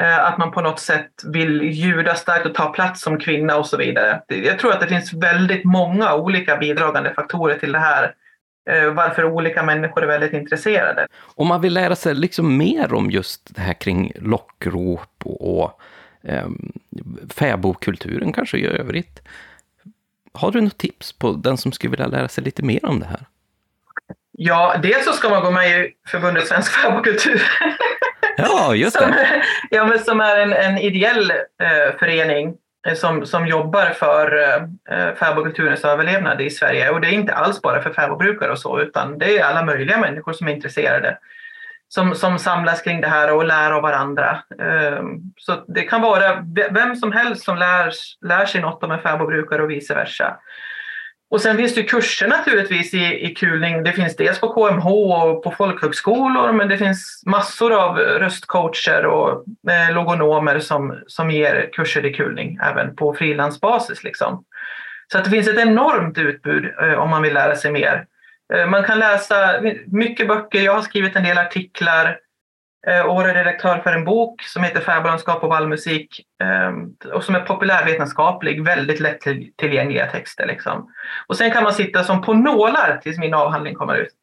[0.01, 3.65] Eh, att man på något sätt vill ljuda starkt och ta plats som kvinna och
[3.65, 4.21] så vidare.
[4.27, 8.15] Jag tror att det finns väldigt många olika bidragande faktorer till det här.
[8.69, 11.07] Eh, varför olika människor är väldigt intresserade.
[11.35, 15.81] Om man vill lära sig liksom mer om just det här kring lockrop och, och
[16.23, 16.47] eh,
[17.29, 19.21] fäbodkulturen kanske i övrigt.
[20.33, 23.05] Har du något tips på den som skulle vilja lära sig lite mer om det
[23.05, 23.25] här?
[24.31, 27.41] Ja, dels så ska man gå med i förbundet Svensk fäbodkultur.
[28.37, 29.43] Ja, just som, det.
[29.69, 32.55] ja, men som är en, en ideell eh, förening
[32.87, 34.37] eh, som, som jobbar för
[34.89, 36.89] eh, fäbodkulturens överlevnad i Sverige.
[36.89, 39.97] Och det är inte alls bara för fäbodbrukare och så, utan det är alla möjliga
[39.97, 41.17] människor som är intresserade.
[41.87, 44.43] Som, som samlas kring det här och lär av varandra.
[44.61, 45.03] Eh,
[45.37, 47.91] så det kan vara vem som helst som lär,
[48.21, 50.37] lär sig något om en fäbodbrukare och vice versa.
[51.33, 53.83] Och sen finns det kurser naturligtvis i, i kulning.
[53.83, 59.43] Det finns dels på KMH och på folkhögskolor, men det finns massor av röstcoacher och
[59.71, 64.03] eh, logonomer som, som ger kurser i kulning, även på frilansbasis.
[64.03, 64.43] Liksom.
[65.11, 68.05] Så att det finns ett enormt utbud eh, om man vill lära sig mer.
[68.53, 72.17] Eh, man kan läsa mycket böcker, jag har skrivit en del artiklar,
[72.87, 77.39] och är redaktör för en bok som heter Fäbodlandskap och vallmusik ehm, och som är
[77.39, 80.45] populärvetenskaplig, väldigt lättillgängliga texter.
[80.45, 80.91] Liksom.
[81.27, 84.13] Och sen kan man sitta som på nålar tills min avhandling kommer ut.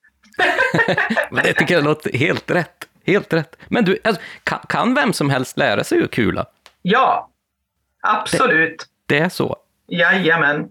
[1.30, 2.86] Men det tycker jag låter helt rätt.
[3.06, 3.56] Helt rätt.
[3.68, 6.46] Men du, alltså, kan, kan, vem som helst lära sig ur kula?
[6.82, 7.30] Ja,
[8.00, 8.86] absolut.
[9.06, 9.56] Det, det är så?
[9.88, 10.68] Jajamän.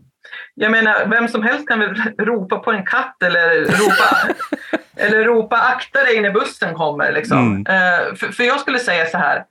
[0.54, 4.34] Jag menar, vem som helst kan väl ropa på en katt eller ropa,
[4.96, 7.12] eller ropa akta dig när bussen kommer.
[7.12, 7.38] Liksom.
[7.38, 7.60] Mm.
[7.60, 9.46] Uh, för, för, jag skulle säga så här.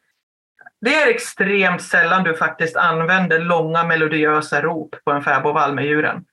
[0.81, 6.25] Det är extremt sällan du faktiskt använder långa melodiösa rop på en fäbodvall med djuren.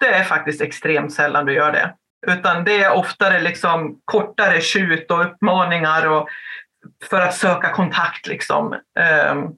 [0.00, 1.94] Det är faktiskt extremt sällan du gör det.
[2.26, 6.28] Utan det är oftare liksom kortare tjut och uppmaningar och
[7.04, 8.26] för att söka kontakt.
[8.26, 8.72] Liksom.
[9.30, 9.56] Um,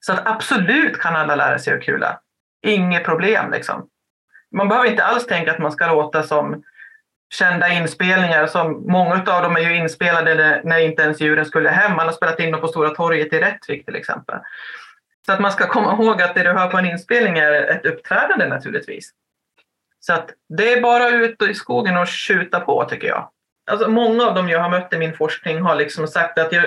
[0.00, 2.20] så att absolut kan alla lära sig att kula.
[2.64, 3.88] Inget problem liksom.
[4.52, 6.62] Man behöver inte alls tänka att man ska låta som
[7.30, 8.46] kända inspelningar.
[8.46, 11.96] Som många av dem är ju inspelade när inte ens djuren skulle hem.
[11.96, 14.38] Man har spelat in dem på Stora torget i Rättvik till exempel.
[15.26, 17.86] Så att man ska komma ihåg att det du hör på en inspelning är ett
[17.86, 19.10] uppträdande naturligtvis.
[20.00, 23.30] Så att det är bara ut i skogen och skjuta på tycker jag.
[23.70, 26.64] Alltså många av dem jag har mött i min forskning har liksom sagt att jag,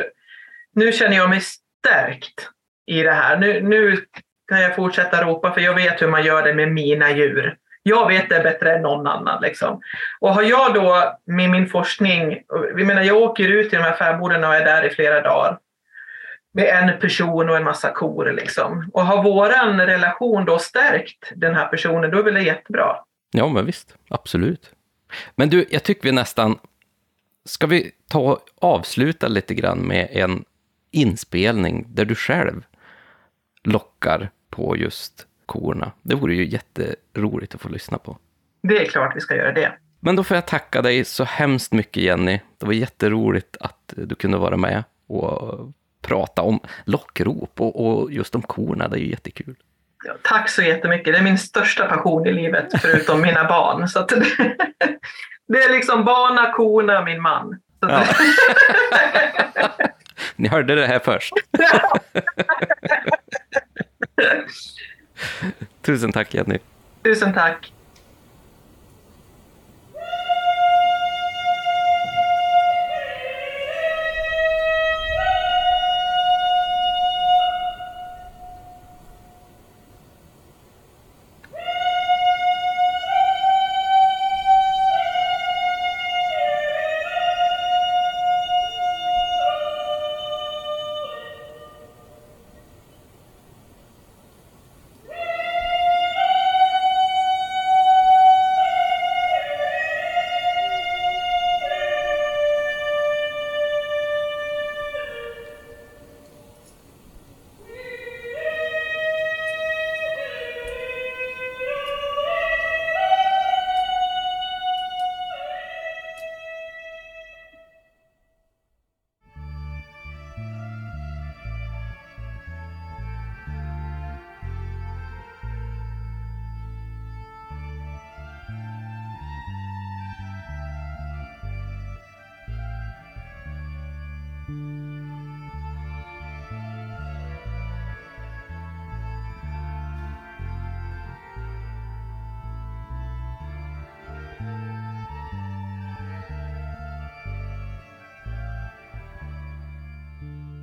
[0.73, 2.49] nu känner jag mig stärkt
[2.85, 3.37] i det här.
[3.37, 4.05] Nu, nu
[4.47, 7.57] kan jag fortsätta ropa för jag vet hur man gör det med mina djur.
[7.83, 9.41] Jag vet det bättre än någon annan.
[9.41, 9.81] Liksom.
[10.19, 12.41] Och har jag då med min forskning,
[12.75, 15.59] vi menar jag åker ut till de här fäbodarna och är där i flera dagar
[16.51, 18.31] med en person och en massa kor.
[18.31, 18.89] Liksom.
[18.93, 22.95] Och har våran relation då stärkt den här personen, då är väl det jättebra.
[23.31, 23.95] Ja, men visst.
[24.09, 24.71] Absolut.
[25.35, 26.59] Men du, jag tycker vi nästan...
[27.45, 30.45] Ska vi ta och avsluta lite grann med en
[30.91, 32.63] inspelning där du själv
[33.63, 35.91] lockar på just korna.
[36.01, 38.17] Det vore ju jätteroligt att få lyssna på.
[38.63, 39.71] Det är klart vi ska göra det.
[39.99, 42.39] Men då får jag tacka dig så hemskt mycket Jenny.
[42.57, 45.71] Det var jätteroligt att du kunde vara med och
[46.01, 48.87] prata om lockrop och, och just om korna.
[48.87, 49.55] Det är ju jättekul.
[50.05, 51.13] Ja, tack så jättemycket.
[51.13, 53.87] Det är min största passion i livet, förutom mina barn.
[53.87, 54.15] Så det,
[55.47, 57.59] det, är liksom barna, korna, min man.
[57.79, 58.03] Ja.
[60.35, 61.33] Ni hörde det här först.
[65.83, 66.59] Tusen tack Jenny.
[67.03, 67.71] Tusen tack.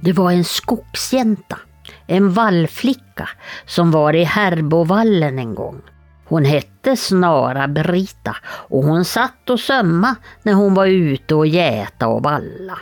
[0.04, 1.58] Det var en skogsjänta,
[2.06, 3.28] en vallflicka
[3.66, 5.80] som var i Herbovallen en gång.
[6.24, 12.08] Hon hette Snara Brita och hon satt och sömma när hon var ute och jäta
[12.08, 12.78] och valla.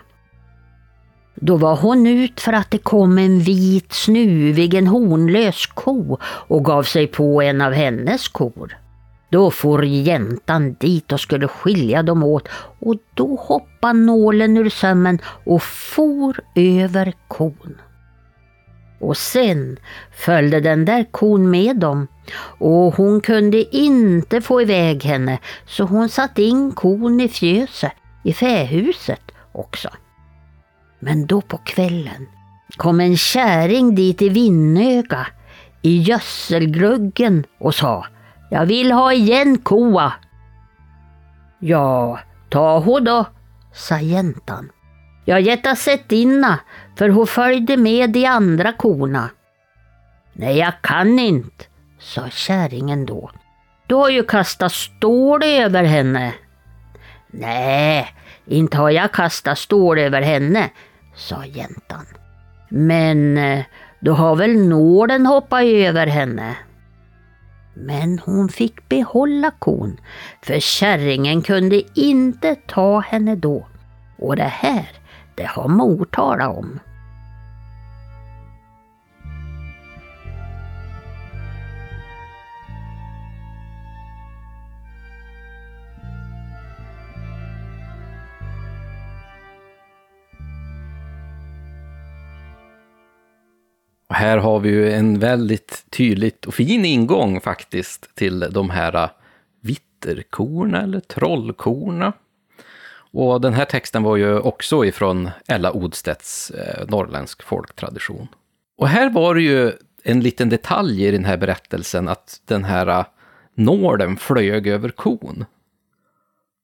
[1.35, 6.65] Då var hon ut för att det kom en vit snuvig, en hornlös ko och
[6.65, 8.82] gav sig på en av hennes kor.
[9.33, 12.49] Då for jäntan dit och skulle skilja dem åt
[12.81, 17.81] och då hoppade nålen ur sömmen och for över kon.
[19.01, 19.77] Och sen
[20.13, 22.07] följde den där kon med dem
[22.59, 27.93] och hon kunde inte få iväg henne så hon satte in kon i fjöset
[28.25, 29.23] i fähuset
[29.53, 29.89] också.
[31.01, 32.27] Men då på kvällen
[32.77, 35.27] kom en käring dit i Vinnöga
[35.83, 38.07] i gödselgluggen och sa
[38.53, 40.13] jag vill ha igen koa.
[41.59, 42.19] Ja,
[42.49, 43.27] ta ho då,
[43.73, 44.71] sa jäntan.
[45.25, 46.59] Jag getta sett inna,
[46.97, 49.31] för hon följde med de andra korna.
[50.33, 51.65] Nej, jag kan inte,
[51.99, 53.31] sa kärringen då.
[53.87, 56.35] Du har ju kastat stål över henne.
[57.31, 58.15] Nej,
[58.47, 60.71] inte har jag kastat stål över henne,
[61.15, 62.07] sa jäntan.
[62.69, 63.65] Men eh,
[64.01, 66.57] du då har väl nålen hoppat över henne.
[67.75, 70.01] Men hon fick behålla kon,
[70.43, 73.67] för kärringen kunde inte ta henne då.
[74.19, 74.89] Och det här,
[75.35, 76.81] det har mor talat om.
[94.13, 98.95] Och här har vi ju en väldigt tydligt och fin ingång faktiskt till de här
[98.95, 99.11] äh,
[99.61, 102.13] vitterkorna eller trollkorna.
[103.13, 108.29] Och den här texten var ju också ifrån Ella Odstedts eh, norrländsk folktradition.
[108.77, 109.73] Och här var det ju
[110.05, 113.05] en liten detalj i den här berättelsen att den här äh,
[113.55, 115.45] nålen flög över kon.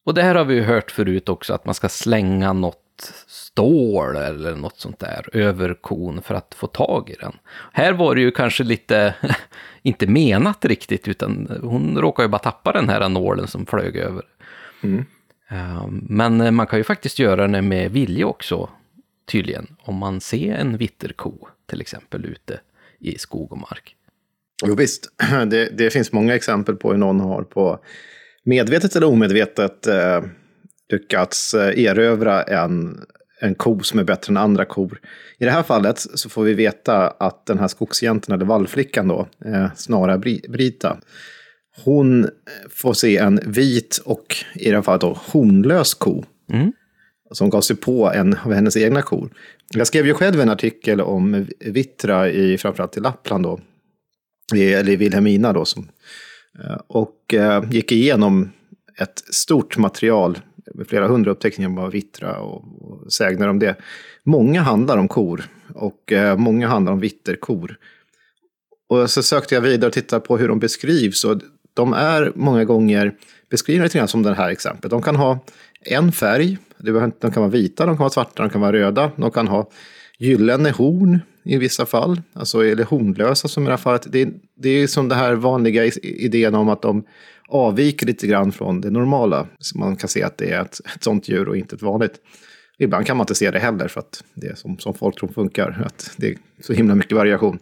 [0.07, 2.88] Och det här har vi ju hört förut också, att man ska slänga något
[3.27, 7.33] stål eller något sånt där över kon för att få tag i den.
[7.73, 9.15] Här var det ju kanske lite,
[9.83, 14.23] inte menat riktigt, utan hon råkade ju bara tappa den här nålen som flög över.
[14.83, 15.05] Mm.
[16.03, 18.69] Men man kan ju faktiskt göra det med vilja också,
[19.27, 21.33] tydligen, om man ser en vitterko
[21.67, 22.61] till exempel ute
[22.99, 23.97] i skog och mark.
[24.67, 25.13] Jo, visst,
[25.51, 27.79] det, det finns många exempel på hur någon har på
[28.43, 30.23] medvetet eller omedvetet eh,
[30.89, 33.01] lyckats eh, erövra en,
[33.41, 35.01] en ko som är bättre än andra kor.
[35.39, 39.29] I det här fallet så får vi veta att den här skogsjänten, eller vallflickan då,
[39.45, 40.99] eh, Snara Brita,
[41.85, 42.31] hon eh,
[42.71, 46.25] får se en vit och i det här fallet då hornlös ko.
[46.53, 46.73] Mm.
[47.31, 49.31] Som gav sig på en av hennes egna kor.
[49.75, 53.61] Jag skrev ju själv en artikel om vittra i framförallt i Lappland då.
[54.55, 55.65] Eller i Vilhelmina då.
[55.65, 55.89] Som,
[56.87, 57.35] och
[57.71, 58.51] gick igenom
[58.99, 60.39] ett stort material
[60.89, 63.77] flera hundra uppteckningar bara vittra och, och sägner om det.
[64.25, 67.77] Många handlar om kor och eh, många handlar om vitterkor.
[68.89, 71.25] Och så sökte jag vidare och tittade på hur de beskrivs.
[71.25, 71.41] Och
[71.75, 73.15] de är många gånger
[73.51, 74.91] beskrivna lite grann som det här exemplet.
[74.91, 75.39] De kan ha
[75.81, 79.11] en färg, de kan vara vita, de kan vara svarta, de kan vara röda.
[79.17, 79.71] De kan ha
[80.19, 84.07] gyllene horn i vissa fall, alltså, eller hornlösa som i det här fallet.
[84.09, 87.05] Det, det är som den här vanliga idén om att de
[87.49, 89.47] avviker lite grann från det normala.
[89.59, 92.15] Så man kan se att det är ett, ett sånt djur och inte ett vanligt.
[92.79, 95.29] Ibland kan man inte se det heller för att det är som, som folk tror
[95.29, 95.83] funkar.
[95.87, 97.59] Att det är så himla mycket variation.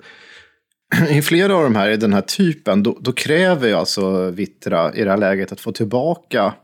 [1.11, 4.95] I flera av de här, i den här typen, då, då kräver ju alltså Vittra
[4.95, 6.55] i det här läget att få tillbaka,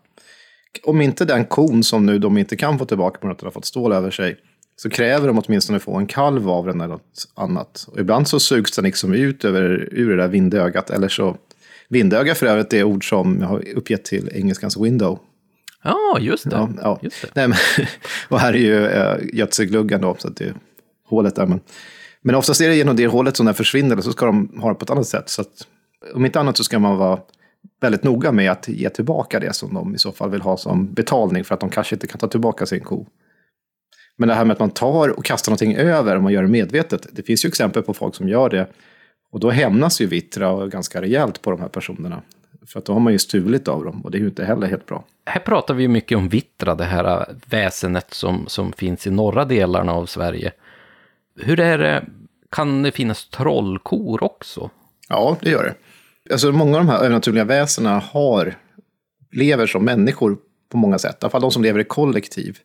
[0.83, 3.47] om inte den kon som nu de inte kan få tillbaka på något att de
[3.47, 4.37] har fått stål över sig,
[4.77, 7.87] så kräver de åtminstone få en kalv av den eller något annat.
[7.89, 11.37] Och ibland så sugs den liksom ut över, ur det där vindögat, eller så
[11.93, 15.19] Vindöga för övrigt är ord som jag har uppgett till engelskans window.
[15.85, 16.57] Ja, just det.
[16.57, 16.99] Ja, ja.
[17.03, 17.29] Just det.
[17.35, 17.59] Nej, men,
[18.29, 20.55] och här är ju äh, gödselgluggan då, så att det är
[21.09, 21.47] hålet där.
[21.47, 21.61] Men,
[22.23, 24.75] men oftast är det genom det hålet som den försvinner, så ska de ha det
[24.75, 25.29] på ett annat sätt.
[25.29, 25.67] Så att,
[26.15, 27.21] om inte annat så ska man vara
[27.81, 30.95] väldigt noga med att ge tillbaka det som de i så fall vill ha som
[30.95, 33.07] betalning för att de kanske inte kan ta tillbaka sin ko.
[34.17, 36.49] Men det här med att man tar och kastar någonting över, om man gör det
[36.49, 37.07] medvetet.
[37.13, 38.67] Det finns ju exempel på folk som gör det
[39.33, 42.23] och då hämnas ju Vittra ganska rejält på de här personerna.
[42.67, 44.67] För att då har man ju stulit av dem och det är ju inte heller
[44.67, 45.05] helt bra.
[45.27, 49.93] Här pratar vi mycket om Vittra, det här väsenet som, som finns i norra delarna
[49.93, 50.53] av Sverige.
[51.41, 52.05] Hur är det,
[52.51, 54.71] kan det finnas trollkor också?
[55.09, 55.75] Ja, det gör det.
[56.33, 58.55] Alltså många av de här övernaturliga väsena har,
[59.33, 60.37] lever som människor
[60.69, 61.15] på många sätt.
[61.15, 62.59] I alla fall de som lever i kollektiv.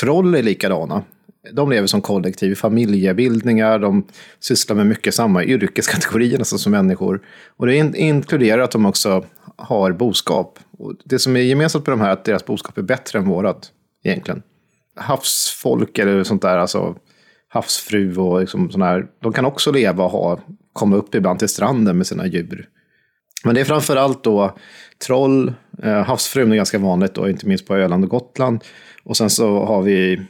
[0.00, 1.02] Troll är likadana
[1.52, 4.06] de lever som kollektiv, familjebildningar, de
[4.40, 7.20] sysslar med mycket samma yrkeskategorier nästan som människor.
[7.56, 9.24] Och det inkluderar att de också
[9.56, 10.58] har boskap.
[10.78, 13.28] Och det som är gemensamt med de här är att deras boskap är bättre än
[13.28, 13.70] vårat,
[14.04, 14.42] egentligen.
[14.96, 16.96] Havsfolk eller sånt där, alltså
[17.48, 20.40] havsfru och liksom sådana här, de kan också leva och ha,
[20.72, 22.68] komma upp ibland till stranden med sina djur.
[23.44, 24.56] Men det är framför allt då
[25.06, 25.52] troll,
[25.82, 28.64] eh, havsfrun är ganska vanligt då, inte minst på Öland och Gotland.
[29.04, 30.20] Och sen så har vi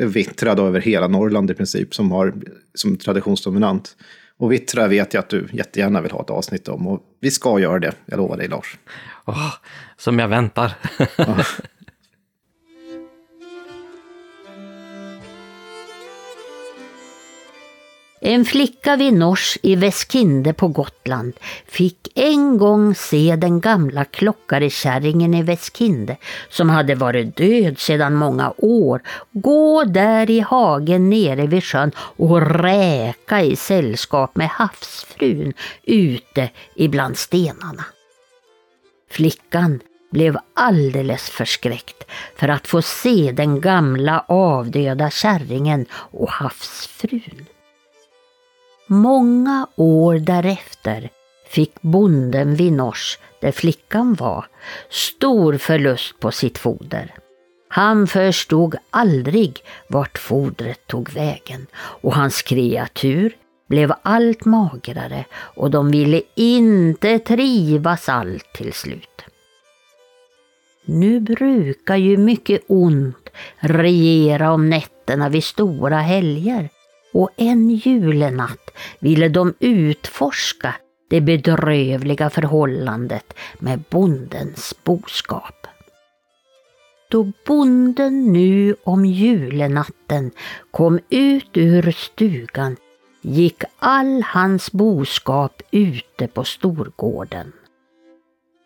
[0.00, 2.34] vittra då över hela Norrland i princip som har
[2.74, 3.96] som traditionsdominant.
[4.38, 7.60] Och vittra vet jag att du jättegärna vill ha ett avsnitt om och vi ska
[7.60, 8.78] göra det, jag lovar dig Lars.
[9.24, 9.54] Åh,
[9.96, 10.72] som jag väntar.
[18.22, 21.32] En flicka vid Nors i Väskinde på Gotland
[21.66, 26.16] fick en gång se den gamla klockarekärringen i Väskinde
[26.48, 29.02] som hade varit död sedan många år
[29.32, 35.52] gå där i hagen nere vid sjön och räka i sällskap med havsfrun
[35.82, 37.84] ute ibland stenarna.
[39.10, 39.80] Flickan
[40.10, 42.04] blev alldeles förskräckt
[42.36, 47.46] för att få se den gamla avdöda kärringen och havsfrun.
[48.92, 51.10] Många år därefter
[51.46, 54.46] fick bonden vid Nors, där flickan var,
[54.88, 57.14] stor förlust på sitt foder.
[57.68, 63.36] Han förstod aldrig vart fodret tog vägen och hans kreatur
[63.68, 69.24] blev allt magrare och de ville inte trivas allt till slut.
[70.84, 76.68] Nu brukar ju mycket ont regera om nätterna vid stora helger
[77.12, 80.74] och en julenatt ville de utforska
[81.10, 85.66] det bedrövliga förhållandet med bondens boskap.
[87.10, 90.30] Då bonden nu om julenatten
[90.70, 92.76] kom ut ur stugan
[93.20, 97.52] gick all hans boskap ute på storgården.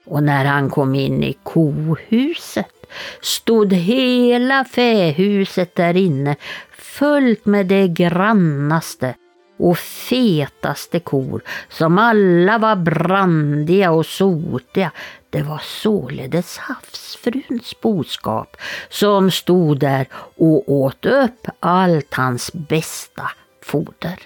[0.07, 2.87] Och när han kom in i kohuset
[3.21, 6.37] stod hela fähuset där inne
[6.73, 9.15] fullt med det grannaste
[9.57, 14.91] och fetaste kor som alla var brandiga och sotiga.
[15.31, 18.57] Det var således havsfruns boskap
[18.89, 20.07] som stod där
[20.37, 23.31] och åt upp allt hans bästa
[23.63, 24.19] foder.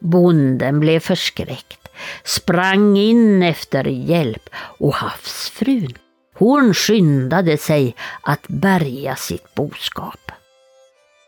[0.00, 1.88] Bonden blev förskräckt,
[2.24, 5.94] sprang in efter hjälp och havsfrun
[6.38, 10.32] hon skyndade sig att bärga sitt boskap.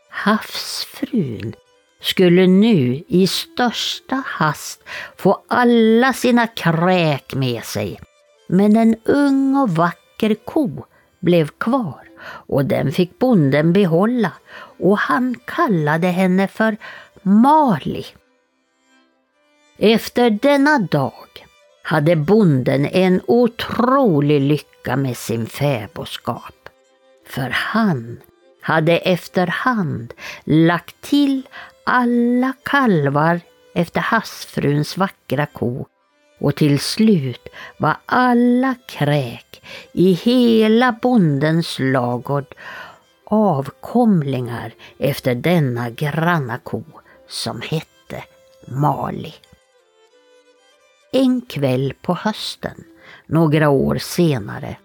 [0.09, 1.53] Havsfrun
[2.01, 4.83] skulle nu i största hast
[5.17, 7.99] få alla sina kräk med sig.
[8.47, 10.85] Men en ung och vacker ko
[11.19, 14.31] blev kvar och den fick bonden behålla
[14.79, 16.77] och han kallade henne för
[17.21, 18.05] Mali.
[19.77, 21.45] Efter denna dag
[21.83, 26.69] hade bonden en otrolig lycka med sin fäboskap.
[27.27, 28.19] För han
[28.61, 30.13] hade efterhand
[30.43, 31.47] lagt till
[31.83, 33.41] alla kalvar
[33.73, 35.87] efter havsfruns vackra ko
[36.39, 37.47] och till slut
[37.77, 42.55] var alla kräk i hela bondens lagård
[43.25, 46.83] avkomlingar efter denna granna ko
[47.27, 48.23] som hette
[48.67, 49.33] Mali.
[51.11, 52.83] En kväll på hösten,
[53.25, 54.75] några år senare,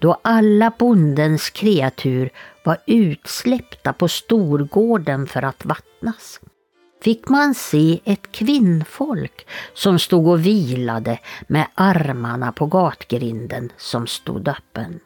[0.00, 2.30] då alla bondens kreatur
[2.64, 6.40] var utsläppta på storgården för att vattnas,
[7.02, 14.48] fick man se ett kvinnfolk som stod och vilade med armarna på gatgrinden som stod
[14.48, 15.00] öppen.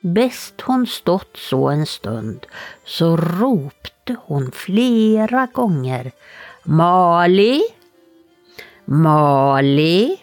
[0.00, 2.46] Bäst hon stått så en stund
[2.84, 6.12] så ropte hon flera gånger
[6.64, 7.62] Mali,
[8.84, 10.16] Mali,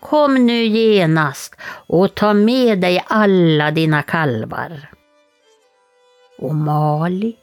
[0.00, 1.54] kom nu genast
[1.86, 4.90] och ta med dig alla dina kalvar.
[6.38, 7.36] Och Mali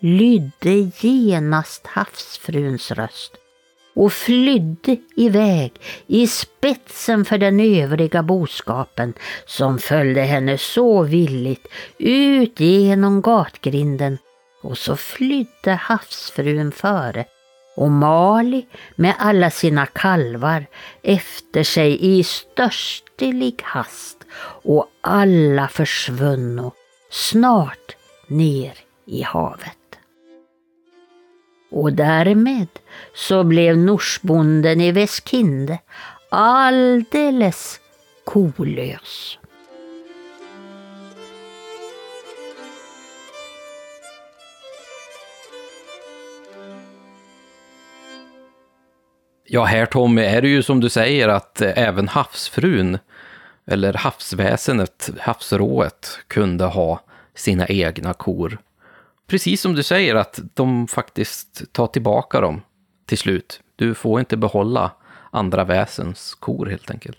[0.00, 3.32] lydde genast havsfruns röst
[3.94, 5.72] och flydde iväg
[6.06, 9.14] i spetsen för den övriga boskapen
[9.46, 11.66] som följde henne så villigt
[11.98, 14.18] ut genom gatgrinden
[14.62, 17.24] och så flydde havsfrun före
[17.76, 18.66] och Mali
[18.96, 20.66] med alla sina kalvar
[21.02, 24.24] efter sig i störstelig hast
[24.62, 26.72] och alla försvunno
[27.10, 28.72] snart ner
[29.06, 29.76] i havet.
[31.70, 32.68] Och därmed
[33.14, 35.78] så blev norsbonden i Väskinde
[36.30, 37.80] alldeles
[38.24, 39.38] kolös.
[49.52, 52.98] Ja, här Tommy, är det ju som du säger att eh, även havsfrun,
[53.66, 57.00] eller havsväsendet, havsrået, kunde ha
[57.34, 58.58] sina egna kor.
[59.26, 62.62] Precis som du säger att de faktiskt tar tillbaka dem
[63.06, 63.60] till slut.
[63.76, 64.90] Du får inte behålla
[65.30, 67.18] andra väsens kor helt enkelt.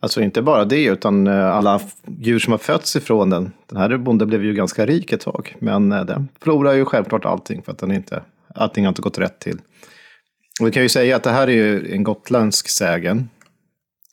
[0.00, 1.80] Alltså inte bara det, utan eh, alla
[2.18, 3.52] djur som har fötts ifrån den.
[3.66, 7.24] Den här bonden blev ju ganska rik ett tag, men eh, den förlorar ju självklart
[7.24, 8.22] allting för att den inte,
[8.54, 9.58] allting har inte gått rätt till.
[10.60, 13.28] Och vi kan ju säga att det här är ju en gotländsk sägen.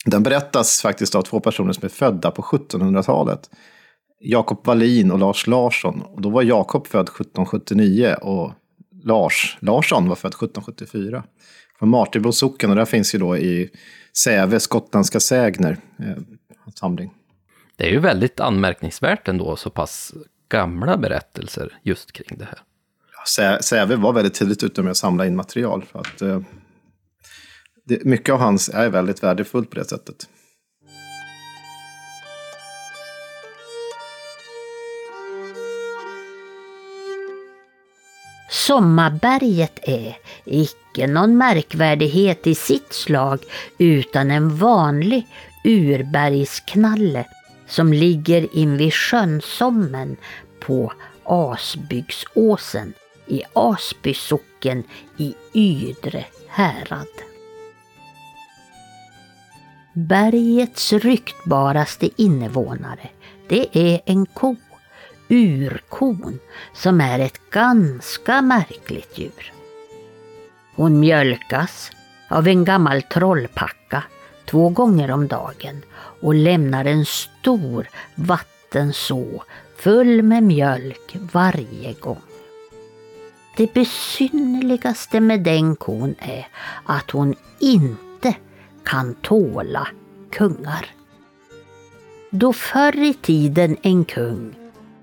[0.06, 3.50] Den berättas faktiskt av två personer som är födda på 1700-talet.
[4.20, 6.02] Jakob Wallin och Lars Larsson.
[6.02, 8.52] Och då var Jakob född 1779 och
[9.04, 11.24] Lars Larsson var född 1774.
[11.80, 13.70] Från Martebo socken och där finns ju då i
[14.18, 16.24] Säves gotländska sägner eh,
[16.76, 17.14] samling.
[17.78, 20.14] Det är ju väldigt anmärkningsvärt ändå, så pass
[20.50, 22.60] gamla berättelser just kring det här.
[23.62, 25.86] Säve var väldigt tidigt ute med att samla in material.
[25.92, 26.42] För att, eh,
[27.86, 30.28] det, mycket av hans är väldigt värdefullt på det sättet.
[38.50, 43.40] Sommarberget är icke någon märkvärdighet i sitt slag
[43.78, 45.28] utan en vanlig
[45.64, 47.26] urbergsknalle
[47.68, 50.18] som ligger invid Sjönsommen
[50.60, 50.94] på
[51.24, 52.94] Asbygdsåsen
[53.28, 54.84] i Asby socken
[55.18, 57.08] i Ydre härad.
[59.94, 63.10] Bergets ryktbaraste invånare,
[63.48, 64.56] det är en ko
[65.30, 66.40] urkon
[66.74, 69.54] som är ett ganska märkligt djur.
[70.76, 71.92] Hon mjölkas
[72.30, 74.04] av en gammal trollpacka
[74.46, 75.82] två gånger om dagen
[76.22, 79.44] och lämnar en stor vattenså
[79.78, 82.22] full med mjölk varje gång.
[83.58, 86.48] Det besynnerligaste med den kon är
[86.86, 88.36] att hon inte
[88.84, 89.88] kan tåla
[90.32, 90.86] kungar.
[92.30, 94.56] Då förr i tiden en kung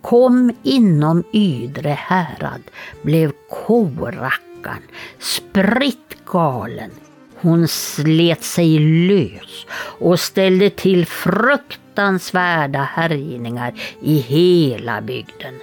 [0.03, 2.63] kom inom Ydre härad
[3.03, 4.83] blev korackan
[5.19, 6.91] spritt galen.
[7.35, 9.67] Hon slet sig lös
[10.01, 15.55] och ställde till fruktansvärda härjningar i hela bygden.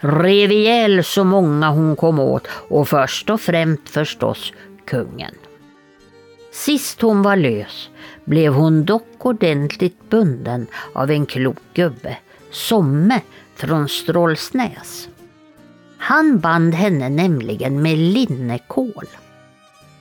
[0.00, 4.52] Rev ihjäl så många hon kom åt och först och främst förstås
[4.84, 5.34] kungen.
[6.52, 7.90] Sist hon var lös
[8.24, 12.16] blev hon dock ordentligt bunden av en klok gubbe,
[12.50, 13.20] Somme
[13.54, 15.08] från Strålsnäs.
[15.98, 19.06] Han band henne nämligen med linnekål.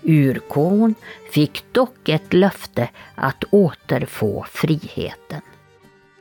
[0.03, 0.95] Urkon
[1.32, 5.41] fick dock ett löfte att återfå friheten.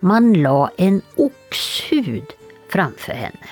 [0.01, 2.33] Man la en oxhud
[2.69, 3.47] framför henne.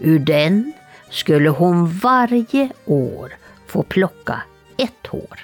[0.00, 0.72] Ur den
[1.10, 3.32] skulle hon varje år
[3.66, 4.42] få plocka
[4.76, 5.40] ett hår.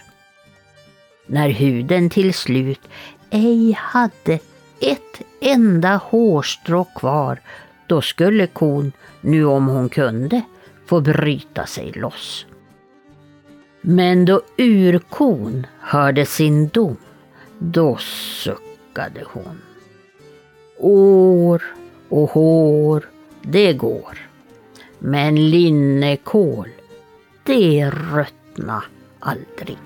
[1.27, 2.81] När huden till slut
[3.31, 4.39] ej hade
[4.81, 7.40] ett enda hårstrå kvar,
[7.86, 10.43] då skulle kon, nu om hon kunde,
[10.86, 12.47] få bryta sig loss.
[13.81, 16.97] Men då urkon hörde sin dom,
[17.59, 19.62] då suckade hon.
[20.78, 21.62] År
[22.09, 23.09] och hår,
[23.43, 24.30] det går.
[25.01, 26.68] Men linnekål,
[27.44, 28.82] det röttna
[29.20, 29.78] aldrig.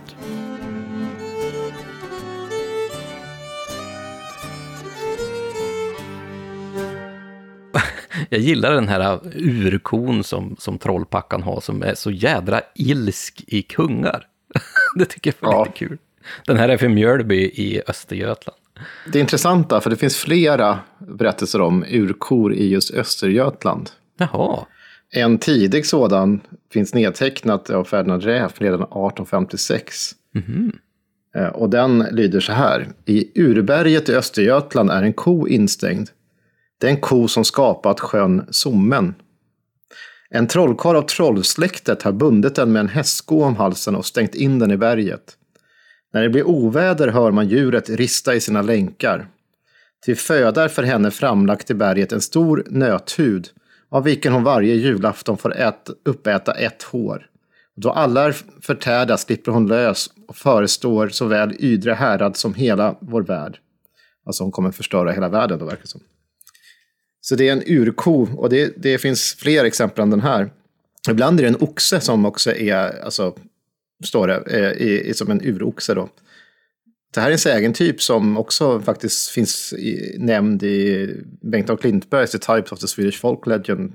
[8.29, 13.63] Jag gillar den här urkon som, som trollpackan har, som är så jädra ilsk i
[13.63, 14.27] kungar.
[14.97, 15.65] det tycker jag är Ja.
[15.65, 15.99] lite kul.
[16.47, 18.59] Den här är för Mjölby i Östergötland.
[19.13, 23.91] Det är intressant där, för det finns flera berättelser om urkor i just Östergötland.
[24.19, 24.67] Jaha,
[25.17, 26.41] En tidig sådan
[26.73, 30.11] finns nedtecknat av Ferdinand Räf redan 1856.
[31.37, 32.89] Eh, Och den lyder så här.
[33.05, 36.09] I urberget i Östergötland är en ko instängd.
[36.81, 39.15] Det är en ko som skapat sjön Sommen.
[40.31, 44.59] En trollkarl av trollsläktet har bundit den med en hästsko om halsen och stängt in
[44.59, 45.37] den i berget.
[46.13, 49.27] När det blir oväder hör man djuret rista i sina länkar.
[50.05, 53.49] Till föda är för henne framlagt i berget en stor nöthud
[53.95, 57.27] av vilken hon varje julafton får ät, uppäta ett hår.
[57.77, 63.23] Då alla är förtärda slipper hon lös och förestår såväl Ydre härad som hela vår
[63.23, 63.59] värld.
[64.27, 66.01] Alltså hon kommer förstöra hela världen då verkar det som.
[67.21, 70.51] Så det är en urko och det, det finns fler exempel än den här.
[71.11, 73.37] Ibland är det en oxe som också är, alltså,
[74.05, 76.09] står det, eh, i, i, som en uroxe då.
[77.15, 81.11] Det här är en sägentyp som också faktiskt finns i, nämnd i
[81.43, 83.93] Bengt av Klintbergs The Types of the Swedish Folk Legend.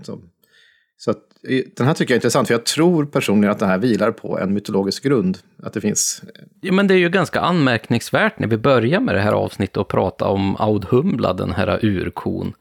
[0.97, 1.17] Så, att,
[1.49, 4.11] i- den här tycker jag är intressant, för jag tror personligen att den här vilar
[4.11, 5.37] på en mytologisk grund.
[5.63, 6.21] Att det finns...
[6.61, 9.87] Ja, men det är ju ganska anmärkningsvärt när vi börjar med det här avsnittet och
[9.87, 12.53] prata om Audhumla, den här urkon.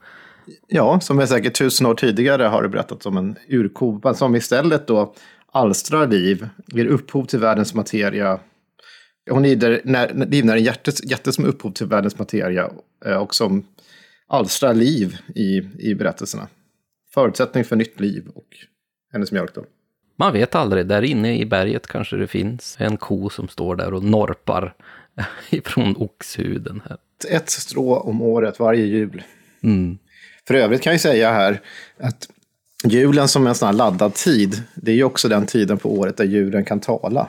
[0.67, 4.87] Ja, som är säkert tusen år tidigare har det berättats om en urko som istället
[4.87, 5.13] då
[5.51, 8.39] alstrar liv, ger upphov till världens materia.
[9.29, 12.69] Hon lider när, livnär en hjärte, hjärte som är upphov till världens materia
[13.05, 13.65] eh, och som
[14.27, 16.47] alstrar liv i, i berättelserna.
[17.13, 18.47] Förutsättning för nytt liv och
[19.13, 19.65] hennes mjölk då.
[20.15, 23.93] Man vet aldrig, där inne i berget kanske det finns en ko som står där
[23.93, 24.73] och norpar
[25.49, 26.81] ifrån oxhuden.
[26.89, 26.97] Här.
[27.29, 29.23] Ett strå om året varje jul.
[29.63, 29.97] Mm.
[30.47, 31.61] För övrigt kan jag säga här
[31.97, 32.29] att
[32.83, 36.17] julen som en sån här laddad tid, det är ju också den tiden på året
[36.17, 37.27] där djuren kan tala.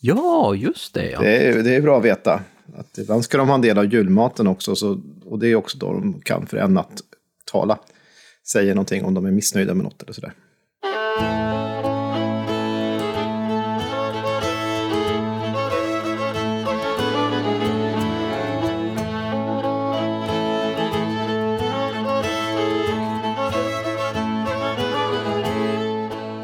[0.00, 1.10] Ja, just det.
[1.10, 1.20] Ja.
[1.20, 2.40] Det är, det är bra att veta.
[2.76, 5.78] Att ibland ska de ha en del av julmaten också, så, och det är också
[5.78, 7.00] då de kan för en natt
[7.44, 7.78] tala.
[8.52, 10.32] Säger någonting om de är missnöjda med något eller sådär.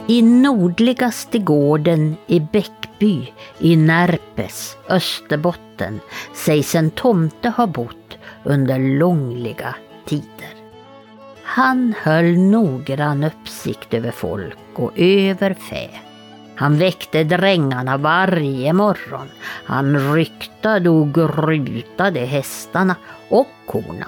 [0.06, 6.00] I nordligaste gården i Bäckby i Närpes, Österbotten,
[6.34, 9.74] sägs en tomte ha bott under långliga
[10.06, 10.54] tider.
[11.42, 15.88] Han höll noggrann uppsikt över folk och över fä.
[16.56, 19.28] Han väckte drängarna varje morgon.
[19.64, 22.96] Han ryktade och grutade hästarna
[23.28, 24.06] och korna.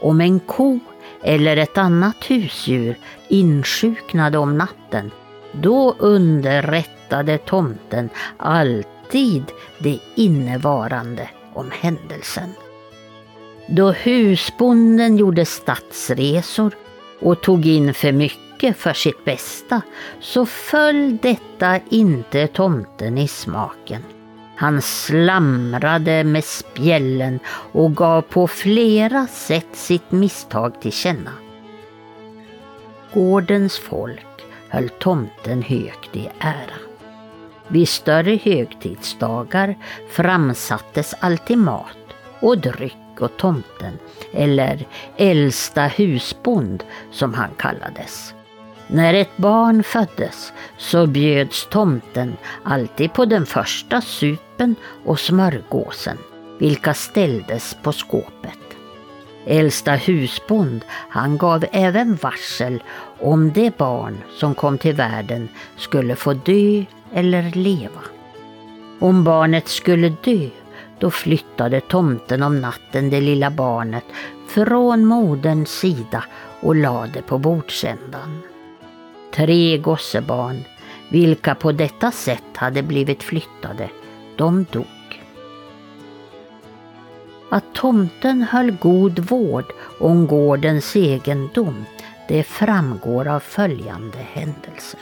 [0.00, 0.80] Om en ko
[1.26, 2.98] eller ett annat husdjur
[3.28, 5.10] insjuknade om natten,
[5.52, 9.44] då underrättade tomten alltid
[9.78, 12.50] det innevarande om händelsen.
[13.68, 16.74] Då husbonden gjorde stadsresor
[17.20, 19.82] och tog in för mycket för sitt bästa
[20.20, 24.02] så föll detta inte tomten i smaken.
[24.56, 27.40] Han slamrade med spjällen
[27.72, 31.32] och gav på flera sätt sitt misstag till känna.
[33.14, 36.78] Gårdens folk höll tomten högt i ära.
[37.68, 39.76] Vid större högtidsdagar
[40.10, 41.96] framsattes alltid mat
[42.40, 43.98] och dryck och tomten,
[44.32, 48.35] eller äldsta husbond som han kallades.
[48.88, 56.18] När ett barn föddes så bjöds tomten alltid på den första supen och smörgåsen,
[56.58, 58.58] vilka ställdes på skåpet.
[59.46, 62.82] Äldsta husbond, han gav även varsel
[63.20, 68.00] om det barn som kom till världen skulle få dö eller leva.
[68.98, 70.48] Om barnet skulle dö,
[70.98, 74.04] då flyttade tomten om natten det lilla barnet
[74.48, 76.24] från moderns sida
[76.60, 78.42] och lade på bordsändan.
[79.34, 80.64] Tre gossebarn,
[81.10, 83.90] vilka på detta sätt hade blivit flyttade,
[84.36, 84.86] de dog.
[87.50, 91.84] Att tomten höll god vård om gårdens egendom,
[92.28, 94.96] det framgår av följande händelse.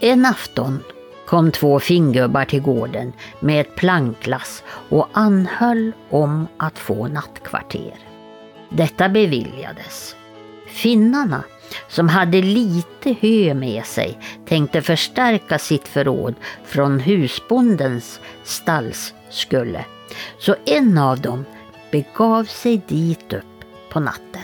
[0.00, 0.82] En afton
[1.26, 7.98] kom två fingubbar till gården med ett planklass och anhöll om att få nattkvarter.
[8.68, 10.16] Detta beviljades.
[10.66, 11.44] Finnarna,
[11.88, 16.34] som hade lite hö med sig, tänkte förstärka sitt förråd
[16.64, 19.84] från husbondens stalls skulle.
[20.38, 21.44] Så en av dem
[21.90, 24.42] begav sig dit upp på natten.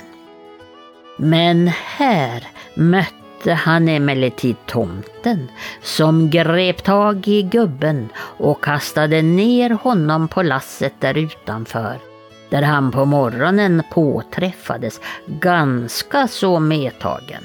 [1.17, 5.49] Men här mötte han emellertid tomten
[5.83, 12.10] som grep tag i gubben och kastade ner honom på lasset där utanför
[12.51, 17.43] där han på morgonen påträffades ganska så medtagen.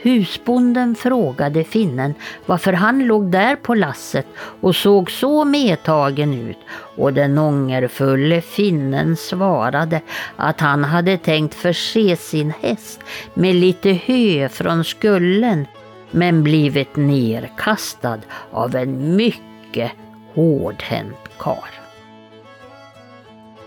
[0.00, 2.14] Husbonden frågade finnen
[2.46, 4.26] varför han låg där på lasset
[4.60, 6.58] och såg så medtagen ut
[6.96, 10.00] och den ångerfulle finnen svarade
[10.36, 13.00] att han hade tänkt förse sin häst
[13.34, 15.66] med lite hö från skullen
[16.10, 18.18] men blivit nerkastad
[18.50, 19.92] av en mycket
[20.34, 21.77] hårdhänt karl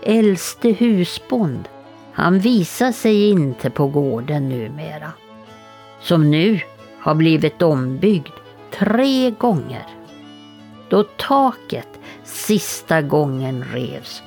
[0.02, 1.68] äldste husbond,
[2.12, 5.12] han visar sig inte på gården numera.
[6.00, 6.60] Som nu
[6.98, 8.32] har blivit ombyggd
[8.70, 9.86] tre gånger.
[10.88, 11.88] Då taket
[12.24, 14.22] sista gången revs,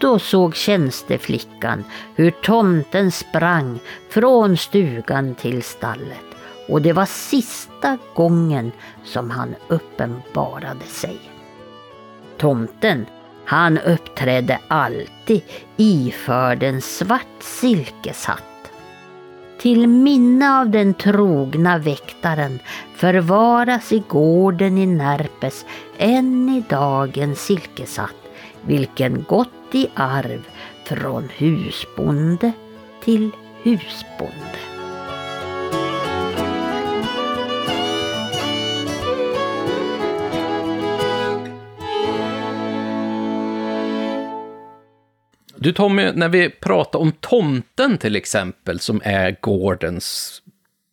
[0.00, 1.84] då såg tjänsteflickan
[2.14, 3.78] hur tomten sprang
[4.10, 6.32] från stugan till stallet
[6.68, 8.72] och det var sista gången
[9.04, 11.20] som han uppenbarade sig.
[12.36, 13.06] Tomten
[13.52, 15.42] han uppträdde alltid
[15.76, 18.70] iförd en svart silkeshatt.
[19.60, 22.58] Till minne av den trogna väktaren
[22.96, 25.66] förvaras i gården i Närpes
[25.98, 28.28] än idag en silkeshatt
[28.62, 30.48] vilken gått i arv
[30.84, 32.52] från husbonde
[33.04, 33.30] till
[33.62, 34.71] husbonde.
[45.62, 50.42] Du Tommy, när vi pratar om tomten till exempel, som är gårdens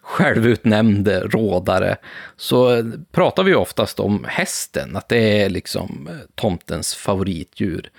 [0.02, 1.98] självutnämnde rådare,
[2.36, 7.90] så pratar vi oftast om hästen, att det är liksom eh, tomtens favoritdjur.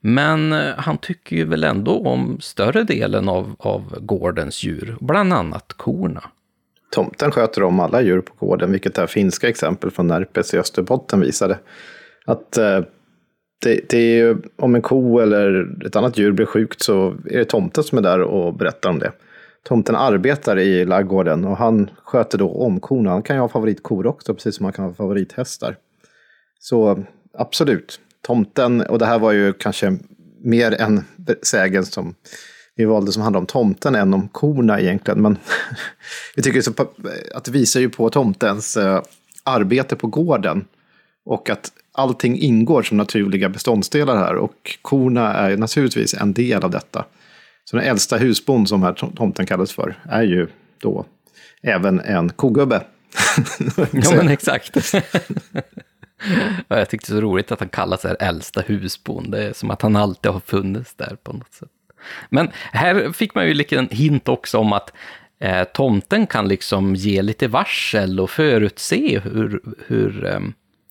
[0.00, 5.32] Men eh, han tycker ju väl ändå om större delen av, av gårdens djur, bland
[5.32, 6.22] annat korna.
[6.90, 10.58] Tomten sköter om alla djur på gården, vilket det här finska exempel från Närpes i
[10.58, 11.58] Österbotten visade.
[12.24, 12.80] Att eh,
[13.62, 17.38] det, det är ju, om en ko eller ett annat djur blir sjukt så är
[17.38, 19.12] det tomten som är där och berättar om det.
[19.62, 23.10] Tomten arbetar i laggården och han sköter då om korna.
[23.10, 25.76] Han kan ju ha favoritkor också, precis som han kan ha favorithästar.
[26.58, 27.04] Så
[27.38, 29.98] absolut, tomten, och det här var ju kanske
[30.42, 31.04] mer en
[31.42, 32.14] sägen som
[32.76, 35.22] vi valde som handlar om tomten än om korna egentligen.
[35.22, 35.38] Men
[36.36, 36.72] vi tycker så
[37.34, 39.02] att det visar ju på tomtens eh,
[39.44, 40.64] arbete på gården.
[41.24, 44.34] Och att allting ingår som naturliga beståndsdelar här.
[44.34, 47.04] Och korna är naturligtvis en del av detta.
[47.64, 50.48] Så den äldsta husbond som här tomten kallas för är ju
[50.78, 51.04] då
[51.62, 52.82] även en kogubbe.
[53.92, 54.94] ja men exakt.
[56.68, 59.32] jag tyckte det var så roligt att han kallas här äldsta husbond.
[59.32, 61.68] Det är som att han alltid har funnits där på något sätt.
[62.30, 64.92] Men här fick man ju lite en hint också om att
[65.40, 70.40] eh, tomten kan liksom ge lite varsel och förutse hur, hur eh,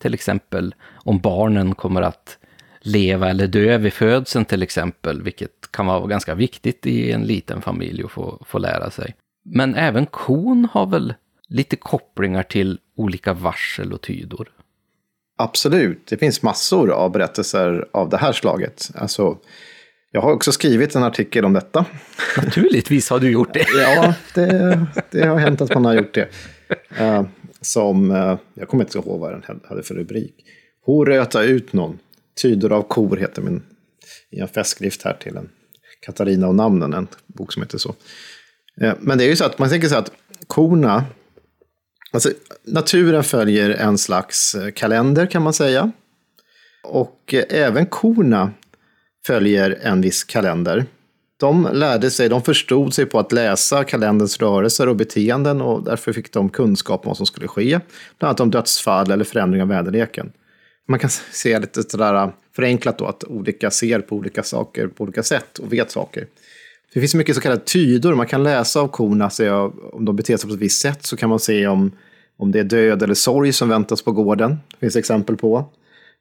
[0.04, 2.38] till exempel om barnen kommer att
[2.80, 7.62] leva eller dö vid födseln till exempel, vilket kan vara ganska viktigt i en liten
[7.62, 9.14] familj att få, få lära sig.
[9.44, 11.14] Men även kon har väl
[11.48, 14.48] lite kopplingar till olika varsel och tydor?
[15.38, 18.90] Absolut, det finns massor av berättelser av det här slaget.
[18.94, 19.38] Alltså,
[20.10, 21.84] jag har också skrivit en artikel om detta.
[22.36, 23.66] Naturligtvis har du gjort det.
[23.74, 26.28] ja, det, det, har hänt att man har gjort det.
[27.00, 27.22] Uh,
[27.64, 30.34] som, eh, jag kommer inte ihåg vad den hade för rubrik.
[30.80, 31.98] Hon röta ut någon.
[32.42, 33.62] Tyder av kor heter min,
[34.30, 35.48] i en festskrift här till en
[36.00, 37.94] Katarina och namnen, en bok som heter så.
[38.80, 40.10] Eh, men det är ju så att man tänker sig att
[40.46, 41.04] korna,
[42.12, 42.30] alltså
[42.64, 45.92] naturen följer en slags eh, kalender kan man säga.
[46.84, 48.52] Och även korna
[49.26, 50.86] följer en viss kalender.
[51.44, 56.12] De lärde sig, de förstod sig på att läsa kalenderns rörelser och beteenden och därför
[56.12, 57.80] fick de kunskap om vad som skulle ske.
[58.18, 60.32] Bland annat om dödsfall eller förändring av väderleken.
[60.88, 65.04] Man kan se lite sådär äh, förenklat då att olika ser på olika saker på
[65.04, 66.26] olika sätt och vet saker.
[66.94, 70.16] Det finns mycket så kallade tydor, man kan läsa av korna, se äh, om de
[70.16, 71.92] beter sig på ett visst sätt så kan man se om,
[72.36, 74.58] om det är död eller sorg som väntas på gården.
[74.70, 75.64] Det finns exempel på.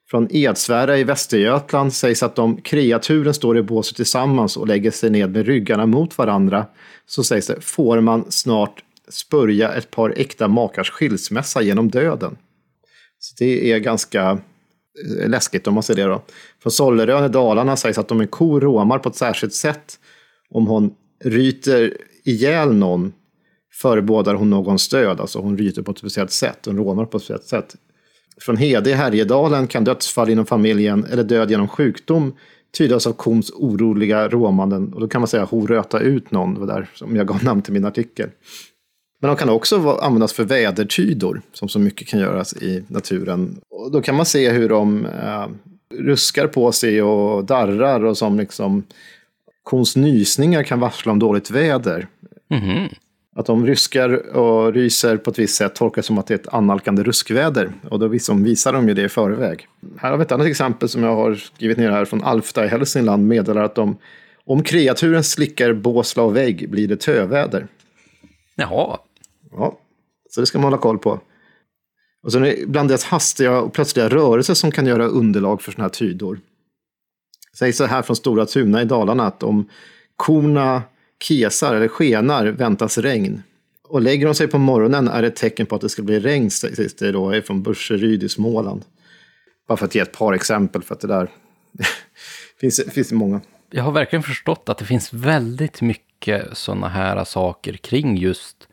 [0.10, 5.10] Från Edsvära i Västergötland sägs att om kreaturen står i båset tillsammans och lägger sig
[5.10, 6.66] ned med ryggarna mot varandra
[7.06, 12.38] så sägs det får man snart spörja ett par äkta makars skilsmässa genom döden.
[13.20, 14.32] Så det är ganska
[15.20, 16.24] eh, läskigt om man ser det då.
[16.64, 20.00] Från Sollerön i Dalarna sägs att om en ko råmar på ett särskilt sätt,
[20.50, 20.94] om hon
[21.24, 23.14] ryter ihjäl någon
[23.74, 27.24] förebådar hon någons död, alltså hon ryter på ett speciellt sätt, hon råmar på ett
[27.24, 27.76] speciellt sätt.
[28.42, 32.34] Från Hede i Härjedalen kan dödsfall inom familjen eller död genom sjukdom
[32.78, 34.94] tydas av kons oroliga råmanden.
[34.94, 37.62] Och då kan man säga horöta ut någon, det var där som jag gav namn
[37.62, 38.30] till min artikel.
[39.20, 43.60] Men de kan också användas för vädertydor, som så mycket kan göras i naturen.
[43.70, 45.48] Och då kan man se hur de eh,
[45.98, 48.84] ruskar på sig och darrar och som liksom
[49.64, 52.08] kons nysningar kan varsla om dåligt väder.
[52.50, 52.96] Mm -hmm.
[53.36, 56.54] Att de ryskar och ryser på ett visst sätt tolkas som att det är ett
[56.54, 57.72] annalkande ruskväder.
[57.90, 59.68] Och då visar de ju det i förväg.
[59.98, 62.68] Här har vi ett annat exempel som jag har skrivit ner här från Alfta i
[62.68, 63.28] Hälsingland.
[63.28, 63.98] Meddelar att de,
[64.46, 67.68] om kreaturen slickar båsla och vägg blir det töväder.
[68.56, 68.98] Jaha.
[69.52, 69.78] Ja,
[70.30, 71.20] så det ska man hålla koll på.
[72.24, 75.90] Och sen ibland deras hastiga och plötsliga rörelser som kan göra underlag för sådana här
[75.90, 76.40] tydor.
[77.58, 79.70] Sägs så här från Stora Tuna i Dalarna att om
[80.16, 80.82] korna
[81.24, 83.44] kesar eller skenar väntas regn.
[83.84, 86.20] Och lägger de sig på morgonen är det ett tecken på att det ska bli
[86.20, 88.86] regn, sägs det då, från Burseryd i Småland.
[89.68, 91.30] Bara för att ge ett par exempel, för att det där
[92.60, 93.42] finns, finns många.
[93.72, 98.68] Jag har verkligen förstått att det finns väldigt mycket sådana här saker kring just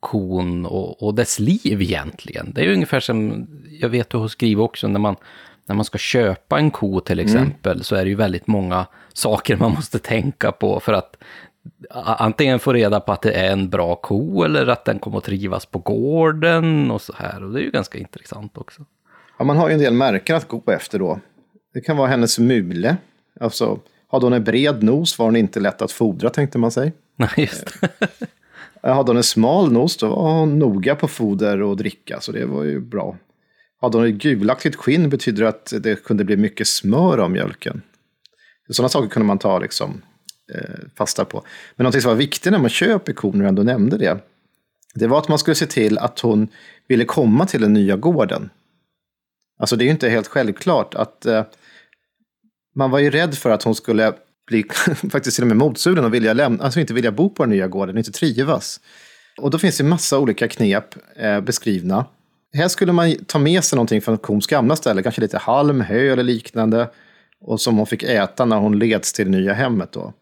[0.00, 2.52] kon och, och dess liv egentligen.
[2.54, 3.46] Det är ungefär som,
[3.80, 5.16] jag vet du har skrivit också, när man,
[5.66, 7.26] när man ska köpa en ko till mm.
[7.26, 7.84] exempel, mm.
[7.84, 11.16] så är det ju väldigt många saker man måste tänka på för att
[11.90, 15.24] antingen få reda på att det är en bra ko eller att den kommer att
[15.24, 17.44] trivas på gården och så här.
[17.44, 18.84] Och det är ju ganska intressant också.
[19.38, 21.20] Ja, man har ju en del märken att gå efter då.
[21.74, 22.96] Det kan vara hennes mule.
[23.40, 23.78] Alltså,
[24.08, 26.92] hade hon en bred nos var hon inte lätt att fodra tänkte man sig.
[27.16, 27.70] Nej, just
[28.82, 32.44] Hade hon en smal nos då var hon noga på foder och dricka, så det
[32.44, 33.16] var ju bra.
[33.80, 37.82] Hade hon ett gulaktigt skinn betyder det att det kunde bli mycket smör av mjölken.
[38.70, 40.05] Sådana saker kunde man ta liksom, eh,
[40.54, 41.42] Eh, fasta på.
[41.76, 44.18] Men någonting som var viktigt när man köper kon, och ändå nämnde det,
[44.94, 46.48] det var att man skulle se till att hon
[46.88, 48.50] ville komma till den nya gården.
[49.58, 51.44] Alltså det är ju inte helt självklart att eh,
[52.74, 54.12] man var ju rädd för att hon skulle
[54.46, 54.64] bli
[55.10, 57.68] faktiskt till och med motsugen och vilja lämna, alltså inte vilja bo på den nya
[57.68, 58.80] gården, inte trivas.
[59.38, 62.04] Och då finns det massa olika knep eh, beskrivna.
[62.52, 66.12] Här skulle man ta med sig någonting från kons gamla ställe, kanske lite halm, hö
[66.12, 66.90] eller liknande.
[67.40, 69.92] Och som hon fick äta när hon leds till det nya hemmet.
[69.92, 70.12] Då.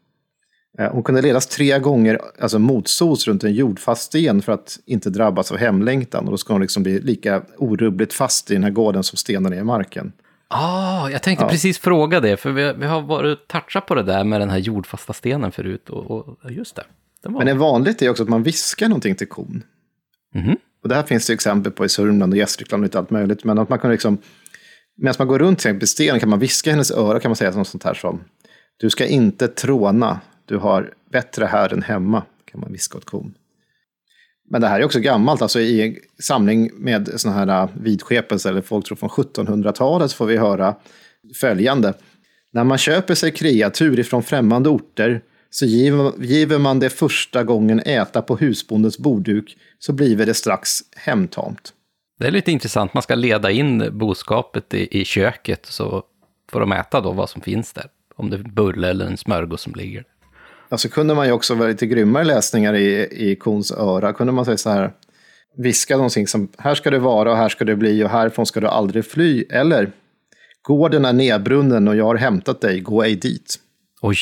[0.78, 5.10] Eh, hon kunde ledas tre gånger alltså motsols runt en jordfast sten för att inte
[5.10, 6.24] drabbas av hemlängtan.
[6.24, 9.56] Och då ska hon liksom bli lika orubbligt fast i den här gården som stenarna
[9.56, 10.12] i marken.
[10.48, 11.48] Ah, jag tänkte Ja.
[11.48, 14.58] precis fråga det, för vi, vi har varit touchat på det där med den här
[14.58, 15.90] jordfasta stenen förut.
[15.90, 16.84] Och, och just det.
[17.22, 17.40] Den var...
[17.40, 19.62] Men det vanligt är också att man viskar någonting till kon.
[20.34, 20.56] Mhm.
[20.82, 23.44] Och det här finns det exempel på i Sörmland och Gästrikland och lite allt möjligt.
[23.44, 24.18] Men att man kan liksom,
[24.96, 27.36] medan man går runt till exempel stenen kan man viska i hennes öra kan man
[27.36, 28.20] säga något sånt här som
[28.76, 33.34] Du ska inte tråna, du har bättre här än hemma, kan man viska åt kon.
[34.50, 38.50] Men det här är också gammalt, alltså i en samling med sådana här äh, vidskepelser,
[38.50, 40.74] eller folk tror från 1700-talet, så får vi höra
[41.40, 41.94] följande.
[42.52, 48.22] När man köper sig kreatur ifrån främmande orter så giver, man det första gången äta
[48.22, 51.72] på husbondens bordduk så blir det strax hemtamt.
[52.18, 56.02] Det är lite intressant, man ska leda in boskapet i, i köket så
[56.50, 57.86] får de äta då vad som finns där.
[58.16, 60.04] Om det är en bulle eller en smörgås som ligger.
[60.74, 64.12] Alltså kunde man ju också vara lite grymmare läsningar i, i kons öra.
[64.12, 64.92] Kunde man säga så här,
[65.56, 68.60] viska någonting som här ska det vara och här ska det bli och härifrån ska
[68.60, 69.44] du aldrig fly.
[69.50, 69.92] Eller
[70.62, 73.56] gården är nedbrunnen och jag har hämtat dig, gå ej dit.
[74.00, 74.16] Oj,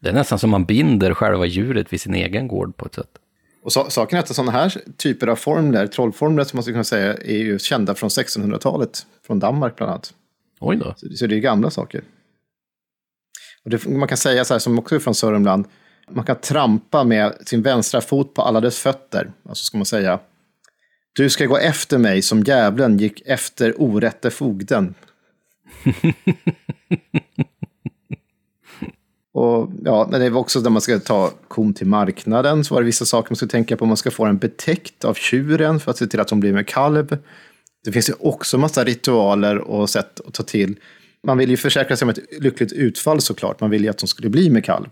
[0.00, 3.10] det är nästan som man binder själva djuret vid sin egen gård på ett sätt.
[3.62, 6.84] Och så, saken är att sådana här typer av formler, trollformler som man skulle kunna
[6.84, 9.06] säga, är ju kända från 1600-talet.
[9.26, 10.14] Från Danmark bland annat.
[10.60, 10.94] Oj då.
[10.96, 12.02] Så, så det är gamla saker.
[13.66, 15.66] Det, man kan säga så här, som också är från Sörmland,
[16.10, 19.32] man kan trampa med sin vänstra fot på alla dess fötter.
[19.48, 20.18] Alltså ska man säga,
[21.12, 24.94] du ska gå efter mig som djävulen gick efter orätte fogden.
[29.32, 32.80] Och ja, men det var också när man ska ta kon till marknaden så var
[32.80, 33.86] det vissa saker man skulle tänka på.
[33.86, 36.68] Man ska få den betäckt av tjuren för att se till att hon blir med
[36.68, 37.18] kalv.
[37.84, 40.76] Det finns ju också massa ritualer och sätt att ta till.
[41.26, 43.60] Man vill ju försäkra sig om ett lyckligt utfall såklart.
[43.60, 44.86] Man vill ju att de skulle bli med kalv.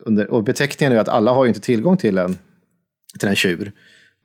[0.00, 2.38] Under, och beteckningen är ju att alla har ju inte tillgång till en,
[3.18, 3.72] till en tjur.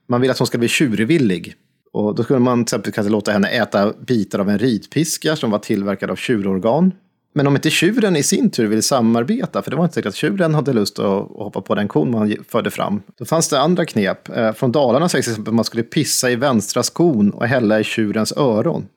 [0.08, 1.54] Man vill att hon ska bli tjurvillig.
[1.92, 5.50] Och då skulle man till exempel kanske låta henne äta bitar av en ritpiska som
[5.50, 6.92] var tillverkad av tjurorgan.
[7.34, 10.14] Men om inte tjuren i sin tur vill samarbeta, för det var inte säkert att
[10.14, 13.84] tjuren hade lust att, hoppa på den kon man förde fram, då fanns det andra
[13.84, 14.28] knep.
[14.28, 17.80] Eh, från Dalarna sägs till exempel att man skulle pissa i vänstra skon och hälla
[17.80, 18.88] i tjurens öron.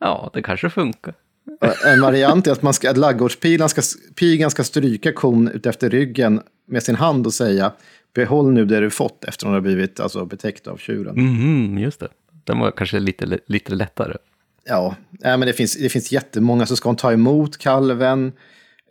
[0.00, 1.14] Ja, det kanske funkar.
[1.60, 3.82] Och En variant är att, man ska, att laggårdspigan ska,
[4.14, 7.72] pigan ska stryka kon utefter ryggen med sin hand och säga
[8.14, 11.14] behåll nu det du fått efter hon har blivit alltså, betäckt av tjuren.
[11.14, 12.08] Mhm, just det.
[12.44, 14.16] Den var kanske lite, lite lättare.
[14.64, 16.66] Ja, nej, men det finns, det finns jättemånga.
[16.66, 18.32] Så ska hon ta emot kalven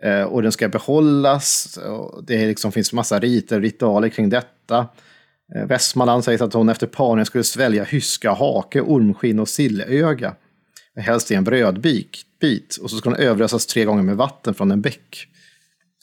[0.03, 1.77] eh, och den ska behållas.
[1.77, 4.87] Och det liksom finns massa riter ritualer kring detta.
[5.55, 10.35] Eh, Västmanland sägs att hon efter parningen skulle svälja hyska, hake, ormskinn och sillöga.
[10.97, 12.17] Helst i en brödbit.
[12.41, 12.77] Bit.
[12.81, 15.27] Och så ska hon överösas tre gånger med vatten från en bäck.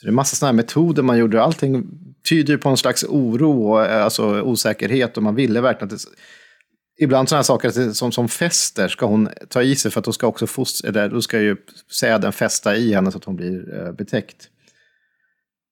[0.01, 1.43] Så det är massa sådana här metoder man gjorde.
[1.43, 1.89] Allting
[2.29, 5.17] tyder på en slags oro och eh, alltså, osäkerhet.
[5.17, 9.29] Och man ville verkligen att det, ibland sådana här saker som, som fäster ska hon
[9.49, 11.57] ta i sig för att då ska också foster, eller, då ska ju
[11.93, 14.49] säden fästa i henne så att hon blir eh, betäckt.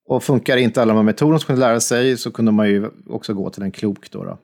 [0.09, 2.91] Och funkar inte alla de här metoderna som kunde lära sig så kunde man ju
[3.07, 4.25] också gå till en klok då.
[4.25, 4.39] då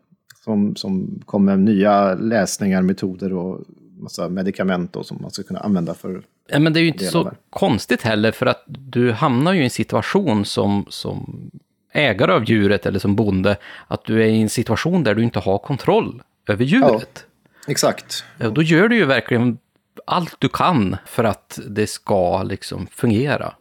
[0.49, 3.65] som, som kom med nya läsningar, metoder och
[4.03, 6.23] massa medicament då, som man ska kunna använda för...
[6.49, 7.37] Ja, men det är ju inte så där.
[7.51, 11.51] konstigt heller, för att du hamnar ju i en situation som, som
[11.93, 13.57] ägare av djuret eller som bonde,
[13.87, 17.25] att du är i en situation där du inte har kontroll över djuret.
[17.67, 18.25] Exakt.
[18.39, 18.51] Ja.
[18.51, 19.59] Då gör du ju verkligen
[20.07, 23.55] allt du kan för att det ska liksom fungera.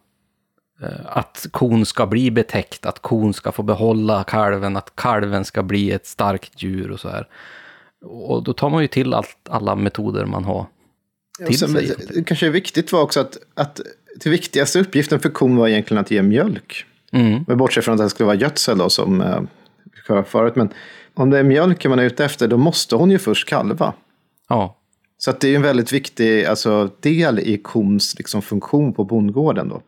[0.82, 5.62] Eh, Att kon ska bli betäckt, att kon ska få behålla kalven, att kalven ska
[5.62, 7.28] bli ett starkt djur och så här.
[8.04, 10.66] Och då tar man ju till allt, alla metoder man har
[11.46, 11.94] till sen, sig.
[12.14, 13.80] det kanske är viktigt var också att, att
[14.16, 16.84] det viktigaste uppgiften för kon var egentligen att ge mjölk.
[17.12, 17.44] Mm.
[17.46, 20.56] Men bortsett från att det skulle vara gödsel då, som eh, förut.
[20.56, 20.68] Men
[21.14, 23.92] om det är mjölken man är ute efter, då måste hon ju först kalva.
[24.48, 24.76] Ja,
[25.18, 29.68] Så att det är en väldigt viktig alltså, del i kons liksom, funktion på bondgården.
[29.68, 29.82] Då.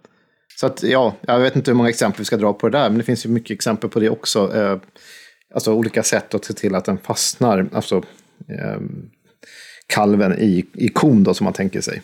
[0.61, 2.89] Så att, ja, jag vet inte hur många exempel vi ska dra på det där,
[2.89, 4.57] men det finns ju mycket exempel på det också.
[4.57, 4.79] Eh,
[5.55, 8.03] alltså olika sätt att se till att den fastnar, alltså
[8.49, 8.81] eh,
[9.87, 12.03] kalven i, i kon då, som man tänker sig.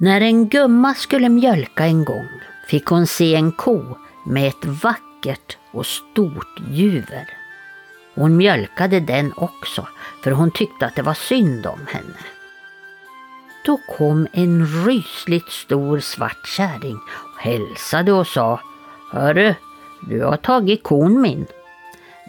[0.00, 2.28] När en gumma skulle mjölka en gång
[2.66, 3.96] fick hon se en ko
[4.26, 7.28] med ett vackert och stort juver.
[8.14, 9.88] Hon mjölkade den också
[10.24, 12.18] för hon tyckte att det var synd om henne.
[13.64, 16.96] Då kom en rysligt stor svart kärring
[17.34, 18.60] och hälsade och sa
[19.12, 19.54] Hörru,
[20.00, 21.46] du har tagit kon min.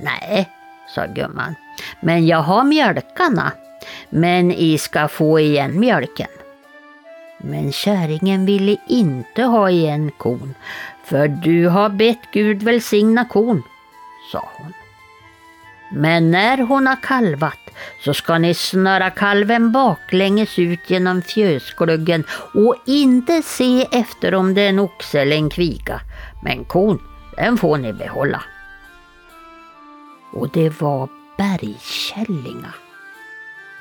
[0.03, 0.49] Nej,
[0.95, 1.55] sa gumman,
[2.01, 3.51] men jag har mjölkarna.
[4.09, 6.27] Men I ska få igen mjölken.
[7.43, 10.55] Men kärringen ville inte ha igen kon,
[11.03, 13.63] för du har bett Gud välsigna kon,
[14.31, 14.73] sa hon.
[15.91, 17.59] Men när hon har kalvat
[18.03, 24.61] så ska ni snöra kalven baklänges ut genom fjösgluggen och inte se efter om det
[24.61, 26.01] är en oxe eller en kviga.
[26.43, 26.99] Men kon,
[27.35, 28.43] den får ni behålla.
[30.33, 32.73] Och det var bergkällinga.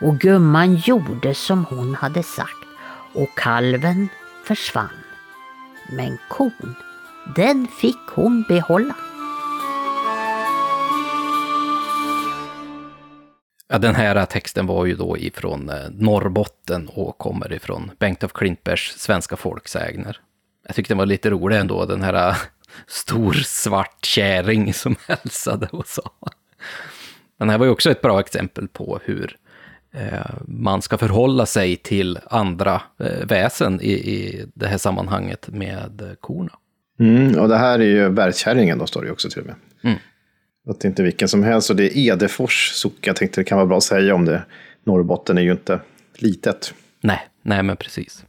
[0.00, 2.67] Och gumman gjorde som hon hade sagt
[3.12, 4.08] och kalven
[4.44, 5.04] försvann.
[5.92, 6.74] Men kon,
[7.36, 8.94] den fick hon behålla.
[13.68, 18.32] Ja, den här texten var ju då ifrån eh, Norrbotten och kommer ifrån Bengt af
[18.32, 20.20] Klintbergs Svenska folksägner.
[20.66, 22.36] Jag tyckte den var lite rolig ändå, den här eh,
[22.86, 26.10] stor svart kärring som hälsade och sa.
[27.38, 29.36] Den här var ju också ett bra exempel på hur
[30.46, 36.52] man ska förhålla sig till andra eh, väsen i, i det här sammanhanget med korna.
[37.00, 39.54] Mm, och det här är ju bergkärringen då, står det också till och med.
[39.82, 39.98] Mm.
[40.68, 41.70] Att det är inte vilken som helst.
[41.70, 42.86] Och det är Edefors.
[43.00, 44.42] Jag tänkte det kan vara bra att säga om det.
[44.84, 45.80] Norrbotten är ju inte
[46.14, 46.74] litet.
[47.00, 48.24] Nej, nej men precis.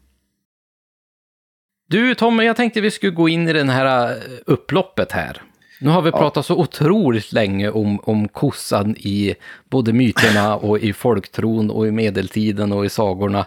[1.89, 5.41] Du Tommy, jag tänkte vi skulle gå in i det här eh, upploppet här.
[5.81, 9.35] Nu har vi pratat så otroligt länge om, om kossan i
[9.69, 13.45] både myterna och i folktron och i medeltiden och i sagorna.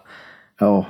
[0.58, 0.86] Ja,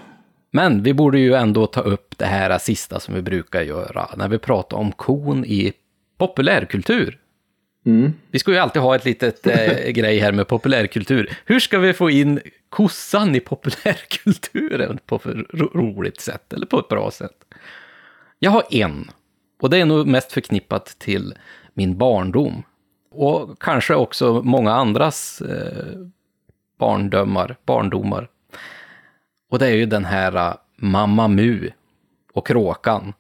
[0.51, 4.29] Men vi borde ju ändå ta upp det här sista som vi brukar göra när
[4.29, 5.73] vi pratar om kon i
[6.19, 7.19] populärkultur.
[7.87, 8.13] mm.
[8.31, 11.39] Vi ska ju alltid ha ett litet eh, grej här med populärkultur.
[11.45, 16.89] Hur ska vi få in kossan i populärkulturen på ro roligt sätt, eller på ett
[16.89, 17.45] bra sätt?
[18.39, 19.11] Jag har en,
[19.63, 21.35] och det är nog mest förknippat till
[21.75, 22.63] min barndom.
[23.11, 25.99] Och kanske också många andras eh,
[26.79, 28.29] barndömar, barndomar.
[29.51, 31.71] Och det är ju den här eh, Mamma Mu
[32.33, 33.13] och Kråkan.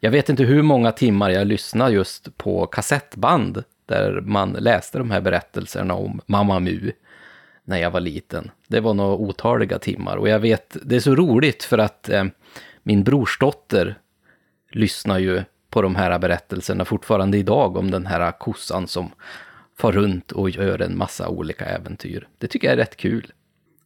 [0.00, 5.10] Jag vet inte hur många timmar jag lyssnade just på kassettband där man läste de
[5.10, 6.92] här berättelserna om Mamma Mu
[7.64, 8.50] när jag var liten.
[8.68, 12.24] Det var nog otaliga timmar och jag vet, det är så roligt för att eh,
[12.82, 13.98] min brorsdotter
[14.70, 19.10] lyssnar ju på de här berättelserna fortfarande idag om den här kossan som
[19.78, 22.28] far runt och gör en massa olika äventyr.
[22.38, 23.32] Det tycker jag är rätt kul.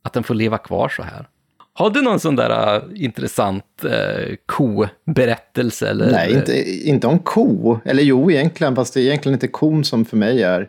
[0.02, 1.28] Att den får leva kvar så här.
[1.72, 5.88] Har du någon sån där uh, intressant uh, ko-berättelse?
[5.88, 6.10] Eller?
[6.10, 7.78] Nej, inte, inte om ko.
[7.84, 10.68] Eller jo, egentligen, fast det är egentligen inte kon som för mig är.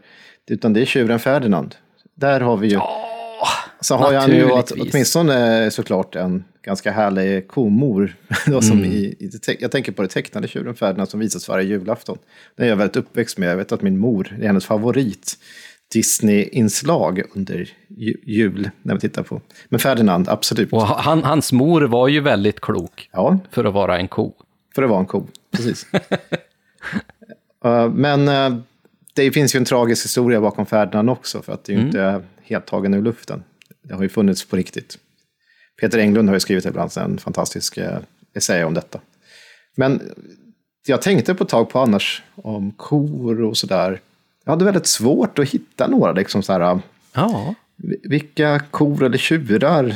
[0.49, 1.75] Utan det är tjuren Ferdinand.
[2.15, 2.73] Där har vi ju...
[2.73, 3.47] Ja,
[3.81, 4.93] så har åt, naturligtvis.
[4.93, 8.15] åtminstone såklart en ganska härlig komor.
[8.45, 8.91] Då, som Mm.
[8.91, 9.29] i, i,
[9.59, 12.17] jag tänker på det tecknade tjuren Ferdinand som visas varje julafton.
[12.55, 13.49] Den är jag väldigt uppväxt med.
[13.49, 15.37] Jag vet att min mor, det är hennes favorit
[15.93, 19.41] Disney-inslag under ju, jul när vi tittar på.
[19.69, 20.73] Men Ferdinand, absolut.
[20.73, 24.33] Och han, hans mor var ju väldigt klok Ja, för att vara en ko.
[24.75, 25.27] för det var en ko.
[25.51, 25.87] Precis.
[27.65, 28.57] Eh, men eh,
[29.13, 32.21] det finns ju en tragisk historia bakom Ferdinand också, för att det är ju inte
[32.43, 33.43] helt tagen ur luften.
[33.81, 34.97] Det har ju funnits på riktigt.
[35.81, 37.97] Peter Englund har ju skrivit ibland en fantastisk eh,
[38.33, 38.99] essä om detta.
[39.77, 40.01] Men
[40.87, 44.01] jag tänkte på ett tag på annars om kor och sådär.
[44.45, 46.79] Jag hade väldigt svårt att hitta några liksom så här,
[47.13, 47.55] Ja.
[48.03, 49.95] vilka kor eller tjurar?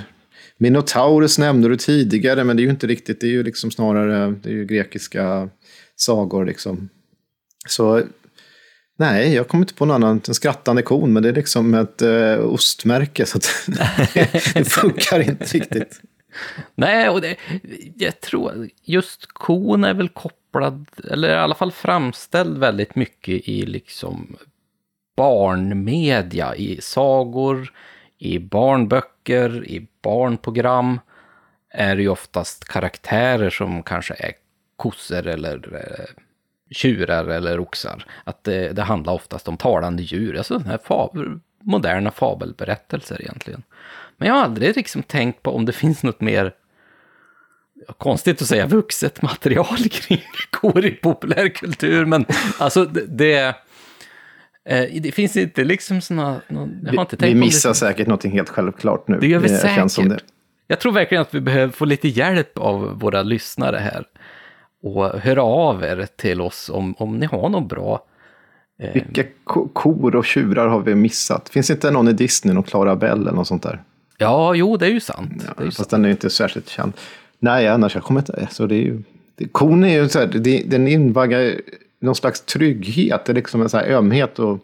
[0.57, 4.31] Minotaurus nämnde du tidigare, men det är ju inte riktigt, det är ju liksom snarare,
[4.43, 5.49] det är ju grekiska
[5.95, 6.89] sagor liksom.
[7.67, 8.03] Så
[8.99, 12.01] nej, jag kommer inte på något annat än skrattande kon, men det är liksom ett
[12.01, 13.39] eh, ostmärke, så
[14.53, 16.01] det funkar inte riktigt.
[16.75, 17.35] Nej, och det,
[17.95, 23.65] jag tror just kon är väl kopplad, eller i alla fall framställd väldigt mycket i
[23.65, 24.37] liksom
[25.17, 27.73] barnmedia, i sagor,
[28.17, 30.99] i barnböcker, i barnprogram.
[31.69, 34.33] Är det ju oftast karaktärer som kanske är
[34.75, 36.23] kossor eller eh,
[36.71, 38.05] tjurar eller oxar.
[38.23, 43.63] Att det, det handlar oftast om talande djur, alltså den här fabel, moderna fabelberättelser egentligen.
[44.17, 46.53] Men jag har aldrig liksom tänkt på om det finns något mer
[47.97, 52.25] konstigt att säga vuxet material kring kor i populärkultur, men
[52.57, 53.55] alltså det, det,
[54.65, 58.07] eh, det finns inte liksom såna, jag har inte Vi, tänkt vi missar det, säkert
[58.07, 59.17] någonting helt självklart nu.
[59.19, 60.19] Det gör vi känns som säkert.
[60.27, 60.33] det.
[60.67, 64.05] Jag tror verkligen att vi behöver få lite hjälp av våra lyssnare här.
[64.83, 68.03] Och höra av er till oss om, om ni har något bra.
[68.79, 68.93] Eh...
[68.93, 71.49] Vilka ko kor och tjurar har vi missat?
[71.49, 73.83] Finns inte någon i Disney, någon Clarabelle eller något sånt där?
[74.17, 75.43] Ja, jo, det är ju sant.
[75.47, 75.89] Ja, det är ju fast sant.
[75.89, 76.93] den är inte särskilt känd.
[77.39, 78.47] Nej, annars jag kommer inte...
[78.51, 79.03] Så det är ju,
[79.35, 81.55] det, kon är ju så här, det, den invaggar
[82.01, 83.25] någon slags trygghet.
[83.25, 84.59] Det är liksom en så här ömhet och,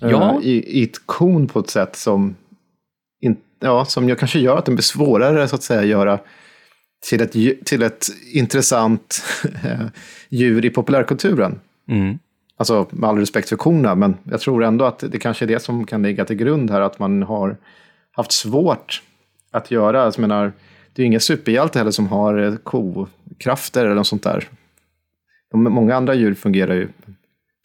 [0.00, 0.38] Ja.
[0.38, 2.36] uh, i, i ett kon på ett sätt som,
[3.20, 6.18] in, ja, som jag kanske gör att den blir svårare så att säga göra
[7.00, 9.22] till ett, till ett intressant
[10.28, 11.60] djur i populärkulturen.
[11.88, 12.18] Mm.
[12.56, 15.62] Alltså med all respekt för korna, men jag tror ändå att det kanske är det
[15.62, 17.56] som kan ligga till grund här, att man har
[18.12, 19.02] haft svårt
[19.50, 20.02] att göra.
[20.02, 20.52] Alltså, Jag menar,
[20.92, 24.48] det är ju ingen superhjälte heller som har eh, kokrafter eller något sånt där.
[25.50, 26.88] De, många andra djur fungerar ju.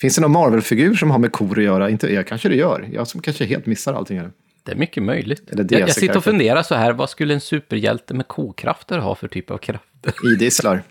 [0.01, 1.89] Finns det någon Marvel-figur som har med kor att göra?
[1.89, 2.89] Inte jag, kanske det gör.
[2.93, 4.31] Jag som kanske helt missar allting här.
[4.65, 5.51] Det är mycket möjligt.
[5.51, 9.15] Eller Jag, jag sitter och funderar så här, vad skulle en superhjälte med kokrafter ha
[9.15, 10.13] för typ av krafter?
[10.33, 10.83] Idisslar.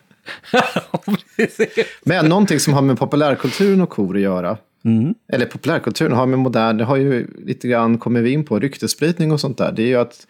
[2.03, 4.57] Men någonting som har med populärkulturen och kor att göra.
[4.85, 5.15] Mm.
[5.33, 9.33] Eller populärkulturen har med modern, det har ju lite grann kommit vi in på, ryktesspridning
[9.33, 9.73] och sånt där.
[9.73, 10.27] Det är ju att,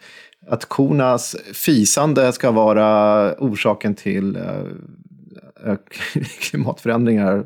[0.47, 4.43] att kornas fisande ska vara orsaken till eh,
[5.65, 5.77] eh,
[6.39, 7.45] klimatförändringar.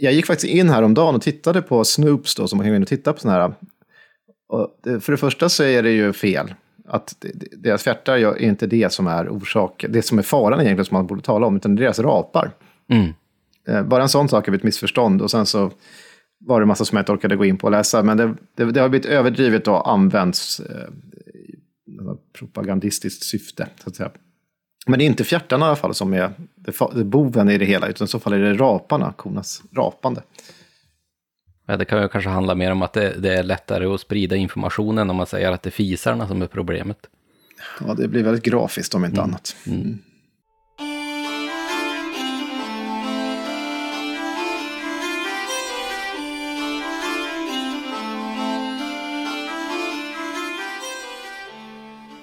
[0.00, 2.72] jag gick faktiskt in här om dagen och tittade på Snoops då, som man kan
[2.72, 3.54] gå in och titta på sådana här.
[4.48, 6.54] Och för det första så är det ju fel.
[6.88, 7.24] Att
[7.56, 11.06] deras fjärtar är inte det som är orsaken, det som är faran egentligen som man
[11.06, 12.50] borde tala om, utan det är deras rapar.
[12.90, 13.12] Mm.
[13.68, 15.22] Eh, Bara en sån sak är ett missförstånd.
[15.22, 15.70] Och sen så
[16.38, 18.02] var det massa som jag inte orkade gå in på och läsa.
[18.02, 20.88] Men det, det, det har blivit överdrivet och använts eh,
[21.26, 21.54] i
[22.38, 23.68] propagandistiskt syfte.
[23.82, 24.10] Så att säga.
[24.86, 26.32] Men det är inte fjärtarna i alla fall som är
[27.04, 27.88] boven i det hela.
[27.88, 30.22] Utan i så fall är det raparna, kornas rapande.
[31.66, 34.36] Ja, det kan ju kanske handla mer om att det, det är lättare att sprida
[34.36, 36.98] informationen om man säger att det är fisarna som är problemet.
[37.80, 39.56] Ja, det blir väldigt grafiskt om inte annat.
[39.66, 39.98] Mm.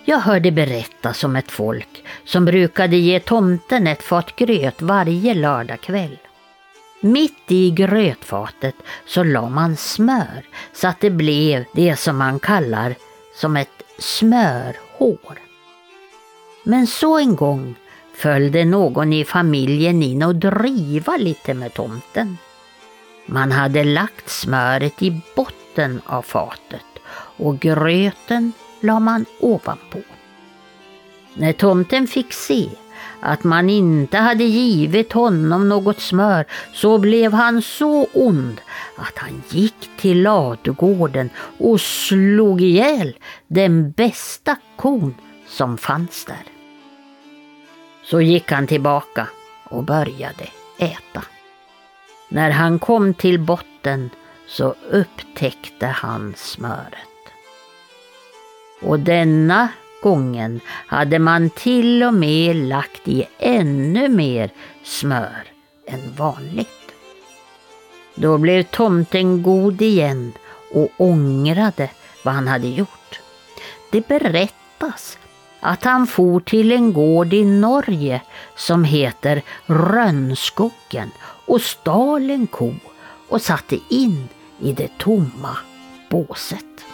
[0.05, 6.17] Jag hörde berättas om ett folk som brukade ge tomten ett fat gröt varje lördagkväll.
[7.05, 8.75] Mitt i grötfatet
[9.05, 12.95] så la man smör så att det blev det som man kallar
[13.35, 15.39] som ett smörhår.
[16.63, 17.75] Men så en gång
[18.15, 22.37] följde någon i familjen in och driva lite med tomten.
[23.25, 26.99] Man hade lagt smöret i botten av fatet
[27.37, 28.51] och gröten
[28.81, 29.99] la man ovanpå.
[31.33, 32.69] När tomten fick se
[33.25, 38.61] att man inte hade givit honom något smör så blev han så ond
[38.95, 41.29] att han gick till ladugården
[41.59, 45.15] och slog ihjäl den bästa kon
[45.47, 46.43] som fanns där.
[48.03, 49.27] Så gick han tillbaka
[49.69, 51.23] och började äta.
[52.29, 54.09] När han kom till botten
[54.47, 57.07] så upptäckte han smöret.
[58.81, 59.69] Och denna
[60.03, 64.49] gången hade man till och med lagt i ännu mer
[64.83, 65.43] smör
[65.87, 66.69] än vanligt.
[68.15, 70.33] Då blev tomten god igen
[70.73, 71.89] och ångrade
[72.23, 73.19] vad han hade gjort.
[73.91, 75.17] Det berättas
[75.59, 78.21] att han for till en gård i Norge
[78.55, 81.11] som heter Rönnskogen
[81.45, 82.73] och stal en ko
[83.29, 85.57] och satte in i det tomma
[86.09, 86.85] båset.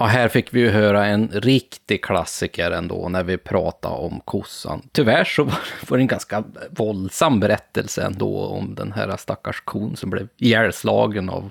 [0.00, 4.82] Ja, här fick vi ju höra en riktig klassiker ändå när vi pratade om kossan.
[4.92, 5.44] Tyvärr så
[5.88, 11.30] var det en ganska våldsam berättelse ändå om den här stackars kon som blev ihjälslagen
[11.30, 11.50] av,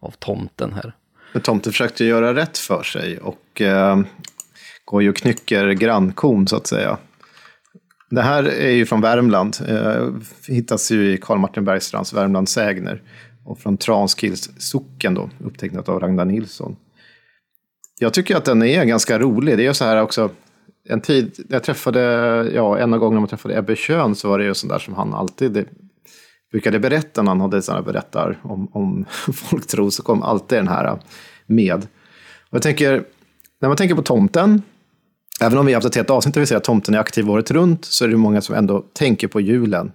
[0.00, 0.92] av tomten här.
[1.42, 4.00] Tomten försökte göra rätt för sig och eh,
[4.84, 6.98] går ju och knycker grannkon så att säga.
[8.10, 9.56] Det här är ju från Värmland.
[9.68, 10.08] Eh,
[10.48, 13.02] hittas ju i Karl Martin Bergstrands Värmlands sägner.
[13.44, 16.76] Och från Transkils socken då, upptecknat av Ragnar Nilsson.
[18.02, 19.58] Jag tycker att den är ganska rolig.
[19.58, 20.30] Det är så här också.
[20.88, 22.00] En tid, när jag träffade,
[22.54, 24.94] ja, en av gångerna man träffade Ebbe Schön så var det ju sånt där som
[24.94, 25.64] han alltid det,
[26.52, 30.98] brukade berätta när han hade sådana berättar om, om folktro så kom alltid den här
[31.46, 31.86] med.
[32.50, 33.04] Och jag tänker,
[33.60, 34.62] när man tänker på tomten,
[35.40, 37.30] även om vi har haft ett helt avsnitt där vi säger att tomten är aktiv
[37.30, 39.92] året runt, så är det många som ändå tänker på julen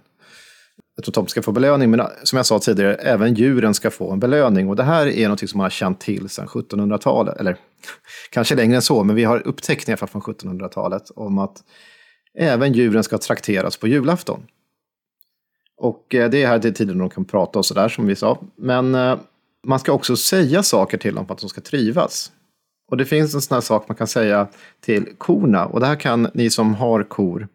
[0.98, 4.20] att de ska få belöning, men som jag sa tidigare, även djuren ska få en
[4.20, 4.68] belöning.
[4.68, 7.56] Och det här är något som man har känt till sedan 1700-talet, eller
[8.30, 11.62] kanske längre än så, men vi har upptäckt i alla fall från 1700-talet om att
[12.40, 14.42] Även djuren ska trakteras på julafton.
[15.76, 18.38] Och eh, det är här till tiden de kan prata och sådär som vi sa.
[18.56, 19.18] Men eh,
[19.66, 22.32] man ska också säga saker till dem för att de ska trivas.
[22.90, 24.48] Och det finns en sån här sak man kan säga
[24.80, 25.66] till korna.
[25.66, 27.48] Och det här kan ni som har kor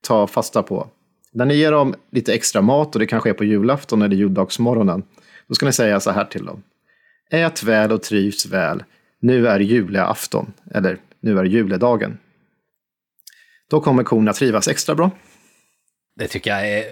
[0.00, 0.86] ta fasta på.
[1.34, 5.02] När ni ger dem lite extra mat och det kanske är på julafton eller juldagsmorgonen.
[5.48, 6.62] Då ska ni säga så här till dem.
[7.30, 8.84] Ät väl och trivs väl.
[9.20, 10.52] Nu är julafton.
[10.74, 12.18] Eller nu är juledagen.
[13.70, 15.10] Då kommer korna trivas extra bra.
[16.16, 16.84] Det tycker jag är...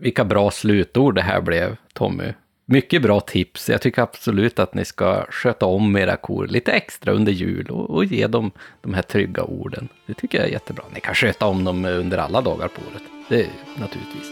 [0.00, 2.32] Vilka bra slutord det här blev, Tommy.
[2.66, 3.68] Mycket bra tips.
[3.68, 7.90] Jag tycker absolut att ni ska sköta om era kor lite extra under jul och,
[7.90, 9.88] och ge dem de här trygga orden.
[10.06, 10.84] Det tycker jag är jättebra.
[10.94, 13.11] Ni kan sköta om dem under alla dagar på året.
[13.28, 14.26] Det är naturligtvis.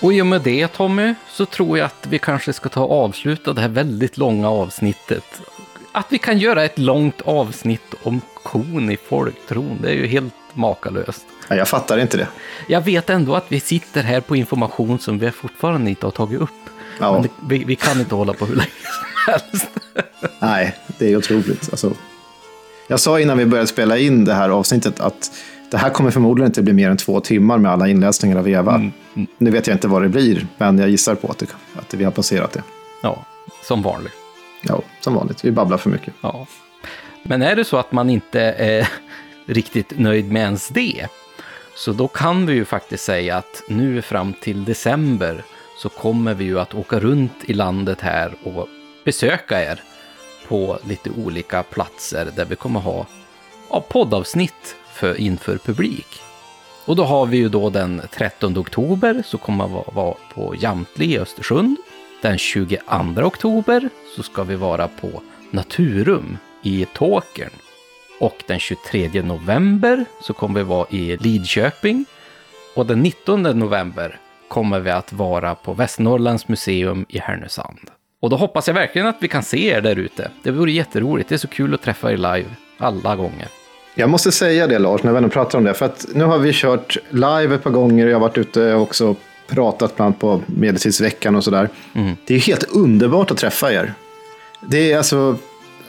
[0.00, 3.04] Och i och med det Tommy, så tror jag att vi kanske ska ta och
[3.04, 5.40] avsluta det här väldigt långa avsnittet.
[5.92, 10.34] Att vi kan göra ett långt avsnitt om kon i folktron, det är ju helt
[10.54, 11.26] makalöst.
[11.48, 12.28] Ja, jag fattar inte det.
[12.68, 16.40] Jag vet ändå att vi sitter här på information som vi fortfarande inte har tagit
[16.40, 16.50] upp.
[17.00, 17.12] Ja.
[17.12, 19.68] Men vi, vi kan inte hålla på hur länge som helst.
[20.38, 21.68] Nej, det är otroligt.
[21.70, 21.92] Alltså,
[22.88, 25.30] jag sa innan vi började spela in det här avsnittet att
[25.70, 28.90] det här kommer förmodligen inte bli mer än två timmar med alla inläsningar av Eva.
[29.38, 31.46] Nu vet jag inte vad det blir, men jag gissar på att, det,
[31.76, 32.62] att vi har passerat det.
[33.02, 33.24] Ja,
[33.62, 34.12] som vanligt.
[34.62, 35.44] Ja, som vanligt.
[35.44, 36.14] Vi babblar för mycket.
[36.20, 36.46] Ja.
[37.22, 38.88] Men är det så att man inte är
[39.46, 41.06] riktigt nöjd med ens det,
[41.76, 45.44] så då kan vi ju faktiskt säga att nu fram till december
[45.82, 48.68] så kommer vi ju att åka runt i landet här och
[49.06, 49.82] besöka er
[50.48, 53.06] på lite olika platser där vi kommer ha
[53.70, 56.06] ja, poddavsnitt för, inför publik.
[56.84, 61.14] Och då har vi ju då den 13 oktober så kommer vi vara på Jamtli
[61.14, 61.76] i Östersund.
[62.22, 62.78] Den 22
[63.16, 67.50] oktober så ska vi vara på Naturum i Tåkern.
[68.20, 72.04] Och den 23 november så kommer vi vara i Lidköping.
[72.74, 77.90] Och den 19 november kommer vi att vara på Västernorrlands museum i Härnösand.
[78.26, 80.30] Och då hoppas jag verkligen att vi kan se er där ute.
[80.42, 81.28] Det vore jätteroligt.
[81.28, 82.44] Det är så kul att träffa er live
[82.78, 83.48] alla gånger.
[83.94, 85.74] Jag måste säga det Lars, när vi ändå pratar om det.
[85.74, 88.06] För att nu har vi kört live ett par gånger.
[88.06, 89.16] Jag har varit ute och också
[89.48, 91.68] pratat bland annat på Medeltidsveckan och sådär.
[92.26, 93.94] Det är helt underbart att träffa er.
[94.60, 95.36] Det är alltså,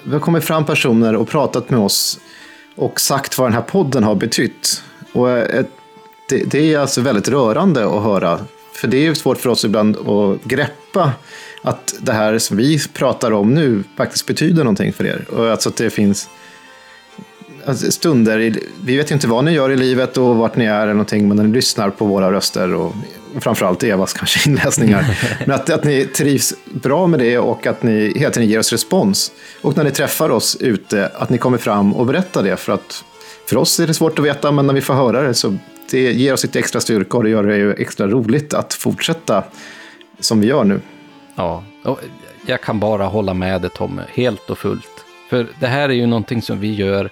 [0.03, 2.19] vi har kommit fram personer och pratat med oss
[2.75, 4.83] och sagt vad den här podden har betytt.
[5.13, 5.69] Och ett,
[6.29, 8.39] det, det är alltså väldigt rörande att höra.
[8.73, 11.11] För det är ju svårt för oss ibland att greppa
[11.61, 15.25] att det här som vi pratar om nu faktiskt betyder någonting för er.
[15.29, 16.29] Och alltså att det finns
[17.65, 20.65] alltså stunder, i, vi vet ju inte vad ni gör i livet och vart ni
[20.65, 22.95] är eller någonting, men när ni lyssnar på våra röster och,
[23.35, 25.19] och framförallt Evas kanske inläsningar.
[25.45, 28.71] men att, att ni trivs bra med det och att ni hela tiden ger oss
[28.71, 29.31] respons.
[29.61, 32.57] Och när ni träffar oss ute, att ni kommer fram och berättar det.
[32.57, 33.03] För att
[33.49, 35.57] för oss är det svårt att veta, men när vi får höra det så
[35.91, 39.43] det ger oss lite extra styrka och det gör det ju extra roligt att fortsätta
[40.19, 40.81] som vi gör nu.
[41.37, 41.99] Ja, och
[42.45, 45.05] jag kan bara hålla med dig Tommy, helt och fullt.
[45.29, 47.09] För det här är ju någonting som vi gör,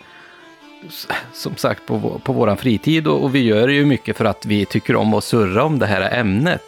[1.34, 4.26] som sagt, på, vår- på vår fritid och, och vi gör det ju mycket för
[4.26, 6.64] att vi tycker om att surra om det här ämnet.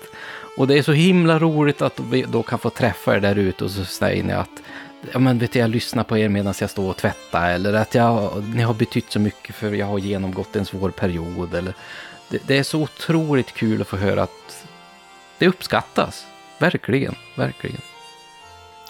[0.57, 3.63] Och det är så himla roligt att vi då kan få träffa er där ute
[3.63, 4.49] och så säger ni att
[5.13, 7.95] Ja men vet du, jag lyssnar på er medan jag står och tvättar eller att
[7.95, 11.73] jag, ni har betytt så mycket för jag har genomgått en svår period eller
[12.29, 14.65] det, det är så otroligt kul att få höra att
[15.37, 16.25] det uppskattas.
[16.59, 17.81] Verkligen, verkligen.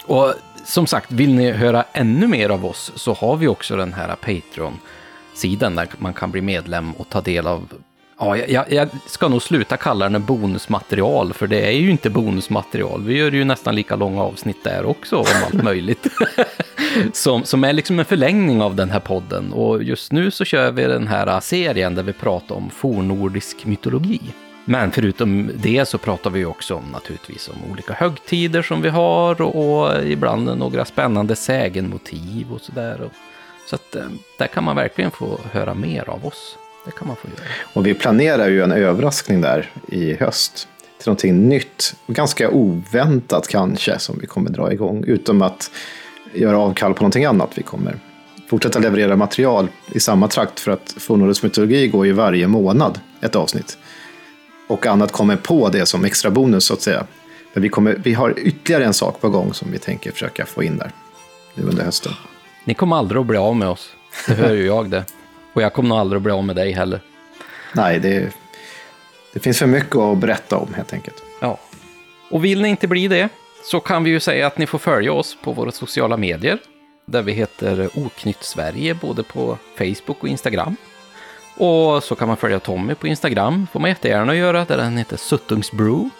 [0.04, 3.92] Och som sagt, vill ni höra ännu mer av oss så har vi också den
[3.92, 7.68] här Patreon-sidan där man kan bli medlem och ta del av
[8.20, 13.02] Ja, jag- jag, ska nog sluta kalla den bonusmaterial, för det är ju inte bonusmaterial.
[13.04, 16.06] Vi gör ju nästan lika långa avsnitt där också om allt möjligt.
[17.12, 19.52] som, som är liksom en förlängning av den här podden.
[19.52, 24.20] Och just nu så kör vi den här serien där vi pratar om fornnordisk mytologi.
[24.70, 29.42] Men förutom det så pratar vi också om naturligtvis om olika högtider som vi har
[29.42, 33.10] och, och ibland några spännande sägenmotiv och sådär.
[33.66, 34.02] Så att eh,
[34.38, 36.56] där kan man verkligen få höra mer av oss.
[36.84, 37.48] Det kan man få göra.
[37.72, 40.68] Och vi planerar ju en överraskning där i höst.
[40.98, 45.04] Till någonting nytt, ganska oväntat kanske, som vi kommer dra igång.
[45.04, 45.70] Utom att
[46.34, 47.50] göra avkall på någonting annat.
[47.54, 47.96] Vi kommer
[48.48, 53.36] fortsätta leverera material i samma trakt för att fornnordisk mytologi går ju varje månad ett
[53.36, 53.78] avsnitt.
[54.68, 57.06] Och annat kommer på det som extra bonus så att säga.
[57.52, 60.62] Men vi, kommer, vi har ytterligare en sak på gång som vi tänker försöka få
[60.62, 60.90] in där
[61.54, 62.12] nu under hösten.
[62.64, 63.90] Ni kommer aldrig att bli av med oss.
[64.26, 65.04] Det hör ju jag det.
[65.52, 67.00] Och jag kommer nog aldrig att bli av med dig heller.
[67.72, 68.34] Nej, det,
[69.32, 71.22] det finns för mycket att berätta om helt enkelt.
[71.40, 71.58] Ja.
[72.30, 73.28] Och vill ni inte bli det
[73.64, 76.58] så kan vi ju säga att ni får följa oss på våra sociala medier.
[77.06, 80.76] Där vi heter Oknytt Sverige både på Facebook och Instagram.
[81.58, 85.16] Och så kan man följa Tommy på Instagram, får man jättegärna göra, där den heter
[85.16, 86.10] Suttungsbrew.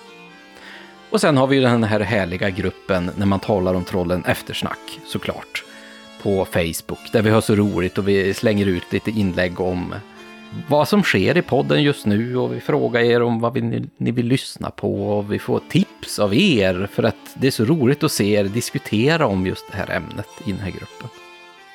[1.11, 5.01] Och sen har vi ju den här härliga gruppen när man talar om trollen eftersnack,
[5.07, 5.65] såklart.
[6.23, 9.95] På Facebook, där vi har så roligt och vi slänger ut lite inlägg om
[10.69, 14.11] vad som sker i podden just nu och vi frågar er om vad ni, ni
[14.11, 18.05] vill lyssna på och vi får tips av er för att det är så roligt
[18.05, 21.09] att se er diskutera om just det här ämnet i den här gruppen.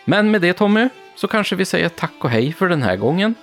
[0.06, 3.36] Men med det Tommy, så kanske vi säger tack och hej för den här gången.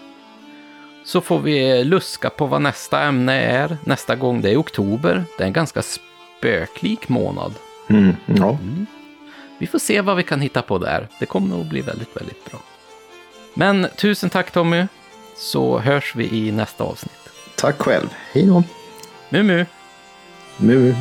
[1.04, 4.42] Så får vi luska på vad nästa ämne är nästa gång.
[4.42, 5.24] Det är oktober.
[5.38, 7.54] Det är en ganska spöklik månad.
[7.88, 8.58] Mm, ja.
[9.58, 11.08] Vi får se vad vi kan hitta på där.
[11.20, 12.60] Det kommer nog bli väldigt, väldigt bra.
[13.54, 14.86] Men tusen tack Tommy,
[15.36, 17.30] så hörs vi i nästa avsnitt.
[17.56, 18.08] Tack själv.
[18.32, 18.62] Hej då.
[19.28, 19.66] Mumu!
[20.56, 20.94] Mu.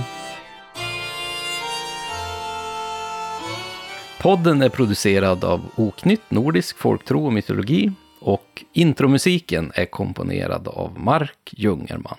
[4.22, 11.54] Podden är producerad av Oknytt Nordisk Folktro och Mytologi och intromusiken är komponerad av Mark
[11.58, 12.18] Jungerman.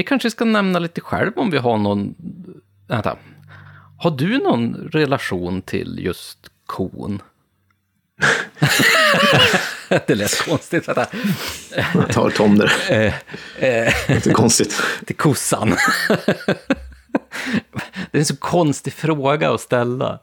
[0.00, 2.14] Vi kanske ska nämna lite själv om vi har någon...
[2.88, 3.16] Vänta.
[3.98, 7.22] Har du någon relation till just kon?
[10.06, 10.88] det lät konstigt.
[10.88, 11.06] Vänta.
[11.94, 12.72] Jag tar Tom där.
[12.90, 13.14] Eh,
[13.58, 14.82] eh, Inte konstigt.
[15.06, 15.76] till kossan.
[18.10, 20.20] det är en så konstig fråga att ställa.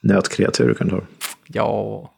[0.00, 1.02] Nötkreatur kan du ha.
[1.46, 2.12] Ja,